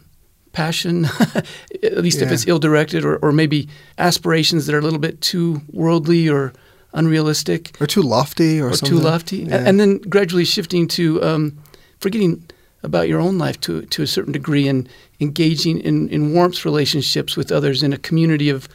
passion 0.52 1.04
at 1.82 1.98
least 1.98 2.18
yeah. 2.18 2.26
if 2.26 2.32
it's 2.32 2.48
ill-directed 2.48 3.04
or, 3.04 3.16
or 3.18 3.30
maybe 3.30 3.68
aspirations 3.96 4.66
that 4.66 4.74
are 4.74 4.80
a 4.80 4.82
little 4.82 4.98
bit 4.98 5.20
too 5.20 5.62
worldly 5.70 6.28
or 6.28 6.52
unrealistic 6.94 7.80
or 7.80 7.86
too 7.86 8.02
lofty 8.02 8.60
or, 8.60 8.70
or 8.70 8.72
too 8.72 8.98
lofty 8.98 9.38
yeah. 9.38 9.62
and 9.64 9.78
then 9.78 9.98
gradually 9.98 10.44
shifting 10.44 10.88
to 10.88 11.22
um, 11.22 11.56
forgetting 12.00 12.42
about 12.86 13.08
your 13.08 13.20
own 13.20 13.36
life 13.36 13.60
to 13.60 13.82
to 13.82 14.02
a 14.02 14.06
certain 14.06 14.32
degree 14.32 14.66
and 14.66 14.88
engaging 15.20 15.80
in, 15.80 16.08
in 16.08 16.32
warmth 16.32 16.64
relationships 16.64 17.36
with 17.36 17.52
others 17.52 17.82
in 17.82 17.92
a 17.92 17.98
community 17.98 18.48
of 18.48 18.68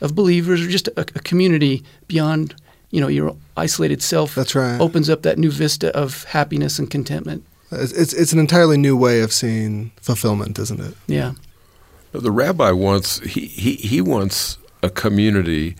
of 0.00 0.14
believers 0.14 0.62
or 0.62 0.68
just 0.68 0.88
a, 0.88 1.00
a 1.00 1.20
community 1.30 1.82
beyond 2.06 2.54
you 2.90 3.00
know 3.00 3.08
your 3.08 3.36
isolated 3.56 4.00
self. 4.02 4.34
That's 4.34 4.54
right. 4.54 4.80
Opens 4.80 5.10
up 5.10 5.22
that 5.22 5.36
new 5.36 5.50
vista 5.50 5.94
of 5.94 6.24
happiness 6.24 6.78
and 6.78 6.90
contentment. 6.90 7.44
It's 7.72 7.92
it's, 7.92 8.12
it's 8.14 8.32
an 8.32 8.38
entirely 8.38 8.78
new 8.78 8.96
way 8.96 9.20
of 9.20 9.32
seeing 9.32 9.90
fulfillment, 10.00 10.58
isn't 10.58 10.80
it? 10.80 10.94
Yeah. 11.06 11.32
The 12.12 12.30
rabbi 12.30 12.70
wants 12.70 13.18
he, 13.20 13.46
he, 13.46 13.74
he 13.74 14.00
wants 14.00 14.56
a 14.82 14.88
community 14.88 15.76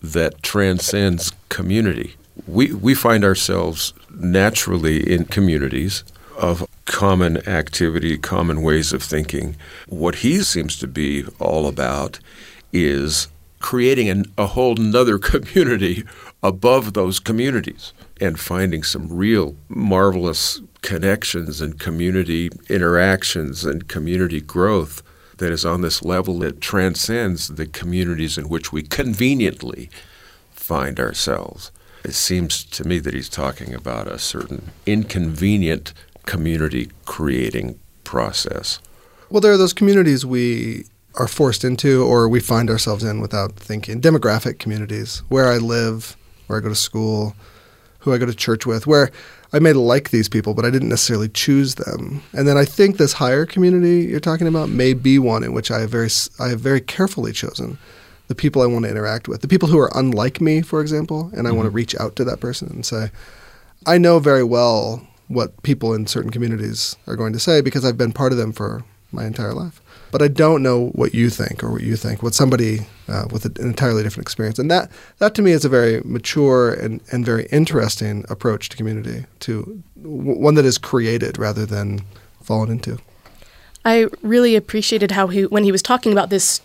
that 0.00 0.42
transcends 0.42 1.32
community. 1.48 2.14
We 2.46 2.72
we 2.72 2.94
find 2.94 3.24
ourselves 3.24 3.92
naturally 4.14 5.12
in 5.12 5.24
communities 5.24 6.04
of 6.38 6.64
common 6.88 7.36
activity, 7.48 8.18
common 8.18 8.62
ways 8.62 8.92
of 8.92 9.02
thinking. 9.02 9.56
What 9.86 10.16
he 10.16 10.42
seems 10.42 10.76
to 10.78 10.88
be 10.88 11.24
all 11.38 11.66
about 11.66 12.18
is 12.72 13.28
creating 13.60 14.08
an, 14.08 14.24
a 14.36 14.46
whole 14.46 14.74
nother 14.74 15.18
community 15.32 16.04
above 16.42 16.94
those 16.94 17.20
communities. 17.20 17.92
and 18.20 18.38
finding 18.40 18.82
some 18.82 19.06
real 19.12 19.54
marvelous 19.68 20.60
connections 20.82 21.60
and 21.60 21.78
community 21.78 22.50
interactions 22.68 23.64
and 23.64 23.88
community 23.88 24.40
growth 24.40 25.02
that 25.36 25.52
is 25.52 25.64
on 25.64 25.82
this 25.82 26.02
level 26.02 26.38
that 26.40 26.60
transcends 26.60 27.48
the 27.48 27.66
communities 27.66 28.36
in 28.36 28.48
which 28.48 28.72
we 28.72 28.82
conveniently 28.82 29.88
find 30.50 30.98
ourselves. 30.98 31.70
It 32.04 32.14
seems 32.14 32.64
to 32.64 32.84
me 32.84 32.98
that 33.00 33.14
he's 33.14 33.28
talking 33.28 33.74
about 33.74 34.08
a 34.08 34.18
certain 34.18 34.70
inconvenient 34.86 35.92
community 36.28 36.90
creating 37.06 37.80
process. 38.04 38.80
Well, 39.30 39.40
there 39.40 39.52
are 39.52 39.56
those 39.56 39.72
communities 39.72 40.26
we 40.26 40.84
are 41.14 41.26
forced 41.26 41.64
into 41.64 42.04
or 42.04 42.28
we 42.28 42.38
find 42.38 42.68
ourselves 42.68 43.02
in 43.02 43.20
without 43.20 43.56
thinking. 43.56 44.00
Demographic 44.00 44.58
communities, 44.58 45.22
where 45.30 45.48
I 45.48 45.56
live, 45.56 46.16
where 46.46 46.58
I 46.58 46.62
go 46.62 46.68
to 46.68 46.74
school, 46.74 47.34
who 48.00 48.12
I 48.12 48.18
go 48.18 48.26
to 48.26 48.34
church 48.34 48.66
with, 48.66 48.86
where 48.86 49.10
I 49.54 49.58
may 49.58 49.72
like 49.72 50.10
these 50.10 50.28
people, 50.28 50.52
but 50.52 50.66
I 50.66 50.70
didn't 50.70 50.90
necessarily 50.90 51.30
choose 51.30 51.76
them. 51.76 52.22
And 52.34 52.46
then 52.46 52.58
I 52.58 52.66
think 52.66 52.98
this 52.98 53.14
higher 53.14 53.46
community 53.46 54.06
you're 54.10 54.20
talking 54.20 54.46
about 54.46 54.68
may 54.68 54.92
be 54.92 55.18
one 55.18 55.42
in 55.42 55.54
which 55.54 55.70
I 55.70 55.80
have 55.80 55.90
very 55.90 56.10
I 56.38 56.48
have 56.48 56.60
very 56.60 56.82
carefully 56.82 57.32
chosen 57.32 57.78
the 58.26 58.34
people 58.34 58.60
I 58.60 58.66
want 58.66 58.84
to 58.84 58.90
interact 58.90 59.28
with, 59.28 59.40
the 59.40 59.48
people 59.48 59.70
who 59.70 59.78
are 59.78 59.90
unlike 59.94 60.42
me, 60.42 60.60
for 60.60 60.82
example, 60.82 61.30
and 61.32 61.46
I 61.46 61.50
mm-hmm. 61.50 61.56
want 61.56 61.66
to 61.68 61.70
reach 61.70 61.98
out 61.98 62.16
to 62.16 62.24
that 62.24 62.40
person 62.40 62.68
and 62.68 62.84
say, 62.84 63.10
I 63.86 63.96
know 63.96 64.18
very 64.18 64.44
well 64.44 65.07
what 65.28 65.62
people 65.62 65.94
in 65.94 66.06
certain 66.06 66.30
communities 66.30 66.96
are 67.06 67.16
going 67.16 67.32
to 67.32 67.38
say 67.38 67.60
because 67.60 67.84
I've 67.84 67.98
been 67.98 68.12
part 68.12 68.32
of 68.32 68.38
them 68.38 68.52
for 68.52 68.84
my 69.12 69.24
entire 69.24 69.54
life. 69.54 69.80
But 70.10 70.22
I 70.22 70.28
don't 70.28 70.62
know 70.62 70.88
what 70.88 71.14
you 71.14 71.28
think 71.28 71.62
or 71.62 71.70
what 71.70 71.82
you 71.82 71.96
think, 71.96 72.22
what 72.22 72.34
somebody 72.34 72.86
uh, 73.08 73.26
with 73.30 73.44
an 73.44 73.54
entirely 73.58 74.02
different 74.02 74.24
experience. 74.24 74.58
And 74.58 74.70
that, 74.70 74.90
that 75.18 75.34
to 75.34 75.42
me 75.42 75.52
is 75.52 75.64
a 75.64 75.68
very 75.68 76.00
mature 76.02 76.72
and, 76.72 77.02
and 77.12 77.24
very 77.24 77.46
interesting 77.52 78.24
approach 78.28 78.70
to 78.70 78.76
community, 78.76 79.26
to 79.40 79.82
w- 80.00 80.38
one 80.38 80.54
that 80.54 80.64
is 80.64 80.78
created 80.78 81.38
rather 81.38 81.66
than 81.66 82.00
fallen 82.42 82.70
into. 82.70 82.98
I 83.84 84.08
really 84.22 84.56
appreciated 84.56 85.12
how 85.12 85.28
he, 85.28 85.46
when 85.46 85.64
he 85.64 85.72
was 85.72 85.82
talking 85.82 86.12
about 86.12 86.30
this 86.30 86.60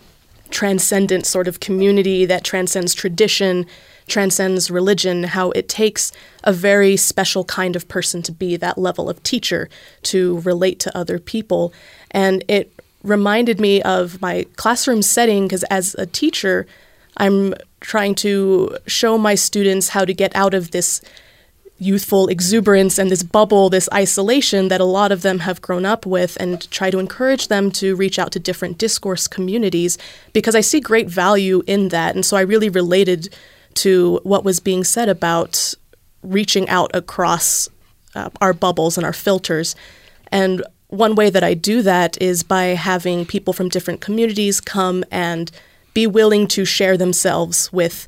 transcendent 0.53 1.25
sort 1.25 1.47
of 1.47 1.59
community 1.59 2.25
that 2.25 2.43
transcends 2.43 2.93
tradition, 2.93 3.65
transcends 4.07 4.69
religion, 4.69 5.23
how 5.23 5.49
it 5.51 5.67
takes 5.67 6.11
a 6.43 6.53
very 6.53 6.95
special 6.95 7.43
kind 7.43 7.75
of 7.75 7.87
person 7.87 8.21
to 8.21 8.31
be 8.31 8.55
that 8.55 8.77
level 8.77 9.09
of 9.09 9.21
teacher 9.23 9.67
to 10.03 10.39
relate 10.41 10.79
to 10.79 10.95
other 10.95 11.17
people. 11.17 11.73
And 12.11 12.43
it 12.47 12.71
reminded 13.03 13.59
me 13.59 13.81
of 13.81 14.21
my 14.21 14.45
classroom 14.55 15.01
setting 15.01 15.45
because 15.45 15.63
as 15.63 15.95
a 15.95 16.05
teacher, 16.05 16.67
I'm 17.17 17.55
trying 17.79 18.15
to 18.15 18.77
show 18.85 19.17
my 19.17 19.35
students 19.35 19.89
how 19.89 20.05
to 20.05 20.13
get 20.13 20.35
out 20.35 20.53
of 20.53 20.71
this 20.71 21.01
youthful 21.79 22.27
exuberance 22.27 22.97
and 22.97 23.09
this 23.09 23.23
bubble, 23.23 23.69
this 23.69 23.89
isolation 23.93 24.67
that 24.69 24.79
a 24.79 24.85
lot 24.85 25.11
of 25.11 25.21
them 25.21 25.39
have 25.39 25.61
grown 25.61 25.85
up 25.85 26.05
with, 26.05 26.37
and 26.39 26.69
try 26.71 26.89
to 26.89 26.99
encourage 26.99 27.47
them 27.47 27.71
to 27.71 27.95
reach 27.95 28.17
out 28.17 28.31
to 28.31 28.39
different 28.39 28.77
discourse 28.77 29.27
communities 29.27 29.97
because 30.33 30.55
I 30.55 30.61
see 30.61 30.79
great 30.79 31.09
value 31.09 31.63
in 31.67 31.89
that. 31.89 32.15
And 32.15 32.25
so 32.25 32.37
I 32.37 32.41
really 32.41 32.69
related 32.69 33.35
to 33.75 34.19
what 34.23 34.43
was 34.43 34.59
being 34.59 34.83
said 34.83 35.09
about 35.09 35.73
reaching 36.21 36.69
out 36.69 36.91
across 36.93 37.67
uh, 38.15 38.29
our 38.39 38.53
bubbles 38.53 38.97
and 38.97 39.05
our 39.05 39.13
filters. 39.13 39.75
And 40.31 40.63
one 40.87 41.15
way 41.15 41.29
that 41.29 41.43
I 41.43 41.55
do 41.55 41.81
that 41.81 42.21
is 42.21 42.43
by 42.43 42.65
having 42.65 43.25
people 43.25 43.51
from 43.51 43.69
different 43.69 43.99
communities 43.99 44.61
come 44.61 45.03
and 45.11 45.51
be 45.93 46.07
willing 46.07 46.47
to 46.47 46.65
share 46.65 46.97
themselves 46.97 47.73
with 47.73 48.07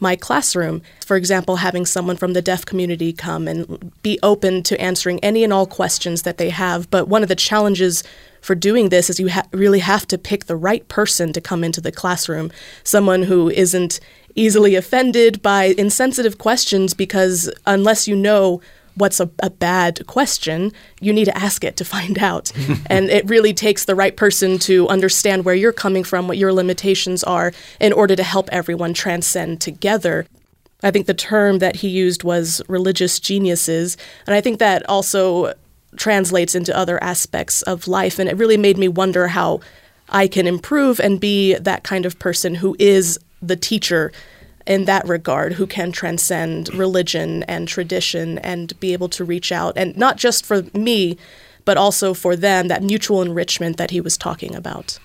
my 0.00 0.16
classroom. 0.16 0.82
For 1.04 1.16
example, 1.16 1.56
having 1.56 1.86
someone 1.86 2.16
from 2.16 2.32
the 2.32 2.42
deaf 2.42 2.64
community 2.64 3.12
come 3.12 3.48
and 3.48 3.92
be 4.02 4.18
open 4.22 4.62
to 4.64 4.80
answering 4.80 5.18
any 5.20 5.44
and 5.44 5.52
all 5.52 5.66
questions 5.66 6.22
that 6.22 6.38
they 6.38 6.50
have. 6.50 6.90
But 6.90 7.08
one 7.08 7.22
of 7.22 7.28
the 7.28 7.36
challenges 7.36 8.04
for 8.40 8.54
doing 8.54 8.88
this 8.88 9.10
is 9.10 9.18
you 9.18 9.30
ha- 9.30 9.46
really 9.52 9.80
have 9.80 10.06
to 10.08 10.18
pick 10.18 10.44
the 10.44 10.56
right 10.56 10.86
person 10.88 11.32
to 11.32 11.40
come 11.40 11.64
into 11.64 11.80
the 11.80 11.92
classroom, 11.92 12.50
someone 12.84 13.24
who 13.24 13.50
isn't 13.50 14.00
easily 14.34 14.76
offended 14.76 15.42
by 15.42 15.74
insensitive 15.76 16.38
questions 16.38 16.94
because 16.94 17.50
unless 17.66 18.06
you 18.06 18.14
know 18.14 18.60
what's 18.98 19.20
a, 19.20 19.30
a, 19.42 19.50
bad 19.50 20.06
question, 20.06 20.72
you 21.00 21.12
need 21.12 21.24
to 21.24 21.36
ask 21.36 21.64
it 21.64 21.76
to 21.76 21.84
find 21.84 22.18
out. 22.18 22.52
and 22.86 23.10
it 23.10 23.28
really 23.28 23.54
takes 23.54 23.84
the 23.84 23.94
right 23.94 24.16
person 24.16 24.58
to 24.60 24.88
understand 24.88 25.44
where 25.44 25.54
you're 25.54 25.72
coming 25.72 26.04
from, 26.04 26.28
what 26.28 26.38
your 26.38 26.52
limitations 26.52 27.24
are, 27.24 27.52
in 27.80 27.92
order 27.92 28.14
to 28.14 28.22
help 28.22 28.48
everyone 28.50 28.94
transcend 28.94 29.60
together. 29.60 30.26
I 30.82 30.90
think 30.90 31.06
the 31.06 31.14
term 31.14 31.58
that 31.58 31.76
he 31.76 31.88
used 31.88 32.22
was 32.22 32.62
religious 32.68 33.18
geniuses. 33.18 33.96
And 34.26 34.34
I 34.34 34.40
think 34.40 34.58
that 34.58 34.88
also 34.88 35.54
translates 35.96 36.54
into 36.54 36.76
other 36.76 37.02
aspects 37.02 37.62
of 37.62 37.88
life. 37.88 38.18
And 38.18 38.28
it 38.28 38.36
really 38.36 38.56
made 38.56 38.78
me 38.78 38.88
wonder 38.88 39.28
how 39.28 39.60
I 40.08 40.28
can 40.28 40.46
improve 40.46 41.00
and 41.00 41.20
be 41.20 41.54
that 41.54 41.82
kind 41.82 42.06
of 42.06 42.18
person 42.18 42.54
who 42.54 42.76
is 42.78 43.18
the 43.42 43.56
teacher 43.56 44.12
in 44.68 44.84
that 44.84 45.06
regard 45.08 45.54
who 45.54 45.66
can 45.66 45.90
transcend 45.90 46.72
religion 46.74 47.42
and 47.44 47.66
tradition 47.66 48.38
and 48.38 48.78
be 48.78 48.92
able 48.92 49.08
to 49.08 49.24
reach 49.24 49.50
out 49.50 49.72
and 49.76 49.96
not 49.96 50.16
just 50.16 50.46
for 50.46 50.62
me 50.74 51.16
but 51.64 51.76
also 51.76 52.14
for 52.14 52.36
them 52.36 52.68
that 52.68 52.82
mutual 52.82 53.22
enrichment 53.22 53.76
that 53.78 53.90
he 53.90 54.00
was 54.00 54.16
talking 54.16 54.54
about 54.54 54.98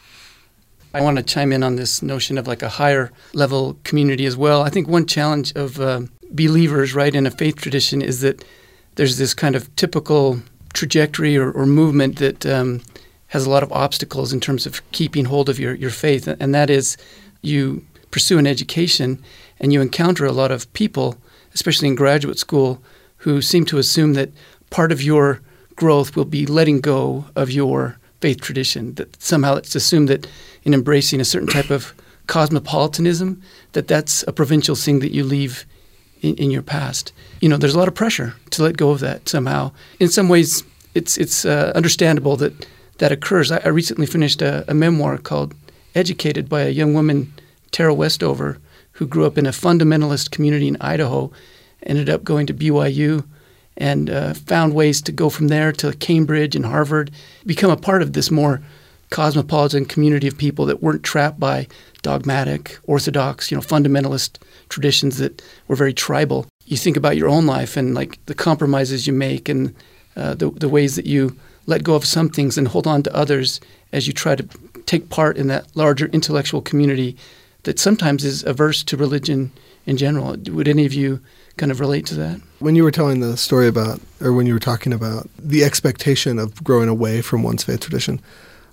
I 0.94 1.02
want 1.02 1.18
to 1.18 1.24
chime 1.24 1.52
in 1.52 1.64
on 1.64 1.76
this 1.76 2.04
notion 2.04 2.38
of 2.38 2.46
like 2.46 2.62
a 2.62 2.70
higher 2.70 3.12
level 3.34 3.78
community 3.84 4.28
as 4.28 4.38
well. 4.38 4.62
I 4.62 4.70
think 4.70 4.88
one 4.88 5.08
challenge 5.08 5.52
of 5.56 5.80
uh, 5.80 6.02
believers, 6.30 6.94
right, 6.94 7.16
in 7.16 7.26
a 7.26 7.32
faith 7.32 7.56
tradition 7.56 8.04
is 8.04 8.22
that 8.22 8.46
there's 8.94 9.18
this 9.18 9.34
kind 9.34 9.56
of 9.56 9.76
typical 9.76 10.40
trajectory 10.74 11.36
or, 11.36 11.52
or 11.52 11.66
movement 11.66 12.18
that 12.18 12.46
um, 12.46 12.84
has 13.28 13.48
a 13.48 13.50
lot 13.50 13.64
of 13.64 13.72
obstacles 13.72 14.32
in 14.32 14.40
terms 14.40 14.68
of 14.68 14.88
keeping 14.92 15.26
hold 15.26 15.50
of 15.50 15.60
your, 15.60 15.74
your 15.74 15.90
faith, 15.90 16.28
and 16.28 16.54
that 16.54 16.70
is 16.70 16.96
you 17.42 17.84
pursue 18.12 18.38
an 18.38 18.46
education 18.46 19.24
and 19.64 19.72
you 19.72 19.82
encounter 19.82 20.26
a 20.26 20.34
lot 20.34 20.52
of 20.52 20.72
people, 20.74 21.16
especially 21.54 21.88
in 21.88 21.96
graduate 21.96 22.38
school, 22.38 22.84
who 23.18 23.42
seem 23.42 23.64
to 23.66 23.78
assume 23.78 24.14
that 24.14 24.30
part 24.70 24.92
of 24.92 25.02
your 25.02 25.40
growth 25.78 26.18
will 26.18 26.26
be 26.26 26.46
letting 26.46 26.82
go 26.82 27.26
of 27.38 27.50
your 27.50 27.98
faith 28.20 28.42
tradition. 28.42 28.94
That 28.96 29.22
somehow 29.24 29.56
it's 29.56 29.74
assumed 29.74 30.10
that 30.10 30.28
in 30.64 30.74
embracing 30.74 31.22
a 31.22 31.26
certain 31.26 31.48
type 31.48 31.70
of 31.70 31.94
cosmopolitanism, 32.28 33.42
that 33.72 33.88
that's 33.88 34.24
a 34.28 34.34
provincial 34.34 34.76
thing 34.76 35.00
that 35.00 35.14
you 35.14 35.24
leave 35.24 35.66
in, 36.22 36.36
in, 36.36 36.52
your 36.52 36.62
past. 36.62 37.14
You 37.40 37.48
know, 37.48 37.58
there's 37.58 37.76
a 37.76 37.80
lot 37.80 37.88
of 37.88 37.96
pressure 37.96 38.36
to 38.50 38.64
let 38.64 38.76
go 38.76 38.92
of 38.92 39.00
that 39.00 39.30
somehow. 39.30 39.72
In 40.00 40.10
some 40.10 40.28
ways, 40.28 40.64
it's 40.94 41.18
it's 41.18 41.46
uh, 41.46 41.72
understandable 41.74 42.36
that 42.38 42.68
that 42.98 43.14
occurs. 43.14 43.50
I, 43.50 43.62
I 43.64 43.70
recently 43.70 44.08
finished 44.08 44.42
a, 44.42 44.66
a, 44.70 44.74
memoir 44.74 45.18
called 45.18 45.56
"Educated" 45.96 46.50
by 46.50 46.62
a 46.62 46.70
young 46.70 46.94
woman, 46.94 47.34
Tara 47.72 47.94
Westover, 47.94 48.60
who 48.94 49.08
grew 49.08 49.26
up 49.26 49.38
in 49.38 49.46
a 49.46 49.52
fundamentalist 49.52 50.32
community 50.32 50.68
in 50.68 50.78
Idaho, 50.80 51.32
ended 51.84 52.10
up 52.10 52.24
going 52.24 52.48
to 52.48 52.54
BYU 52.54 53.26
and 53.76 54.10
uh, 54.10 54.34
found 54.34 54.74
ways 54.74 55.02
to 55.02 55.12
go 55.12 55.30
from 55.30 55.48
there 55.48 55.72
to 55.72 55.94
Cambridge 55.94 56.56
and 56.56 56.66
Harvard, 56.66 57.12
become 57.46 57.72
a 57.72 57.78
part 57.78 58.02
of 58.02 58.14
this 58.14 58.30
more 58.30 58.62
cosmopolitan 59.10 59.86
community 59.86 60.28
of 60.28 60.38
people 60.38 60.66
that 60.66 60.82
weren't 60.82 61.04
trapped 61.04 61.40
by 61.40 61.68
dogmatic, 62.02 62.80
orthodox, 62.86 63.52
you 63.52 63.58
know, 63.58 63.62
fundamentalist 63.62 64.38
traditions 64.70 65.18
that 65.18 65.42
were 65.68 65.76
very 65.76 65.94
tribal. 65.94 66.48
You 66.66 66.78
think 66.78 66.98
about 66.98 67.18
your 67.18 67.30
own 67.30 67.46
life 67.46 67.78
and 67.78 67.94
like 67.94 68.24
the 68.26 68.36
compromises 68.36 69.06
you 69.06 69.14
make 69.14 69.50
and 69.50 69.76
uh, 70.16 70.36
the, 70.36 70.50
the 70.52 70.70
ways 70.70 70.96
that 70.96 71.06
you 71.06 71.36
let 71.66 71.84
go 71.84 71.96
of 71.96 72.06
some 72.06 72.30
things 72.30 72.58
and 72.58 72.68
hold 72.68 72.88
on 72.88 73.04
to 73.04 73.16
others 73.16 73.60
as 73.92 74.08
you 74.08 74.14
try 74.14 74.36
to 74.36 74.48
take 74.86 75.10
part 75.10 75.38
in 75.38 75.48
that 75.48 75.76
larger 75.76 76.08
intellectual 76.08 76.62
community 76.62 77.16
that 77.64 77.80
sometimes 77.80 78.24
is 78.24 78.44
averse 78.44 78.84
to 78.84 78.98
religion 78.98 79.52
in 79.86 79.98
general. 79.98 80.36
Would 80.50 80.68
any 80.68 80.86
of 80.86 80.94
you 80.94 81.20
kind 81.58 81.72
of 81.72 81.80
relate 81.80 82.06
to 82.08 82.16
that? 82.16 82.42
When 82.60 82.76
you 82.76 82.84
were 82.84 82.92
telling 82.92 83.20
the 83.20 83.38
story 83.38 83.68
about, 83.68 84.00
or 84.22 84.34
when 84.34 84.46
you 84.46 84.54
were 84.54 84.60
talking 84.60 84.94
about 84.94 85.30
the 85.38 85.64
expectation 85.64 86.40
of 86.40 86.64
growing 86.64 86.90
away 86.90 87.22
from 87.22 87.44
one's 87.44 87.64
faith 87.64 87.82
tradition, 87.82 88.22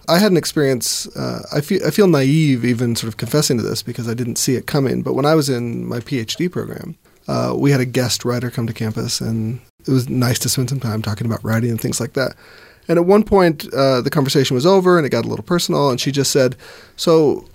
I 0.09 0.18
had 0.18 0.32
an 0.32 0.36
experience. 0.36 1.07
Uh, 1.16 1.43
I 1.53 1.61
feel 1.61 1.86
I 1.86 1.91
feel 1.91 2.09
naive 2.09 2.64
even 2.64 2.97
sort 2.97 3.09
of 3.09 3.16
confessing 3.16 3.57
to 3.59 3.62
this 3.62 3.82
because 3.82 4.09
I 4.09 4.14
didn't 4.14 4.36
see 4.36 4.57
it 4.57 4.66
coming. 4.66 5.03
But 5.03 5.14
when 5.14 5.24
I 5.24 5.34
was 5.34 5.49
in 5.49 5.86
my 5.86 6.01
PhD 6.01 6.51
program, 6.51 6.97
uh, 7.28 7.55
we 7.57 7.70
had 7.70 7.80
a 7.80 7.84
guest 7.84 8.24
writer 8.24 8.51
come 8.51 8.66
to 8.66 8.72
campus, 8.72 9.20
and 9.20 9.61
it 9.86 9.93
was 9.93 10.09
nice 10.09 10.38
to 10.41 10.49
spend 10.49 10.68
some 10.68 10.80
time 10.80 11.01
talking 11.01 11.26
about 11.26 11.45
writing 11.45 11.70
and 11.70 11.80
things 11.80 12.01
like 12.01 12.14
that. 12.14 12.34
And 12.88 12.99
at 12.99 13.05
one 13.05 13.22
point, 13.22 13.72
uh, 13.72 14.01
the 14.01 14.11
conversation 14.11 14.57
was 14.57 14.66
over, 14.66 14.97
and 14.97 15.07
it 15.07 15.11
got 15.11 15.24
a 15.24 15.28
little 15.28 15.45
personal. 15.45 15.91
And 15.91 16.01
she 16.01 16.11
just 16.11 16.32
said, 16.32 16.57
"So, 16.97 17.47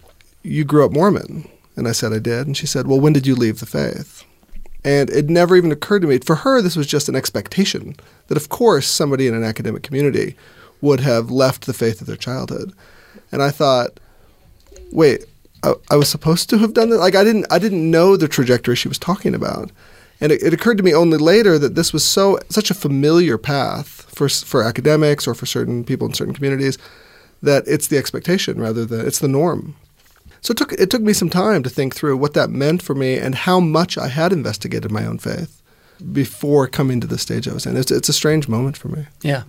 you 0.45 0.63
grew 0.63 0.85
up 0.85 0.91
Mormon. 0.91 1.49
And 1.75 1.87
I 1.87 1.91
said, 1.91 2.13
I 2.13 2.19
did. 2.19 2.47
And 2.47 2.55
she 2.55 2.67
said, 2.67 2.87
Well, 2.87 2.99
when 2.99 3.13
did 3.13 3.27
you 3.27 3.35
leave 3.35 3.59
the 3.59 3.65
faith? 3.65 4.23
And 4.83 5.09
it 5.09 5.29
never 5.29 5.55
even 5.55 5.71
occurred 5.71 6.03
to 6.03 6.07
me. 6.07 6.19
For 6.19 6.35
her, 6.35 6.61
this 6.61 6.75
was 6.75 6.87
just 6.87 7.09
an 7.09 7.15
expectation 7.15 7.95
that, 8.27 8.37
of 8.37 8.49
course, 8.49 8.87
somebody 8.87 9.27
in 9.27 9.33
an 9.33 9.43
academic 9.43 9.83
community 9.83 10.37
would 10.79 10.99
have 10.99 11.31
left 11.31 11.65
the 11.65 11.73
faith 11.73 12.01
of 12.01 12.07
their 12.07 12.15
childhood. 12.15 12.71
And 13.31 13.41
I 13.41 13.49
thought, 13.49 13.99
wait, 14.91 15.25
I, 15.63 15.73
I 15.89 15.95
was 15.95 16.07
supposed 16.07 16.49
to 16.51 16.59
have 16.59 16.73
done 16.73 16.89
that? 16.91 16.99
Like, 16.99 17.15
I 17.15 17.23
didn't, 17.23 17.47
I 17.51 17.57
didn't 17.57 17.89
know 17.89 18.15
the 18.15 18.27
trajectory 18.27 18.75
she 18.75 18.87
was 18.87 18.99
talking 18.99 19.33
about. 19.33 19.71
And 20.21 20.31
it, 20.31 20.43
it 20.43 20.53
occurred 20.53 20.77
to 20.77 20.83
me 20.83 20.93
only 20.93 21.17
later 21.17 21.57
that 21.59 21.75
this 21.75 21.91
was 21.91 22.05
so 22.05 22.39
such 22.49 22.71
a 22.71 22.75
familiar 22.75 23.37
path 23.37 24.05
for 24.13 24.29
for 24.29 24.63
academics 24.63 25.27
or 25.27 25.33
for 25.33 25.45
certain 25.45 25.83
people 25.83 26.07
in 26.07 26.13
certain 26.13 26.33
communities 26.33 26.77
that 27.41 27.63
it's 27.67 27.87
the 27.87 27.97
expectation 27.97 28.59
rather 28.59 28.85
than 28.85 29.05
it's 29.05 29.19
the 29.19 29.27
norm. 29.27 29.75
So 30.45 30.51
it 30.51 30.57
took 30.57 30.73
it 30.73 30.91
took 30.91 31.01
me 31.01 31.11
some 31.13 31.31
time 31.31 31.63
to 31.63 31.69
think 31.71 31.95
through 31.95 32.17
what 32.17 32.35
that 32.35 32.51
meant 32.51 32.83
for 32.83 32.93
me 32.93 33.17
and 33.17 33.33
how 33.33 33.59
much 33.59 33.97
I 33.97 34.09
had 34.09 34.31
investigated 34.31 34.91
my 34.91 35.03
own 35.03 35.17
faith 35.17 35.59
before 36.13 36.67
coming 36.67 37.01
to 37.01 37.07
the 37.07 37.17
stage 37.17 37.47
I 37.47 37.53
was 37.53 37.65
in. 37.65 37.75
It's, 37.75 37.89
it's 37.89 38.09
a 38.09 38.13
strange 38.13 38.47
moment 38.47 38.77
for 38.77 38.89
me. 38.89 39.07
Yeah. 39.23 39.41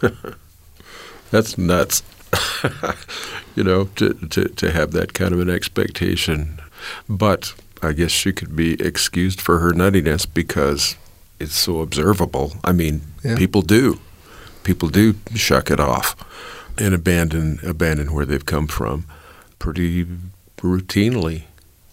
That's 1.32 1.58
nuts. 1.58 2.04
you 3.56 3.64
know, 3.64 3.86
to, 3.96 4.14
to, 4.14 4.44
to 4.48 4.70
have 4.70 4.92
that 4.92 5.12
kind 5.12 5.32
of 5.34 5.40
an 5.40 5.50
expectation. 5.50 6.60
But 7.08 7.52
I 7.82 7.92
guess 7.92 8.12
she 8.12 8.32
could 8.32 8.54
be 8.54 8.74
excused 8.80 9.40
for 9.40 9.58
her 9.58 9.72
nuttiness 9.72 10.24
because 10.32 10.94
it's 11.40 11.56
so 11.56 11.80
observable. 11.80 12.52
I 12.62 12.70
mean, 12.70 13.02
Yeah. 13.24 13.36
people 13.36 13.62
do. 13.62 13.98
People 14.62 14.88
do 14.88 15.16
shuck 15.34 15.68
it 15.72 15.80
off 15.80 16.14
and 16.78 16.94
abandon 16.94 17.58
abandon 17.64 18.12
where 18.14 18.24
they've 18.26 18.46
come 18.46 18.68
from 18.68 19.04
pretty 19.58 20.06
routinely. 20.64 21.42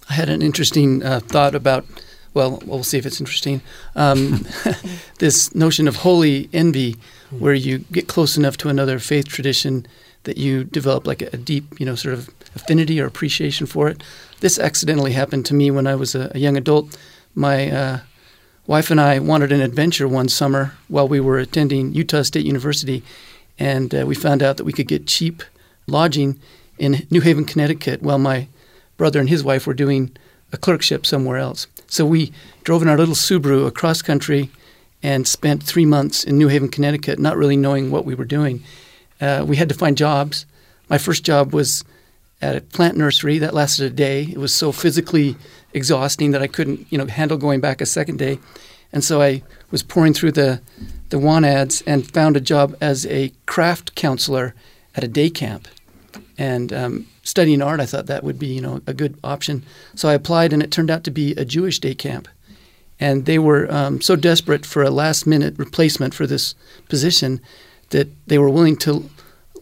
I 0.09 0.13
had 0.13 0.29
an 0.29 0.41
interesting 0.41 1.03
uh, 1.03 1.19
thought 1.19 1.53
about, 1.53 1.85
well, 2.33 2.61
we'll 2.65 2.83
see 2.83 2.97
if 2.97 3.05
it's 3.05 3.19
interesting. 3.19 3.61
Um, 3.95 4.45
this 5.19 5.53
notion 5.53 5.87
of 5.87 5.97
holy 5.97 6.49
envy, 6.53 6.95
where 7.29 7.53
you 7.53 7.79
get 7.91 8.07
close 8.07 8.37
enough 8.37 8.57
to 8.57 8.69
another 8.69 8.97
faith 8.99 9.27
tradition 9.27 9.85
that 10.23 10.37
you 10.37 10.63
develop 10.63 11.07
like 11.07 11.21
a, 11.21 11.37
deep, 11.37 11.79
you 11.79 11.85
know, 11.85 11.95
sort 11.95 12.13
of 12.13 12.29
affinity 12.55 12.99
or 12.99 13.05
appreciation 13.05 13.65
for 13.67 13.87
it. 13.87 14.03
This 14.39 14.59
accidentally 14.59 15.13
happened 15.13 15.45
to 15.47 15.53
me 15.53 15.71
when 15.71 15.87
I 15.87 15.95
was 15.95 16.15
a, 16.15 16.31
a 16.33 16.39
young 16.39 16.57
adult. 16.57 16.97
My 17.33 17.71
uh, 17.71 17.99
wife 18.67 18.91
and 18.91 18.99
I 18.99 19.19
wanted 19.19 19.51
an 19.51 19.61
adventure 19.61 20.07
one 20.07 20.29
summer 20.29 20.73
while 20.87 21.07
we 21.07 21.19
were 21.19 21.39
attending 21.39 21.93
Utah 21.93 22.21
State 22.21 22.45
University, 22.45 23.03
and 23.57 23.93
uh, 23.95 24.05
we 24.05 24.15
found 24.15 24.43
out 24.43 24.57
that 24.57 24.63
we 24.63 24.73
could 24.73 24.87
get 24.87 25.07
cheap 25.07 25.43
lodging 25.87 26.39
in 26.77 27.07
New 27.09 27.21
Haven, 27.21 27.45
Connecticut, 27.45 28.01
while 28.01 28.17
my 28.17 28.47
brother 29.01 29.19
and 29.19 29.29
his 29.29 29.43
wife 29.43 29.65
were 29.65 29.73
doing 29.73 30.15
a 30.53 30.57
clerkship 30.57 31.07
somewhere 31.07 31.39
else. 31.39 31.65
So 31.87 32.05
we 32.05 32.31
drove 32.63 32.83
in 32.83 32.87
our 32.87 32.99
little 32.99 33.15
Subaru 33.15 33.65
across 33.65 34.03
country 34.03 34.51
and 35.01 35.27
spent 35.27 35.63
three 35.63 35.85
months 35.85 36.23
in 36.23 36.37
New 36.37 36.49
Haven, 36.49 36.69
Connecticut, 36.69 37.17
not 37.17 37.35
really 37.35 37.57
knowing 37.57 37.89
what 37.89 38.05
we 38.05 38.13
were 38.13 38.25
doing. 38.25 38.61
Uh, 39.19 39.43
we 39.47 39.55
had 39.55 39.69
to 39.69 39.73
find 39.73 39.97
jobs. 39.97 40.45
My 40.87 40.99
first 40.99 41.23
job 41.23 41.51
was 41.51 41.83
at 42.43 42.55
a 42.55 42.61
plant 42.61 42.95
nursery 42.95 43.39
that 43.39 43.55
lasted 43.55 43.85
a 43.85 43.89
day. 43.89 44.21
It 44.31 44.37
was 44.37 44.53
so 44.53 44.71
physically 44.71 45.35
exhausting 45.73 46.29
that 46.29 46.43
I 46.43 46.47
couldn't, 46.47 46.85
you 46.91 46.99
know, 46.99 47.07
handle 47.07 47.39
going 47.39 47.59
back 47.59 47.81
a 47.81 47.87
second 47.87 48.19
day. 48.19 48.37
And 48.93 49.03
so 49.03 49.19
I 49.19 49.41
was 49.71 49.81
pouring 49.81 50.13
through 50.13 50.33
the 50.33 50.61
the 51.09 51.17
want 51.17 51.45
ads 51.45 51.81
and 51.87 52.05
found 52.13 52.37
a 52.37 52.39
job 52.39 52.77
as 52.79 53.07
a 53.07 53.31
craft 53.47 53.95
counselor 53.95 54.53
at 54.93 55.03
a 55.03 55.07
day 55.07 55.31
camp. 55.31 55.67
And 56.37 56.71
um, 56.71 57.07
studying 57.23 57.61
art, 57.61 57.79
I 57.79 57.85
thought 57.85 58.07
that 58.07 58.23
would 58.23 58.39
be, 58.39 58.47
you 58.47 58.61
know, 58.61 58.81
a 58.87 58.93
good 58.93 59.17
option. 59.23 59.63
So 59.95 60.09
I 60.09 60.13
applied, 60.13 60.53
and 60.53 60.63
it 60.63 60.71
turned 60.71 60.91
out 60.91 61.03
to 61.05 61.11
be 61.11 61.33
a 61.33 61.45
Jewish 61.45 61.79
day 61.79 61.93
camp. 61.93 62.27
And 62.99 63.25
they 63.25 63.39
were 63.39 63.71
um, 63.71 64.01
so 64.01 64.15
desperate 64.15 64.65
for 64.65 64.83
a 64.83 64.91
last 64.91 65.25
minute 65.25 65.57
replacement 65.57 66.13
for 66.13 66.27
this 66.27 66.55
position 66.87 67.41
that 67.89 68.07
they 68.27 68.37
were 68.37 68.49
willing 68.49 68.77
to 68.77 69.09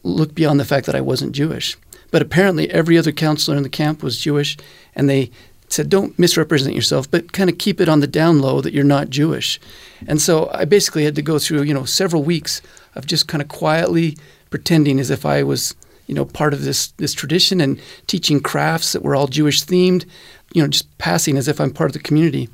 look 0.04 0.34
beyond 0.34 0.60
the 0.60 0.66
fact 0.66 0.86
that 0.86 0.96
I 0.96 1.02
wasn't 1.02 1.32
Jewish. 1.32 1.78
But 2.12 2.22
apparently, 2.22 2.70
every 2.72 2.98
other 2.98 3.12
counselor 3.12 3.56
in 3.58 3.64
the 3.64 3.70
camp 3.70 4.02
was 4.02 4.18
Jewish, 4.18 4.58
and 4.96 5.10
they 5.10 5.32
said, 5.68 5.90
"Don't 5.90 6.18
misrepresent 6.18 6.76
yourself, 6.76 7.10
but 7.10 7.32
kind 7.32 7.50
of 7.50 7.60
keep 7.60 7.80
it 7.80 7.90
on 7.90 8.00
the 8.00 8.08
down 8.08 8.40
low 8.40 8.62
that 8.62 8.74
you're 8.74 8.84
not 8.84 9.10
Jewish." 9.10 9.60
And 10.08 10.22
so 10.22 10.50
I 10.54 10.66
basically 10.66 11.06
had 11.06 11.16
to 11.16 11.22
go 11.22 11.38
through, 11.38 11.64
you 11.64 11.74
know, 11.74 11.86
several 11.86 12.24
weeks 12.24 12.62
of 12.96 13.06
just 13.06 13.28
kind 13.28 13.42
of 13.42 13.48
quietly 13.48 14.18
pretending 14.50 15.00
as 15.00 15.12
if 15.12 15.26
I 15.26 15.44
was, 15.44 15.76
you 16.10 16.16
know, 16.16 16.26
part 16.26 16.54
of 16.54 16.64
this 16.64 16.88
this 16.98 17.14
tradition 17.14 17.62
and 17.62 17.80
teaching 18.08 18.40
crafts 18.40 18.94
that 18.94 19.04
were 19.04 19.16
all 19.16 19.28
Jewish 19.28 19.64
themed, 19.64 20.06
you 20.54 20.62
know, 20.62 20.68
just 20.68 20.98
passing 20.98 21.38
as 21.38 21.48
if 21.48 21.62
I'm 21.62 21.72
part 21.72 21.90
of 21.90 21.94
the 21.94 22.00
community. 22.00 22.50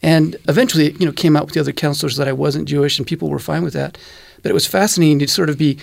And 0.00 0.36
eventually, 0.48 0.92
you 0.92 1.04
know, 1.04 1.12
came 1.12 1.36
out 1.36 1.44
with 1.44 1.54
the 1.54 1.60
other 1.60 1.72
counselors 1.72 2.16
that 2.16 2.28
I 2.28 2.32
wasn't 2.32 2.68
Jewish, 2.68 2.96
and 2.98 3.06
people 3.06 3.28
were 3.28 3.40
fine 3.40 3.64
with 3.64 3.72
that. 3.72 3.98
But 4.42 4.50
it 4.50 4.54
was 4.54 4.66
fascinating 4.66 5.18
to 5.18 5.26
sort 5.26 5.50
of 5.50 5.58
be 5.58 5.78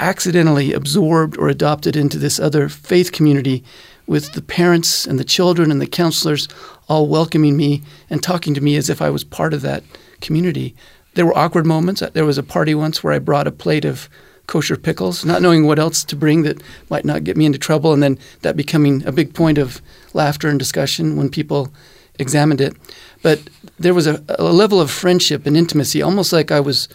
accidentally 0.00 0.72
absorbed 0.72 1.38
or 1.38 1.48
adopted 1.48 1.94
into 1.94 2.18
this 2.18 2.40
other 2.40 2.68
faith 2.68 3.12
community 3.12 3.62
with 4.06 4.32
the 4.32 4.42
parents 4.42 5.06
and 5.06 5.18
the 5.18 5.24
children 5.24 5.70
and 5.70 5.80
the 5.80 5.86
counselors 5.86 6.48
all 6.88 7.06
welcoming 7.06 7.56
me 7.56 7.82
and 8.10 8.22
talking 8.22 8.54
to 8.54 8.60
me 8.60 8.76
as 8.76 8.90
if 8.90 9.00
I 9.00 9.10
was 9.10 9.22
part 9.22 9.54
of 9.54 9.62
that 9.62 9.84
community. 10.20 10.74
There 11.14 11.26
were 11.26 11.36
awkward 11.36 11.66
moments. 11.66 12.02
There 12.14 12.24
was 12.24 12.38
a 12.38 12.42
party 12.42 12.74
once 12.74 13.04
where 13.04 13.12
I 13.12 13.18
brought 13.18 13.46
a 13.46 13.52
plate 13.52 13.84
of 13.84 14.08
kosher 14.48 14.76
pickles, 14.76 15.24
not 15.24 15.42
knowing 15.42 15.64
what 15.64 15.78
else 15.78 16.02
to 16.02 16.16
bring 16.16 16.42
that 16.42 16.60
might 16.90 17.04
not 17.04 17.22
get 17.22 17.36
me 17.36 17.46
into 17.46 17.58
trouble, 17.58 17.92
and 17.92 18.02
then 18.02 18.18
that 18.42 18.56
becoming 18.56 19.06
a 19.06 19.12
big 19.12 19.32
point 19.32 19.58
of 19.58 19.80
laughter 20.14 20.48
and 20.48 20.58
discussion 20.58 21.16
when 21.16 21.28
people 21.28 21.72
examined 22.18 22.60
it. 22.60 22.74
But 23.22 23.38
there 23.78 23.94
was 23.94 24.06
a, 24.06 24.24
a 24.28 24.52
level 24.52 24.80
of 24.80 24.90
friendship 24.90 25.46
and 25.46 25.56
intimacy, 25.56 26.02
almost 26.02 26.32
like 26.32 26.50
I 26.50 26.60
was 26.60 26.88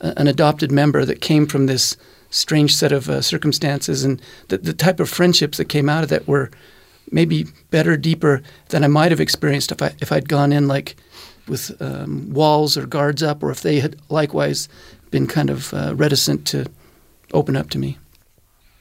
a, 0.00 0.18
an 0.18 0.28
adopted 0.28 0.72
member 0.72 1.04
that 1.04 1.20
came 1.20 1.46
from 1.46 1.66
this 1.66 1.96
strange 2.30 2.74
set 2.74 2.92
of 2.92 3.08
uh, 3.10 3.20
circumstances, 3.20 4.04
and 4.04 4.22
the, 4.48 4.58
the 4.58 4.72
type 4.72 5.00
of 5.00 5.10
friendships 5.10 5.58
that 5.58 5.68
came 5.68 5.88
out 5.88 6.04
of 6.04 6.08
that 6.08 6.28
were 6.28 6.50
maybe 7.10 7.46
better, 7.70 7.96
deeper 7.96 8.40
than 8.68 8.84
I 8.84 8.88
might 8.88 9.10
have 9.10 9.20
experienced 9.20 9.72
if 9.72 9.82
I 9.82 9.94
if 10.00 10.12
I'd 10.12 10.28
gone 10.28 10.52
in 10.52 10.68
like 10.68 10.94
with 11.48 11.72
um, 11.82 12.32
walls 12.32 12.76
or 12.76 12.86
guards 12.86 13.22
up, 13.22 13.42
or 13.42 13.50
if 13.50 13.62
they 13.62 13.80
had 13.80 13.96
likewise 14.08 14.68
been 15.10 15.26
kind 15.26 15.50
of 15.50 15.74
uh, 15.74 15.92
reticent 15.96 16.46
to 16.46 16.66
open 17.32 17.56
up 17.56 17.70
to 17.70 17.78
me. 17.78 17.98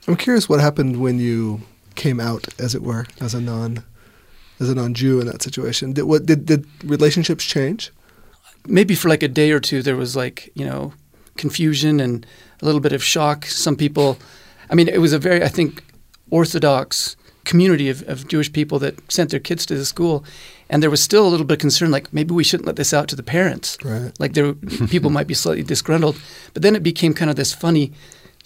I'm 0.07 0.15
curious 0.15 0.49
what 0.49 0.59
happened 0.59 1.01
when 1.01 1.19
you 1.19 1.61
came 1.95 2.19
out, 2.19 2.47
as 2.59 2.73
it 2.73 2.81
were, 2.81 3.05
as 3.21 3.33
a 3.33 3.41
non 3.41 3.83
as 4.59 4.69
a 4.69 4.75
non-Jew 4.75 5.21
in 5.21 5.27
that 5.27 5.41
situation. 5.41 5.93
Did 5.93 6.03
what 6.03 6.25
did 6.25 6.45
did 6.45 6.65
relationships 6.83 7.45
change? 7.45 7.91
Maybe 8.67 8.95
for 8.95 9.09
like 9.09 9.23
a 9.23 9.27
day 9.27 9.51
or 9.51 9.59
two, 9.59 9.81
there 9.81 9.95
was 9.95 10.15
like 10.15 10.51
you 10.55 10.65
know 10.65 10.93
confusion 11.37 11.99
and 11.99 12.25
a 12.61 12.65
little 12.65 12.81
bit 12.81 12.93
of 12.93 13.03
shock. 13.03 13.45
Some 13.45 13.75
people, 13.75 14.17
I 14.69 14.75
mean, 14.75 14.87
it 14.87 14.99
was 14.99 15.13
a 15.13 15.19
very 15.19 15.43
I 15.43 15.47
think 15.47 15.83
orthodox 16.29 17.15
community 17.45 17.89
of, 17.89 18.07
of 18.07 18.27
Jewish 18.27 18.51
people 18.53 18.77
that 18.79 19.11
sent 19.11 19.31
their 19.31 19.39
kids 19.39 19.65
to 19.65 19.75
the 19.75 19.85
school, 19.85 20.23
and 20.69 20.83
there 20.83 20.89
was 20.89 21.01
still 21.01 21.27
a 21.27 21.29
little 21.29 21.45
bit 21.45 21.55
of 21.55 21.59
concern, 21.59 21.89
like 21.91 22.13
maybe 22.13 22.33
we 22.33 22.43
shouldn't 22.43 22.67
let 22.67 22.75
this 22.75 22.93
out 22.93 23.07
to 23.09 23.15
the 23.15 23.23
parents. 23.23 23.77
Right. 23.83 24.11
Like 24.19 24.33
there, 24.33 24.53
people 24.89 25.09
might 25.09 25.27
be 25.27 25.33
slightly 25.33 25.63
disgruntled, 25.63 26.21
but 26.53 26.61
then 26.61 26.75
it 26.75 26.83
became 26.83 27.13
kind 27.13 27.29
of 27.29 27.35
this 27.37 27.53
funny 27.53 27.91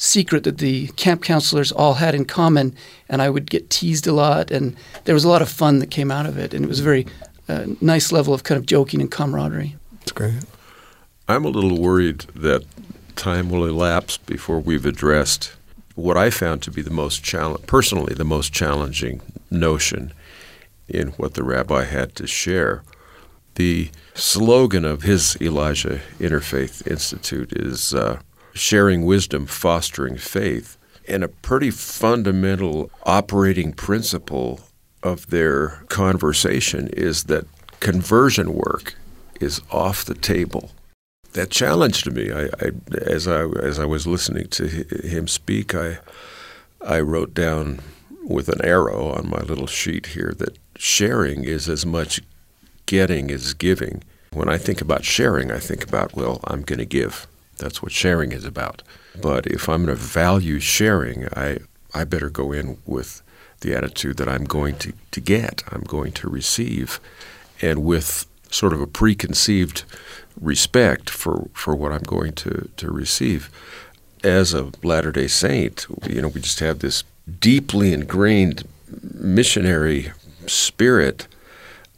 secret 0.03 0.43
that 0.43 0.57
the 0.57 0.87
camp 0.89 1.23
counselors 1.23 1.71
all 1.71 1.95
had 1.95 2.13
in 2.13 2.25
common, 2.25 2.75
and 3.07 3.21
I 3.21 3.29
would 3.29 3.49
get 3.49 3.69
teased 3.69 4.05
a 4.05 4.11
lot, 4.11 4.51
and 4.51 4.75
there 5.05 5.15
was 5.15 5.23
a 5.23 5.29
lot 5.29 5.41
of 5.41 5.49
fun 5.49 5.79
that 5.79 5.91
came 5.91 6.11
out 6.11 6.25
of 6.25 6.37
it, 6.37 6.53
and 6.53 6.65
it 6.65 6.67
was 6.67 6.81
a 6.81 6.83
very 6.83 7.07
uh, 7.47 7.65
nice 7.79 8.11
level 8.11 8.33
of 8.33 8.43
kind 8.43 8.59
of 8.59 8.65
joking 8.65 8.99
and 8.99 9.09
camaraderie. 9.09 9.77
It's 10.01 10.11
great. 10.11 10.43
I'm 11.27 11.45
a 11.45 11.49
little 11.49 11.79
worried 11.79 12.25
that 12.35 12.65
time 13.15 13.49
will 13.49 13.65
elapse 13.65 14.17
before 14.17 14.59
we've 14.59 14.85
addressed 14.85 15.53
what 15.95 16.17
I 16.17 16.29
found 16.29 16.61
to 16.63 16.71
be 16.71 16.81
the 16.81 16.91
most 16.91 17.23
challenge, 17.23 17.65
personally 17.65 18.13
the 18.13 18.25
most 18.25 18.51
challenging 18.51 19.21
notion 19.49 20.11
in 20.89 21.09
what 21.09 21.35
the 21.35 21.43
rabbi 21.43 21.85
had 21.85 22.15
to 22.15 22.27
share. 22.27 22.83
The 23.55 23.89
slogan 24.15 24.83
of 24.83 25.03
his 25.03 25.37
Elijah 25.39 26.01
Interfaith 26.19 26.85
Institute 26.87 27.53
is 27.53 27.93
uh, 27.93 28.19
sharing 28.53 29.05
wisdom, 29.05 29.45
fostering 29.45 30.17
faith. 30.17 30.77
And 31.07 31.23
a 31.23 31.27
pretty 31.27 31.71
fundamental 31.71 32.89
operating 33.03 33.73
principle 33.73 34.61
of 35.01 35.27
their 35.27 35.83
conversation 35.89 36.87
is 36.89 37.25
that 37.25 37.45
conversion 37.79 38.53
work 38.53 38.95
is 39.41 39.61
off 39.71 40.05
the 40.05 40.15
table. 40.15 40.71
That 41.33 41.49
challenged 41.49 42.11
me. 42.11 42.31
I, 42.31 42.45
I, 42.45 42.71
as 43.01 43.27
I 43.27 43.45
as 43.45 43.79
I 43.79 43.85
was 43.85 44.07
listening 44.07 44.47
to 44.49 44.67
him 44.67 45.27
speak, 45.27 45.75
I 45.75 45.97
I 46.85 46.99
wrote 46.99 47.33
down 47.33 47.79
with 48.23 48.47
an 48.49 48.63
arrow 48.63 49.07
on 49.07 49.29
my 49.29 49.39
little 49.39 49.67
sheet 49.67 50.07
here 50.07 50.33
that 50.37 50.57
sharing 50.77 51.43
is 51.43 51.67
as 51.67 51.85
much 51.85 52.21
getting 52.85 53.31
as 53.31 53.53
giving. 53.53 54.03
When 54.31 54.47
I 54.47 54.57
think 54.57 54.79
about 54.79 55.03
sharing, 55.03 55.51
I 55.51 55.59
think 55.59 55.83
about 55.83 56.15
well, 56.15 56.39
I'm 56.45 56.61
going 56.61 56.79
to 56.79 56.85
give. 56.85 57.27
That's 57.63 57.81
what 57.81 57.91
sharing 57.91 58.31
is 58.33 58.45
about. 58.45 58.83
But 59.19 59.47
if 59.47 59.69
I'm 59.69 59.85
going 59.85 59.97
to 59.97 60.03
value 60.03 60.59
sharing, 60.59 61.27
I 61.35 61.59
I 61.93 62.03
better 62.03 62.29
go 62.29 62.51
in 62.51 62.77
with 62.85 63.21
the 63.61 63.73
attitude 63.75 64.17
that 64.17 64.27
I'm 64.27 64.43
going 64.43 64.75
to, 64.77 64.93
to 65.11 65.21
get, 65.21 65.63
I'm 65.71 65.83
going 65.83 66.11
to 66.13 66.29
receive, 66.29 66.99
and 67.61 67.83
with 67.83 68.25
sort 68.49 68.73
of 68.73 68.81
a 68.81 68.87
preconceived 68.87 69.83
respect 70.39 71.09
for, 71.09 71.49
for 71.53 71.75
what 71.75 71.91
I'm 71.91 72.03
going 72.03 72.33
to, 72.33 72.69
to 72.77 72.91
receive. 72.91 73.49
As 74.23 74.53
a 74.53 74.71
Latter 74.83 75.11
day 75.11 75.27
Saint, 75.27 75.85
you 76.07 76.21
know, 76.21 76.27
we 76.29 76.41
just 76.41 76.59
have 76.59 76.79
this 76.79 77.03
deeply 77.39 77.93
ingrained 77.93 78.67
missionary 79.13 80.11
spirit, 80.47 81.27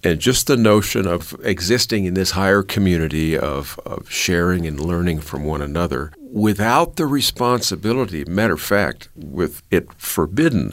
And 0.06 0.20
just 0.20 0.46
the 0.46 0.56
notion 0.56 1.08
of 1.08 1.36
existing 1.44 2.06
in 2.06 2.14
this 2.14 2.32
higher 2.32 2.62
community 2.62 3.36
of, 3.36 3.80
of 3.88 4.08
sharing 4.08 4.68
and 4.68 4.80
learning 4.80 5.22
from 5.22 5.46
one 5.46 5.64
another 5.64 6.12
without 6.32 6.98
the 6.98 7.08
responsibility, 7.08 8.24
matter 8.26 8.54
of 8.54 8.62
fact, 8.62 9.10
with 9.16 9.64
it 9.72 9.92
forbidden 9.94 10.72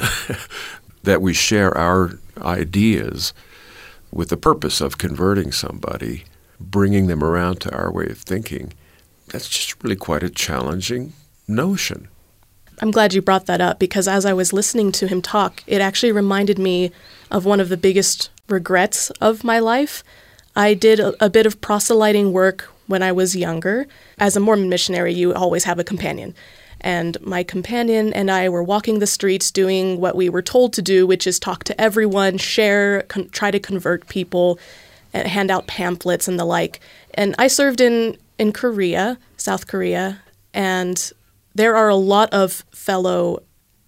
that 1.05 1.23
we 1.23 1.33
share 1.33 1.75
our 1.79 2.19
ideas 2.43 3.33
with 4.11 4.29
the 4.29 4.37
purpose 4.37 4.83
of 4.83 4.99
converting 4.99 5.51
somebody, 5.51 6.25
bringing 6.61 7.07
them 7.07 7.25
around 7.25 7.59
to 7.63 7.75
our 7.75 7.91
way 7.91 8.09
of 8.09 8.19
thinking, 8.19 8.75
that's 9.29 9.49
just 9.49 9.83
really 9.83 9.97
quite 9.97 10.23
a 10.23 10.29
challenging 10.29 11.15
notion. 11.49 12.07
I'm 12.83 12.91
glad 12.91 13.15
you 13.15 13.23
brought 13.23 13.47
that 13.47 13.63
up 13.63 13.79
because 13.79 14.07
as 14.07 14.27
I 14.27 14.35
was 14.35 14.53
listening 14.53 14.93
to 14.93 15.07
him 15.07 15.23
talk, 15.23 15.63
it 15.67 15.81
actually 15.81 16.13
reminded 16.13 16.59
me 16.59 16.93
of 17.31 17.47
one 17.47 17.61
of 17.61 17.71
the 17.71 17.79
biggest 17.79 18.29
regrets 18.53 19.11
of 19.21 19.43
my 19.43 19.59
life. 19.59 20.05
I 20.55 20.75
did 20.75 21.01
a, 21.01 21.25
a 21.25 21.29
bit 21.29 21.47
of 21.47 21.61
proselyting 21.61 22.33
work 22.33 22.71
when 22.87 23.03
I 23.03 23.11
was 23.11 23.35
younger. 23.35 23.87
As 24.19 24.37
a 24.37 24.41
Mormon 24.41 24.69
missionary, 24.69 25.15
you 25.15 25.35
always 25.35 25.65
have 25.65 25.79
a 25.79 25.85
companion. 25.85 26.35
And 26.83 27.21
my 27.23 27.43
companion 27.43 28.13
and 28.13 28.31
I 28.31 28.49
were 28.49 28.63
walking 28.63 28.99
the 28.99 29.07
streets 29.07 29.51
doing 29.51 30.01
what 30.01 30.17
we 30.17 30.29
were 30.29 30.43
told 30.43 30.73
to 30.75 30.83
do, 30.83 31.07
which 31.07 31.27
is 31.27 31.39
talk 31.39 31.65
to 31.65 31.81
everyone, 31.81 32.39
share, 32.39 33.03
con- 33.03 33.29
try 33.31 33.51
to 33.51 33.61
convert 33.61 34.09
people, 34.09 34.59
and 35.13 35.27
hand 35.29 35.51
out 35.51 35.67
pamphlets 35.67 36.29
and 36.29 36.39
the 36.39 36.45
like. 36.45 36.81
And 37.15 37.35
I 37.39 37.47
served 37.47 37.81
in, 37.81 38.17
in 38.39 38.53
Korea, 38.53 39.19
South 39.37 39.69
Korea, 39.69 40.21
and 40.53 41.13
there 41.55 41.77
are 41.77 41.89
a 41.89 41.97
lot 41.97 42.33
of 42.33 42.65
fellow 42.73 43.43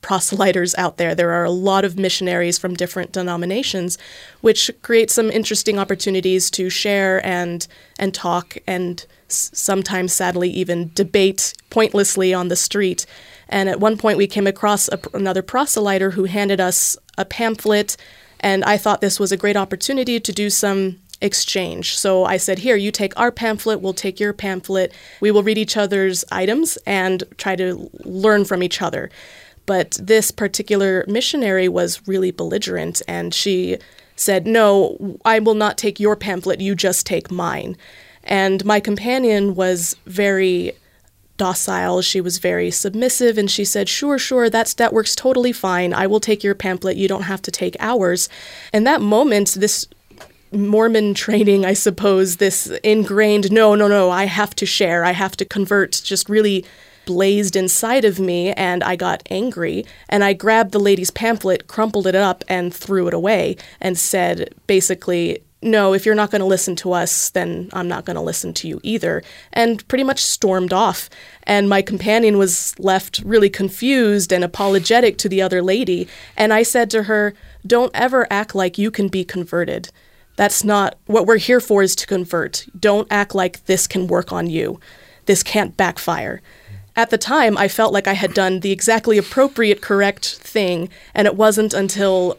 proselyters 0.04 0.74
out 0.76 0.98
there. 0.98 1.14
There 1.14 1.32
are 1.32 1.44
a 1.44 1.50
lot 1.50 1.84
of 1.84 1.98
missionaries 1.98 2.58
from 2.58 2.74
different 2.74 3.10
denominations, 3.10 3.96
which 4.42 4.70
creates 4.82 5.14
some 5.14 5.30
interesting 5.30 5.78
opportunities 5.78 6.50
to 6.52 6.68
share 6.68 7.24
and 7.26 7.66
and 7.98 8.12
talk 8.12 8.58
and 8.66 9.06
sometimes 9.28 10.12
sadly 10.12 10.50
even 10.50 10.90
debate 10.94 11.54
pointlessly 11.70 12.34
on 12.34 12.48
the 12.48 12.56
street. 12.56 13.06
And 13.48 13.68
at 13.68 13.80
one 13.80 13.96
point 13.96 14.18
we 14.18 14.26
came 14.26 14.46
across 14.46 14.88
a, 14.88 15.00
another 15.14 15.42
proselyter 15.42 16.12
who 16.12 16.24
handed 16.24 16.60
us 16.60 16.98
a 17.16 17.24
pamphlet 17.24 17.96
and 18.40 18.62
I 18.64 18.76
thought 18.76 19.00
this 19.00 19.18
was 19.18 19.32
a 19.32 19.38
great 19.38 19.56
opportunity 19.56 20.20
to 20.20 20.32
do 20.32 20.50
some 20.50 20.98
exchange. 21.22 21.96
So 21.96 22.26
I 22.26 22.36
said, 22.36 22.58
Here, 22.58 22.76
you 22.76 22.90
take 22.90 23.18
our 23.18 23.32
pamphlet, 23.32 23.80
we'll 23.80 23.94
take 23.94 24.20
your 24.20 24.34
pamphlet. 24.34 24.92
We 25.20 25.30
will 25.30 25.42
read 25.42 25.56
each 25.56 25.78
other's 25.78 26.24
items 26.30 26.76
and 26.86 27.24
try 27.38 27.56
to 27.56 27.90
learn 28.04 28.44
from 28.44 28.62
each 28.62 28.82
other. 28.82 29.10
But 29.66 29.98
this 30.00 30.30
particular 30.30 31.04
missionary 31.08 31.68
was 31.68 32.06
really 32.06 32.30
belligerent 32.30 33.02
and 33.08 33.32
she 33.32 33.78
said, 34.16 34.46
No, 34.46 35.18
I 35.24 35.38
will 35.38 35.54
not 35.54 35.78
take 35.78 35.98
your 35.98 36.16
pamphlet, 36.16 36.60
you 36.60 36.74
just 36.74 37.06
take 37.06 37.30
mine. 37.30 37.76
And 38.22 38.64
my 38.64 38.80
companion 38.80 39.54
was 39.54 39.96
very 40.06 40.72
docile. 41.36 42.00
She 42.02 42.20
was 42.20 42.38
very 42.38 42.70
submissive 42.70 43.38
and 43.38 43.50
she 43.50 43.64
said, 43.64 43.88
"Sure, 43.88 44.18
sure, 44.18 44.48
that's 44.48 44.74
that 44.74 44.92
works 44.92 45.14
totally 45.14 45.52
fine. 45.52 45.92
I 45.92 46.06
will 46.06 46.20
take 46.20 46.44
your 46.44 46.54
pamphlet. 46.54 46.96
You 46.96 47.08
don't 47.08 47.22
have 47.22 47.42
to 47.42 47.50
take 47.50 47.76
ours." 47.80 48.28
In 48.72 48.84
that 48.84 49.00
moment, 49.00 49.54
this 49.54 49.86
Mormon 50.52 51.14
training, 51.14 51.64
I 51.64 51.72
suppose, 51.74 52.36
this 52.36 52.66
ingrained, 52.84 53.50
no, 53.50 53.74
no, 53.74 53.88
no, 53.88 54.10
I 54.10 54.26
have 54.26 54.54
to 54.56 54.66
share, 54.66 55.04
I 55.04 55.10
have 55.10 55.36
to 55.38 55.44
convert, 55.44 56.00
just 56.04 56.28
really 56.28 56.64
blazed 57.04 57.56
inside 57.56 58.04
of 58.04 58.18
me, 58.18 58.52
and 58.52 58.82
I 58.82 58.96
got 58.96 59.22
angry. 59.30 59.84
And 60.08 60.24
I 60.24 60.32
grabbed 60.32 60.72
the 60.72 60.80
lady's 60.80 61.10
pamphlet, 61.10 61.66
crumpled 61.66 62.06
it 62.06 62.14
up, 62.14 62.44
and 62.48 62.74
threw 62.74 63.08
it 63.08 63.14
away, 63.14 63.56
and 63.80 63.98
said, 63.98 64.54
basically, 64.66 65.42
no, 65.64 65.94
if 65.94 66.04
you're 66.04 66.14
not 66.14 66.30
going 66.30 66.40
to 66.40 66.46
listen 66.46 66.76
to 66.76 66.92
us, 66.92 67.30
then 67.30 67.70
I'm 67.72 67.88
not 67.88 68.04
going 68.04 68.16
to 68.16 68.22
listen 68.22 68.52
to 68.54 68.68
you 68.68 68.80
either. 68.82 69.22
And 69.52 69.86
pretty 69.88 70.04
much 70.04 70.20
stormed 70.22 70.74
off. 70.74 71.08
And 71.44 71.70
my 71.70 71.80
companion 71.80 72.36
was 72.36 72.78
left 72.78 73.20
really 73.24 73.48
confused 73.48 74.30
and 74.30 74.44
apologetic 74.44 75.16
to 75.18 75.28
the 75.28 75.40
other 75.40 75.62
lady. 75.62 76.06
And 76.36 76.52
I 76.52 76.64
said 76.64 76.90
to 76.90 77.04
her, 77.04 77.32
Don't 77.66 77.90
ever 77.94 78.26
act 78.30 78.54
like 78.54 78.76
you 78.76 78.90
can 78.90 79.08
be 79.08 79.24
converted. 79.24 79.90
That's 80.36 80.64
not 80.64 80.98
what 81.06 81.26
we're 81.26 81.38
here 81.38 81.60
for 81.60 81.82
is 81.82 81.96
to 81.96 82.06
convert. 82.06 82.66
Don't 82.78 83.08
act 83.10 83.34
like 83.34 83.64
this 83.64 83.86
can 83.86 84.06
work 84.06 84.32
on 84.32 84.48
you. 84.48 84.80
This 85.24 85.42
can't 85.42 85.76
backfire. 85.76 86.42
At 86.96 87.10
the 87.10 87.18
time, 87.18 87.58
I 87.58 87.68
felt 87.68 87.92
like 87.92 88.06
I 88.06 88.12
had 88.12 88.34
done 88.34 88.60
the 88.60 88.70
exactly 88.70 89.18
appropriate, 89.18 89.82
correct 89.82 90.36
thing, 90.36 90.88
and 91.12 91.26
it 91.26 91.34
wasn't 91.34 91.74
until, 91.74 92.38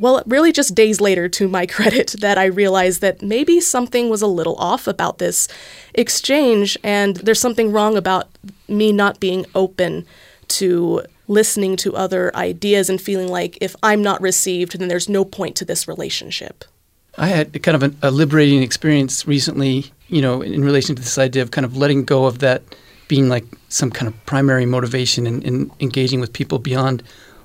well, 0.00 0.22
really 0.24 0.52
just 0.52 0.74
days 0.74 1.00
later, 1.00 1.28
to 1.30 1.48
my 1.48 1.66
credit, 1.76 2.14
that 2.20 2.38
I 2.38 2.44
realized 2.44 3.00
that 3.00 3.22
maybe 3.22 3.60
something 3.60 4.08
was 4.08 4.22
a 4.22 4.28
little 4.28 4.56
off 4.56 4.86
about 4.86 5.18
this 5.18 5.48
exchange, 5.94 6.78
and 6.84 7.16
there's 7.16 7.40
something 7.40 7.72
wrong 7.72 7.96
about 7.96 8.28
me 8.68 8.92
not 8.92 9.18
being 9.18 9.46
open 9.54 10.06
to 10.48 11.02
listening 11.26 11.76
to 11.76 11.94
other 11.94 12.34
ideas 12.34 12.88
and 12.88 13.00
feeling 13.00 13.28
like 13.28 13.58
if 13.60 13.76
I'm 13.82 14.02
not 14.02 14.20
received, 14.20 14.78
then 14.78 14.88
there's 14.88 15.08
no 15.08 15.24
point 15.24 15.56
to 15.56 15.64
this 15.64 15.86
relationship. 15.86 16.64
I 17.18 17.26
had 17.26 17.62
kind 17.62 17.82
of 17.82 17.96
a, 18.02 18.10
liberating 18.10 18.62
experience 18.62 19.26
recently, 19.26 19.92
you 20.08 20.22
know, 20.22 20.40
in 20.40 20.64
relation 20.64 20.94
to 20.96 21.02
this 21.02 21.18
idea 21.18 21.42
of 21.42 21.50
kind 21.50 21.64
of 21.64 21.76
letting 21.76 22.04
go 22.04 22.26
of 22.26 22.38
that 22.38 22.62
being 23.08 23.28
like 23.28 23.44
some 23.68 23.90
kind 23.90 24.06
of 24.06 24.26
primary 24.26 24.66
motivation 24.66 25.26
in, 25.26 25.42
in 25.42 25.70
engaging 25.80 26.20
with 26.20 26.32
people 26.32 26.58
beyond 26.58 27.02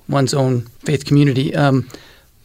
one's 0.07 0.33
own 0.33 0.61
faith 0.85 1.05
community. 1.05 1.55
Um, 1.55 1.89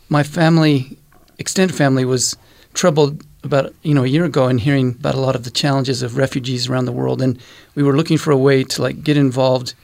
my 0.09 0.23
family, 0.23 0.97
extended 1.39 1.77
family, 1.77 2.05
was 2.05 2.37
troubled 2.75 3.25
about 3.45 3.73
you 3.83 3.95
know 3.95 4.05
a 4.05 4.09
year 4.09 4.25
ago 4.25 4.47
and 4.47 4.61
hearing 4.61 4.91
about 4.91 5.15
a 5.15 5.21
lot 5.21 5.37
of 5.37 5.45
the 5.45 5.51
challenges 5.51 6.03
of 6.03 6.17
refugees 6.17 6.69
around 6.69 6.87
the 6.87 6.93
world, 6.93 7.21
and 7.21 7.39
we 7.75 7.83
were 7.83 7.97
looking 7.97 8.19
for 8.19 8.31
a 8.31 8.37
way 8.37 8.65
to 8.65 8.83
like 8.83 9.03
get 9.03 9.17
involved 9.17 9.75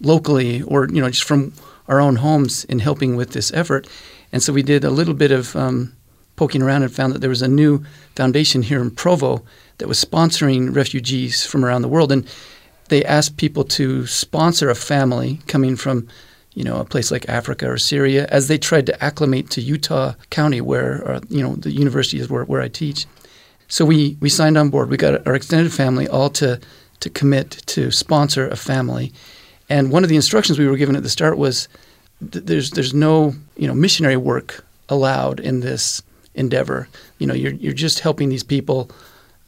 locally 0.00 0.62
or 0.62 0.88
you 0.88 1.00
know 1.00 1.10
just 1.10 1.24
from 1.24 1.52
our 1.88 2.00
own 2.00 2.16
homes 2.16 2.64
in 2.64 2.78
helping 2.78 3.16
with 3.16 3.30
this 3.32 3.52
effort. 3.52 3.86
And 4.30 4.42
so 4.42 4.52
we 4.52 4.62
did 4.62 4.84
a 4.84 4.90
little 4.90 5.14
bit 5.14 5.30
of 5.30 5.56
um, 5.56 5.96
poking 6.36 6.62
around 6.62 6.82
and 6.82 6.92
found 6.92 7.14
that 7.14 7.20
there 7.20 7.30
was 7.30 7.42
a 7.42 7.48
new 7.48 7.82
foundation 8.14 8.62
here 8.62 8.82
in 8.82 8.90
Provo 8.90 9.42
that 9.78 9.88
was 9.88 10.04
sponsoring 10.04 10.74
refugees 10.74 11.46
from 11.46 11.64
around 11.64 11.82
the 11.82 11.88
world, 11.88 12.12
and 12.12 12.28
they 12.88 13.04
asked 13.04 13.36
people 13.36 13.64
to 13.64 14.06
sponsor 14.06 14.70
a 14.70 14.74
family 14.74 15.40
coming 15.46 15.76
from, 15.76 16.08
you 16.54 16.64
know, 16.64 16.80
a 16.80 16.84
place 16.84 17.10
like 17.10 17.28
Africa 17.28 17.70
or 17.70 17.78
Syria 17.78 18.26
as 18.30 18.48
they 18.48 18.58
tried 18.58 18.86
to 18.86 19.04
acclimate 19.04 19.50
to 19.50 19.60
Utah 19.60 20.14
County, 20.30 20.60
where 20.60 21.08
uh, 21.08 21.20
you 21.28 21.42
know 21.42 21.56
the 21.56 21.70
university 21.70 22.18
is 22.18 22.28
where, 22.28 22.44
where 22.44 22.60
I 22.60 22.68
teach. 22.68 23.06
So 23.68 23.84
we 23.84 24.16
we 24.20 24.28
signed 24.28 24.58
on 24.58 24.70
board. 24.70 24.90
We 24.90 24.96
got 24.96 25.26
our 25.26 25.34
extended 25.34 25.72
family 25.72 26.08
all 26.08 26.30
to 26.30 26.60
to 27.00 27.10
commit 27.10 27.50
to 27.66 27.90
sponsor 27.90 28.48
a 28.48 28.56
family, 28.56 29.12
and 29.68 29.92
one 29.92 30.02
of 30.02 30.08
the 30.08 30.16
instructions 30.16 30.58
we 30.58 30.66
were 30.66 30.76
given 30.76 30.96
at 30.96 31.02
the 31.02 31.10
start 31.10 31.38
was 31.38 31.68
th- 32.32 32.44
there's 32.44 32.70
there's 32.70 32.94
no 32.94 33.34
you 33.56 33.66
know 33.66 33.74
missionary 33.74 34.16
work 34.16 34.64
allowed 34.88 35.40
in 35.40 35.60
this 35.60 36.02
endeavor. 36.34 36.88
You 37.18 37.26
know, 37.26 37.34
you're 37.34 37.52
you're 37.52 37.72
just 37.72 38.00
helping 38.00 38.28
these 38.28 38.44
people 38.44 38.90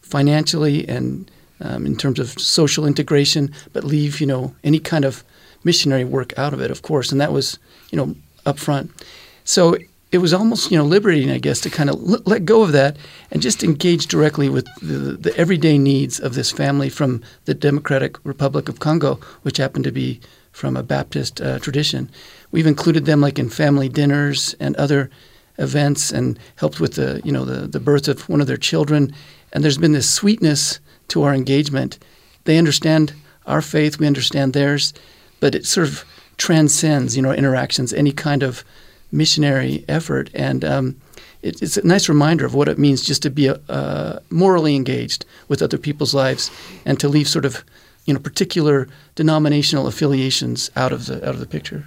financially 0.03 0.87
and 0.89 1.31
um, 1.61 1.87
in 1.87 1.97
terms 1.97 2.19
of 2.19 2.31
social 2.39 2.87
integration, 2.87 3.53
but 3.73 3.85
leave 3.85 4.21
you 4.21 4.27
know 4.27 4.55
any 4.65 4.79
kind 4.79 5.05
of 5.05 5.25
missionary 5.65 6.05
work 6.05 6.37
out 6.39 6.53
of 6.53 6.61
it, 6.61 6.71
of 6.71 6.83
course, 6.83 7.13
and 7.13 7.21
that 7.21 7.33
was 7.33 7.59
you 7.91 7.97
know 7.97 8.15
up 8.47 8.59
front. 8.59 8.91
So 9.45 9.77
it 10.13 10.19
was 10.19 10.33
almost 10.33 10.71
you 10.71 10.79
know 10.79 10.85
liberating, 10.85 11.31
I 11.31 11.39
guess, 11.39 11.61
to 11.61 11.71
kind 11.71 11.91
of 11.91 11.97
l- 11.97 12.23
let 12.25 12.45
go 12.45 12.63
of 12.63 12.73
that 12.73 12.97
and 13.31 13.43
just 13.43 13.63
engage 13.63 14.07
directly 14.07 14.49
with 14.49 14.67
the, 14.81 15.17
the 15.17 15.37
everyday 15.37 15.79
needs 15.79 16.19
of 16.19 16.35
this 16.35 16.51
family 16.51 16.89
from 16.89 17.23
the 17.45 17.55
Democratic 17.55 18.17
Republic 18.25 18.69
of 18.69 18.81
Congo, 18.81 19.21
which 19.43 19.59
happened 19.59 19.85
to 19.85 19.93
be 19.93 20.21
from 20.53 20.77
a 20.77 20.83
Baptist 20.83 21.41
uh, 21.41 21.59
tradition. 21.61 22.11
We've 22.51 22.67
included 22.67 23.05
them 23.07 23.21
like 23.21 23.39
in 23.39 23.49
family 23.49 23.89
dinners 23.89 24.55
and 24.59 24.75
other 24.77 25.11
events, 25.59 26.11
and 26.11 26.39
helped 26.57 26.81
with 26.81 26.95
the 26.95 27.21
you 27.25 27.33
know 27.33 27.45
the 27.45 27.67
the 27.69 27.81
birth 27.81 28.09
of 28.09 28.29
one 28.29 28.41
of 28.41 28.47
their 28.47 28.57
children. 28.57 29.15
And 29.53 29.65
there's 29.65 29.79
been 29.79 29.93
this 29.93 30.11
sweetness 30.11 30.81
to 31.11 31.23
our 31.23 31.35
engagement. 31.35 31.99
They 32.45 32.59
understand 32.59 33.13
our 33.47 33.63
faith, 33.63 33.99
we 33.99 34.07
understand 34.07 34.53
theirs, 34.53 34.93
but 35.41 35.55
it 35.55 35.67
sort 35.67 35.89
of 35.89 36.05
transcends, 36.37 37.17
you 37.17 37.23
know, 37.23 37.33
interactions, 37.33 37.93
any 37.93 38.13
kind 38.13 38.43
of 38.43 38.65
missionary 39.13 39.85
effort, 39.89 40.31
and 40.35 40.65
um, 40.65 40.97
it, 41.43 41.61
it's 41.63 41.77
a 41.77 41.87
nice 41.87 42.09
reminder 42.09 42.47
of 42.47 42.55
what 42.55 42.69
it 42.69 42.79
means 42.79 43.03
just 43.03 43.23
to 43.23 43.31
be 43.31 43.51
uh, 43.69 44.19
morally 44.31 44.77
engaged 44.77 45.25
with 45.49 45.63
other 45.63 45.79
people's 45.79 46.15
lives, 46.15 46.51
and 46.85 46.99
to 47.01 47.09
leave 47.09 47.29
sort 47.29 47.45
of, 47.45 47.65
you 48.05 48.15
know, 48.15 48.21
particular 48.21 48.89
denominational 49.15 49.87
affiliations 49.87 50.71
out 50.77 50.93
of 50.93 51.07
the 51.07 51.17
out 51.27 51.35
of 51.35 51.41
the 51.41 51.47
picture. 51.47 51.85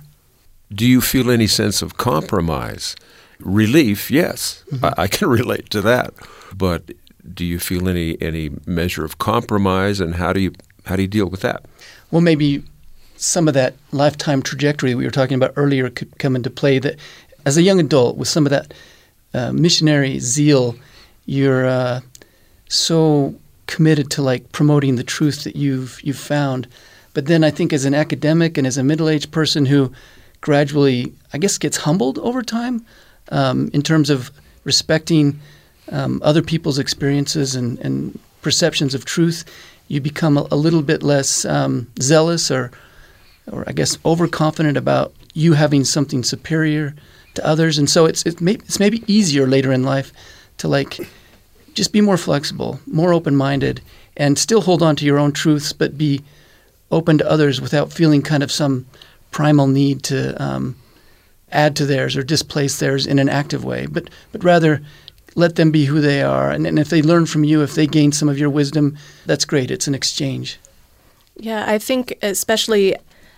Do 0.73 0.85
you 0.87 1.01
feel 1.01 1.29
any 1.29 1.47
sense 1.47 1.81
of 1.81 1.97
compromise? 1.97 2.95
Relief, 3.39 4.09
yes, 4.09 4.63
mm-hmm. 4.71 4.85
I, 4.85 5.03
I 5.03 5.07
can 5.07 5.29
relate 5.39 5.69
to 5.71 5.81
that, 5.81 6.13
but 6.55 6.91
do 7.33 7.45
you 7.45 7.59
feel 7.59 7.87
any 7.87 8.21
any 8.21 8.51
measure 8.65 9.05
of 9.05 9.17
compromise, 9.17 9.99
and 9.99 10.15
how 10.15 10.33
do 10.33 10.41
you 10.41 10.53
how 10.85 10.95
do 10.95 11.01
you 11.01 11.07
deal 11.07 11.27
with 11.27 11.41
that? 11.41 11.65
Well, 12.11 12.21
maybe 12.21 12.63
some 13.15 13.47
of 13.47 13.53
that 13.53 13.75
lifetime 13.91 14.41
trajectory 14.41 14.95
we 14.95 15.05
were 15.05 15.11
talking 15.11 15.35
about 15.35 15.53
earlier 15.55 15.89
could 15.89 16.17
come 16.19 16.35
into 16.35 16.49
play. 16.49 16.79
That 16.79 16.97
as 17.45 17.57
a 17.57 17.61
young 17.61 17.79
adult, 17.79 18.17
with 18.17 18.27
some 18.27 18.45
of 18.45 18.49
that 18.49 18.73
uh, 19.33 19.51
missionary 19.51 20.19
zeal. 20.19 20.75
You're 21.25 21.65
uh, 21.65 22.01
so 22.69 23.35
committed 23.67 24.11
to 24.11 24.21
like 24.21 24.51
promoting 24.51 24.95
the 24.95 25.03
truth 25.03 25.43
that 25.43 25.55
you've 25.55 25.99
you've 26.03 26.17
found. 26.17 26.67
But 27.13 27.27
then 27.27 27.43
I 27.43 27.51
think 27.51 27.73
as 27.73 27.85
an 27.85 27.93
academic 27.93 28.57
and 28.57 28.67
as 28.67 28.77
a 28.77 28.83
middle-aged 28.83 29.31
person 29.31 29.65
who 29.65 29.91
gradually, 30.41 31.13
I 31.31 31.37
guess, 31.37 31.57
gets 31.57 31.77
humbled 31.77 32.17
over 32.19 32.41
time 32.41 32.85
um, 33.29 33.69
in 33.73 33.81
terms 33.81 34.09
of 34.09 34.31
respecting 34.63 35.39
um, 35.91 36.21
other 36.23 36.41
people's 36.41 36.79
experiences 36.79 37.55
and, 37.55 37.79
and, 37.79 38.19
perceptions 38.41 38.93
of 38.93 39.05
truth, 39.05 39.45
you 39.87 40.01
become 40.01 40.37
a, 40.37 40.45
a 40.51 40.55
little 40.57 40.81
bit 40.81 41.01
less 41.01 41.45
um, 41.45 41.89
zealous 42.01 42.51
or, 42.51 42.71
or 43.49 43.63
I 43.67 43.71
guess, 43.71 43.97
overconfident 44.03 44.75
about 44.75 45.13
you 45.33 45.53
having 45.53 45.85
something 45.85 46.23
superior 46.23 46.93
to 47.35 47.47
others, 47.47 47.77
and 47.77 47.89
so 47.89 48.05
it's 48.05 48.25
it's, 48.25 48.41
may, 48.41 48.53
it's 48.53 48.79
maybe 48.79 49.03
easier 49.07 49.47
later 49.47 49.71
in 49.71 49.83
life 49.83 50.11
to 50.57 50.67
like 50.67 50.99
just 51.73 51.91
be 51.91 52.01
more 52.01 52.17
flexible, 52.17 52.79
more 52.85 53.13
open-minded, 53.13 53.81
and 54.17 54.37
still 54.37 54.61
hold 54.61 54.83
on 54.83 54.95
to 54.97 55.05
your 55.05 55.17
own 55.17 55.31
truths, 55.31 55.73
but 55.73 55.97
be 55.97 56.21
open 56.91 57.17
to 57.17 57.29
others 57.29 57.59
without 57.59 57.91
feeling 57.91 58.21
kind 58.21 58.43
of 58.43 58.51
some 58.51 58.85
primal 59.31 59.67
need 59.67 60.03
to 60.03 60.39
um, 60.41 60.75
add 61.51 61.75
to 61.75 61.85
theirs 61.85 62.15
or 62.15 62.23
displace 62.23 62.79
theirs 62.79 63.07
in 63.07 63.19
an 63.19 63.29
active 63.29 63.63
way, 63.65 63.85
but 63.85 64.09
but 64.31 64.43
rather 64.43 64.81
let 65.35 65.55
them 65.55 65.71
be 65.71 65.85
who 65.85 66.01
they 66.01 66.21
are. 66.21 66.51
And, 66.51 66.67
and 66.67 66.79
if 66.79 66.89
they 66.89 67.01
learn 67.01 67.25
from 67.25 67.43
you, 67.43 67.61
if 67.61 67.75
they 67.75 67.87
gain 67.87 68.11
some 68.11 68.29
of 68.29 68.37
your 68.37 68.49
wisdom, 68.49 68.97
that's 69.25 69.45
great. 69.45 69.71
It's 69.71 69.87
an 69.87 69.95
exchange. 69.95 70.59
Yeah, 71.37 71.65
I 71.67 71.79
think 71.79 72.17
especially 72.21 72.95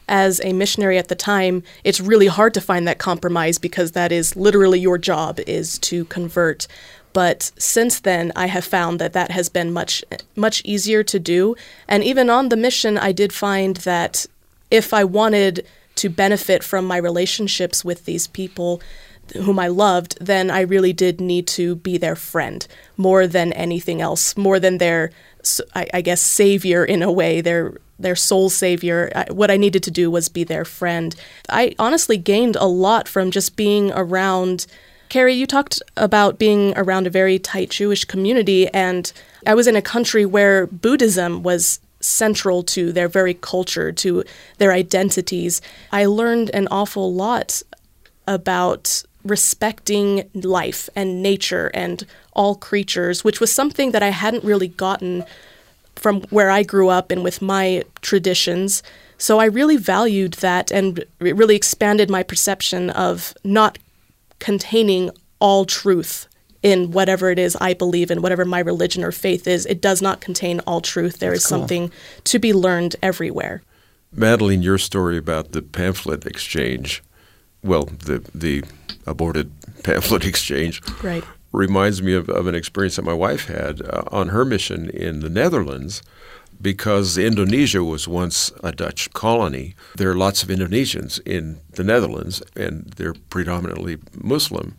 as 0.07 0.39
a 0.43 0.53
missionary 0.53 0.97
at 0.97 1.07
the 1.07 1.15
time, 1.15 1.63
it's 1.83 1.99
really 1.99 2.27
hard 2.27 2.53
to 2.53 2.61
find 2.61 2.87
that 2.87 2.99
compromise 2.99 3.57
because 3.57 3.91
that 3.91 4.11
is 4.11 4.35
literally 4.35 4.79
your 4.79 4.97
job 4.97 5.39
is 5.47 5.79
to 5.79 6.05
convert. 6.05 6.67
But 7.13 7.51
since 7.57 8.01
then, 8.01 8.31
I 8.35 8.47
have 8.47 8.65
found 8.65 8.99
that 8.99 9.13
that 9.13 9.31
has 9.31 9.47
been 9.49 9.71
much 9.71 10.03
much 10.35 10.61
easier 10.65 11.01
to 11.03 11.19
do. 11.19 11.55
And 11.87 12.03
even 12.03 12.29
on 12.29 12.49
the 12.49 12.57
mission, 12.57 12.97
I 12.97 13.13
did 13.13 13.31
find 13.31 13.77
that 13.77 14.25
if 14.69 14.93
I 14.93 15.05
wanted 15.05 15.65
to 15.95 16.09
benefit 16.09 16.63
from 16.63 16.85
my 16.85 16.97
relationships 16.97 17.85
with 17.85 18.03
these 18.03 18.27
people 18.27 18.81
whom 19.34 19.59
I 19.59 19.67
loved, 19.67 20.17
then 20.19 20.51
I 20.51 20.61
really 20.61 20.93
did 20.93 21.19
need 21.19 21.47
to 21.47 21.76
be 21.76 21.97
their 21.97 22.15
friend 22.15 22.65
more 22.97 23.28
than 23.28 23.53
anything 23.53 24.01
else, 24.01 24.38
more 24.38 24.59
than 24.59 24.78
their, 24.78 25.11
I, 25.73 25.88
I 25.93 26.01
guess, 26.01 26.21
savior 26.21 26.86
in 26.86 27.01
a 27.01 27.11
way, 27.11 27.41
their 27.41 27.78
their 27.97 28.15
soul 28.15 28.49
savior. 28.49 29.09
I, 29.15 29.32
what 29.32 29.49
I 29.49 29.57
needed 29.57 29.82
to 29.84 29.91
do 29.91 30.11
was 30.11 30.28
be 30.28 30.43
their 30.43 30.65
friend. 30.65 31.15
I 31.49 31.76
honestly 31.80 32.17
gained 32.17 32.57
a 32.57 32.65
lot 32.65 33.07
from 33.07 33.32
just 33.32 33.55
being 33.55 33.91
around. 33.93 34.67
Kerry, 35.07 35.34
you 35.34 35.45
talked 35.45 35.82
about 35.95 36.38
being 36.38 36.73
around 36.76 37.07
a 37.07 37.11
very 37.11 37.39
tight 37.39 37.69
Jewish 37.69 38.03
community, 38.03 38.67
and 38.69 39.11
I 39.47 39.53
was 39.53 39.67
in 39.67 39.76
a 39.76 39.82
country 39.82 40.26
where 40.26 40.67
Buddhism 40.67 41.43
was 41.43 41.80
central 42.01 42.63
to 42.63 42.91
their 42.91 43.07
very 43.07 43.34
culture, 43.34 43.91
to 43.91 44.23
their 44.57 44.71
identities. 44.71 45.61
I 45.91 46.05
learned 46.05 46.51
an 46.53 46.67
awful 46.69 47.13
lot 47.13 47.61
about 48.28 49.03
respecting 49.26 50.30
life 50.34 50.88
and 50.95 51.21
nature 51.21 51.71
and 51.73 52.05
all 52.34 52.55
creatures, 52.55 53.23
which 53.23 53.39
was 53.39 53.51
something 53.51 53.91
that 53.91 54.03
I 54.03 54.09
hadn't 54.09 54.43
really 54.43 54.69
gotten 54.69 55.26
from 55.95 56.21
where 56.30 56.49
I 56.49 56.63
grew 56.63 56.89
up 56.89 57.11
and 57.11 57.23
with 57.23 57.41
my 57.41 57.84
traditions. 58.01 58.84
So 59.17 59.39
I 59.39 59.45
really 59.45 59.78
valued 59.78 60.34
that 60.36 60.71
and 60.71 60.99
it 61.19 61.36
really 61.36 61.55
expanded 61.55 62.09
my 62.09 62.21
perception 62.21 62.89
of 62.91 63.34
not 63.43 63.78
containing 64.39 65.09
all 65.39 65.65
truth 65.65 66.28
in 66.61 66.91
whatever 66.91 67.30
it 67.30 67.39
is 67.39 67.55
I 67.61 67.73
believe 67.73 68.11
in, 68.11 68.21
whatever 68.21 68.43
my 68.43 68.59
religion 68.59 69.03
or 69.03 69.11
faith 69.11 69.47
is. 69.47 69.65
It 69.65 69.82
does 69.82 70.01
not 70.01 70.19
contain 70.19 70.59
all 70.61 70.82
truth. 70.82 71.19
There 71.19 71.32
That's 71.32 71.45
is 71.45 71.49
cool. 71.49 71.59
something 71.59 71.91
to 72.26 72.39
be 72.39 72.53
learned 72.53 72.95
everywhere. 73.01 73.61
Madeline, 74.11 74.61
your 74.61 74.78
story 74.78 75.17
about 75.17 75.51
the 75.51 75.61
pamphlet 75.61 76.26
exchange, 76.26 77.03
well, 77.66 77.86
the 77.86 78.24
the 78.34 78.63
aborted 79.05 79.51
pamphlet 79.84 80.26
exchange, 80.32 80.82
right. 81.03 81.24
reminds 81.51 82.01
me 82.01 82.13
of, 82.13 82.30
of 82.30 82.47
an 82.47 82.55
experience 82.55 82.95
that 82.95 83.05
my 83.05 83.13
wife 83.13 83.47
had 83.47 83.82
uh, 83.82 84.03
on 84.11 84.30
her 84.30 84.45
mission 84.45 84.89
in 84.89 85.20
the 85.20 85.30
Netherlands 85.30 86.01
because 86.61 87.18
Indonesia 87.18 87.84
was 87.84 88.07
once 88.07 88.51
a 88.63 88.72
Dutch 88.72 89.11
colony. 89.13 89.76
There 89.95 90.09
are 90.09 90.16
lots 90.16 90.41
of 90.41 90.49
Indonesians 90.49 91.20
in 91.26 91.59
the 91.72 91.84
Netherlands, 91.84 92.41
and 92.55 92.93
they're 92.95 93.13
predominantly 93.30 93.97
Muslim. 94.16 94.78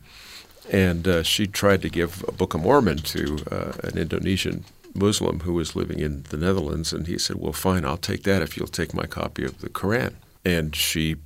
And 0.73 1.07
uh, 1.07 1.23
she 1.23 1.47
tried 1.47 1.83
to 1.83 1.89
give 1.89 2.25
a 2.27 2.33
Book 2.33 2.55
of 2.55 2.63
Mormon 2.63 2.99
to 2.99 3.39
uh, 3.51 3.73
an 3.85 3.99
Indonesian 3.99 4.65
Muslim 4.95 5.41
who 5.41 5.53
was 5.53 5.77
living 5.77 6.01
in 6.01 6.25
the 6.31 6.37
Netherlands, 6.37 6.93
and 6.93 7.07
he 7.07 7.19
said, 7.19 7.37
"Well, 7.37 7.53
fine, 7.53 7.85
I'll 7.85 7.97
take 7.99 8.23
that 8.25 8.43
if 8.43 8.57
you'll 8.57 8.67
take 8.67 8.95
my 8.95 9.07
copy 9.07 9.45
of 9.45 9.61
the 9.61 9.69
Quran." 9.69 10.15
And 10.45 10.75
she 10.75 11.17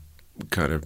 kind 0.50 0.72
of 0.72 0.84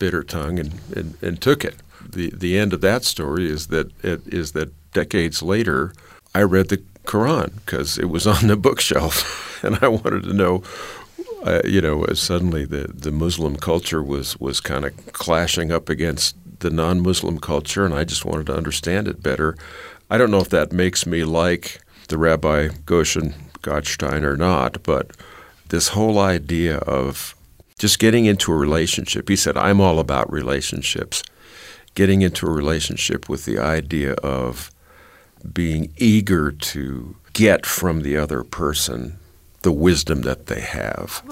bit 0.00 0.12
her 0.12 0.24
tongue 0.24 0.58
and, 0.58 0.72
and, 0.96 1.14
and 1.22 1.40
took 1.40 1.64
it. 1.64 1.76
The 2.04 2.32
the 2.34 2.58
end 2.58 2.72
of 2.72 2.80
that 2.80 3.04
story 3.04 3.48
is 3.48 3.68
that 3.68 3.92
it, 4.02 4.26
is 4.26 4.50
that 4.52 4.72
decades 4.92 5.42
later, 5.42 5.92
I 6.34 6.42
read 6.42 6.68
the 6.68 6.82
Quran 7.04 7.54
because 7.64 7.98
it 7.98 8.10
was 8.10 8.26
on 8.34 8.48
the 8.48 8.56
bookshelf, 8.56 9.62
and 9.64 9.78
I 9.80 9.86
wanted 9.86 10.24
to 10.24 10.32
know. 10.32 10.64
Uh, 11.42 11.62
you 11.64 11.80
know, 11.80 12.04
suddenly 12.12 12.66
the, 12.66 12.92
the 12.92 13.10
Muslim 13.10 13.56
culture 13.56 14.02
was, 14.02 14.38
was 14.38 14.60
kind 14.60 14.84
of 14.84 14.94
clashing 15.14 15.72
up 15.72 15.88
against 15.88 16.36
the 16.58 16.68
non 16.68 17.00
Muslim 17.00 17.38
culture, 17.38 17.86
and 17.86 17.94
I 17.94 18.04
just 18.04 18.26
wanted 18.26 18.44
to 18.48 18.54
understand 18.54 19.08
it 19.08 19.22
better. 19.22 19.56
I 20.10 20.18
don't 20.18 20.30
know 20.30 20.40
if 20.40 20.50
that 20.50 20.70
makes 20.70 21.06
me 21.06 21.24
like 21.24 21.80
the 22.08 22.18
Rabbi 22.18 22.68
Goshen 22.84 23.32
Gottstein 23.62 24.22
or 24.22 24.36
not, 24.36 24.82
but 24.82 25.12
this 25.70 25.88
whole 25.88 26.18
idea 26.18 26.76
of 26.78 27.34
just 27.80 27.98
getting 27.98 28.26
into 28.26 28.52
a 28.52 28.56
relationship, 28.56 29.30
he 29.30 29.36
said, 29.36 29.56
I'm 29.56 29.80
all 29.80 29.98
about 29.98 30.30
relationships. 30.30 31.22
Getting 31.94 32.20
into 32.20 32.46
a 32.46 32.50
relationship 32.50 33.26
with 33.26 33.46
the 33.46 33.58
idea 33.58 34.12
of 34.16 34.70
being 35.50 35.90
eager 35.96 36.52
to 36.52 37.16
get 37.32 37.64
from 37.64 38.02
the 38.02 38.18
other 38.18 38.44
person 38.44 39.18
the 39.62 39.72
wisdom 39.72 40.20
that 40.22 40.44
they 40.44 40.60
have. 40.60 41.22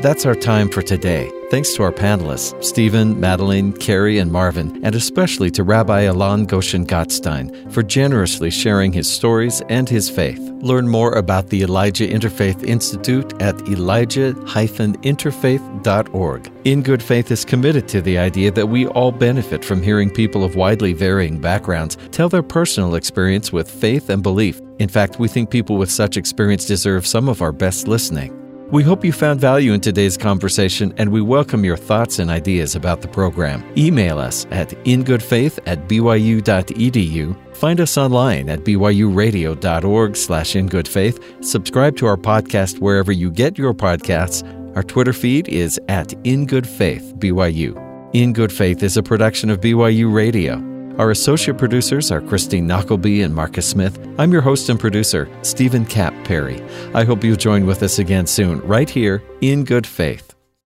That's 0.00 0.24
our 0.26 0.34
time 0.34 0.68
for 0.70 0.82
today. 0.82 1.30
Thanks 1.50 1.74
to 1.74 1.82
our 1.82 1.92
panelists, 1.92 2.64
Stephen, 2.64 3.20
Madeline, 3.20 3.74
Kerry, 3.74 4.16
and 4.18 4.32
Marvin, 4.32 4.80
and 4.82 4.94
especially 4.94 5.50
to 5.50 5.62
Rabbi 5.62 6.00
Alon 6.02 6.46
Goshen 6.46 6.86
Gottstein 6.86 7.70
for 7.70 7.82
generously 7.82 8.50
sharing 8.50 8.90
his 8.92 9.06
stories 9.06 9.60
and 9.68 9.86
his 9.88 10.08
faith. 10.08 10.40
Learn 10.62 10.88
more 10.88 11.12
about 11.12 11.48
the 11.48 11.62
Elijah 11.62 12.08
Interfaith 12.08 12.64
Institute 12.64 13.34
at 13.42 13.68
elijah-interfaith.org. 13.68 16.52
In 16.64 16.82
Good 16.82 17.02
Faith 17.02 17.30
is 17.30 17.44
committed 17.44 17.86
to 17.88 18.00
the 18.00 18.16
idea 18.16 18.50
that 18.50 18.68
we 18.68 18.86
all 18.86 19.12
benefit 19.12 19.62
from 19.62 19.82
hearing 19.82 20.08
people 20.08 20.42
of 20.42 20.56
widely 20.56 20.94
varying 20.94 21.38
backgrounds 21.38 21.98
tell 22.12 22.30
their 22.30 22.42
personal 22.42 22.94
experience 22.94 23.52
with 23.52 23.70
faith 23.70 24.08
and 24.08 24.22
belief. 24.22 24.58
In 24.78 24.88
fact, 24.88 25.18
we 25.18 25.28
think 25.28 25.50
people 25.50 25.76
with 25.76 25.90
such 25.90 26.16
experience 26.16 26.64
deserve 26.64 27.06
some 27.06 27.28
of 27.28 27.42
our 27.42 27.52
best 27.52 27.86
listening. 27.86 28.41
We 28.72 28.82
hope 28.82 29.04
you 29.04 29.12
found 29.12 29.38
value 29.38 29.74
in 29.74 29.82
today's 29.82 30.16
conversation 30.16 30.94
and 30.96 31.12
we 31.12 31.20
welcome 31.20 31.62
your 31.62 31.76
thoughts 31.76 32.18
and 32.18 32.30
ideas 32.30 32.74
about 32.74 33.02
the 33.02 33.08
program. 33.08 33.62
Email 33.76 34.18
us 34.18 34.46
at 34.50 34.70
ingoodfaith 34.86 35.58
at 35.66 35.88
byu.edu. 35.88 37.56
Find 37.56 37.80
us 37.82 37.98
online 37.98 38.48
at 38.48 38.60
byuradio.org 38.60 40.16
slash 40.16 40.54
ingoodfaith. 40.54 41.44
Subscribe 41.44 41.98
to 41.98 42.06
our 42.06 42.16
podcast 42.16 42.78
wherever 42.78 43.12
you 43.12 43.30
get 43.30 43.58
your 43.58 43.74
podcasts. 43.74 44.42
Our 44.74 44.82
Twitter 44.82 45.12
feed 45.12 45.48
is 45.48 45.78
at 45.90 46.08
ingoodfaithbyu. 46.24 48.14
In 48.14 48.32
Good 48.32 48.52
Faith 48.52 48.82
is 48.82 48.96
a 48.96 49.02
production 49.02 49.50
of 49.50 49.60
BYU 49.60 50.10
Radio. 50.10 50.71
Our 50.98 51.10
associate 51.10 51.56
producers 51.56 52.12
are 52.12 52.20
Christine 52.20 52.66
Knockleby 52.66 53.22
and 53.22 53.34
Marcus 53.34 53.66
Smith. 53.66 53.98
I'm 54.18 54.30
your 54.30 54.42
host 54.42 54.68
and 54.68 54.78
producer, 54.78 55.26
Stephen 55.40 55.86
Kapp 55.86 56.12
Perry. 56.24 56.62
I 56.94 57.04
hope 57.04 57.24
you'll 57.24 57.36
join 57.36 57.64
with 57.64 57.82
us 57.82 57.98
again 57.98 58.26
soon, 58.26 58.60
right 58.60 58.88
here 58.88 59.22
in 59.40 59.64
good 59.64 59.86
faith. 59.86 60.31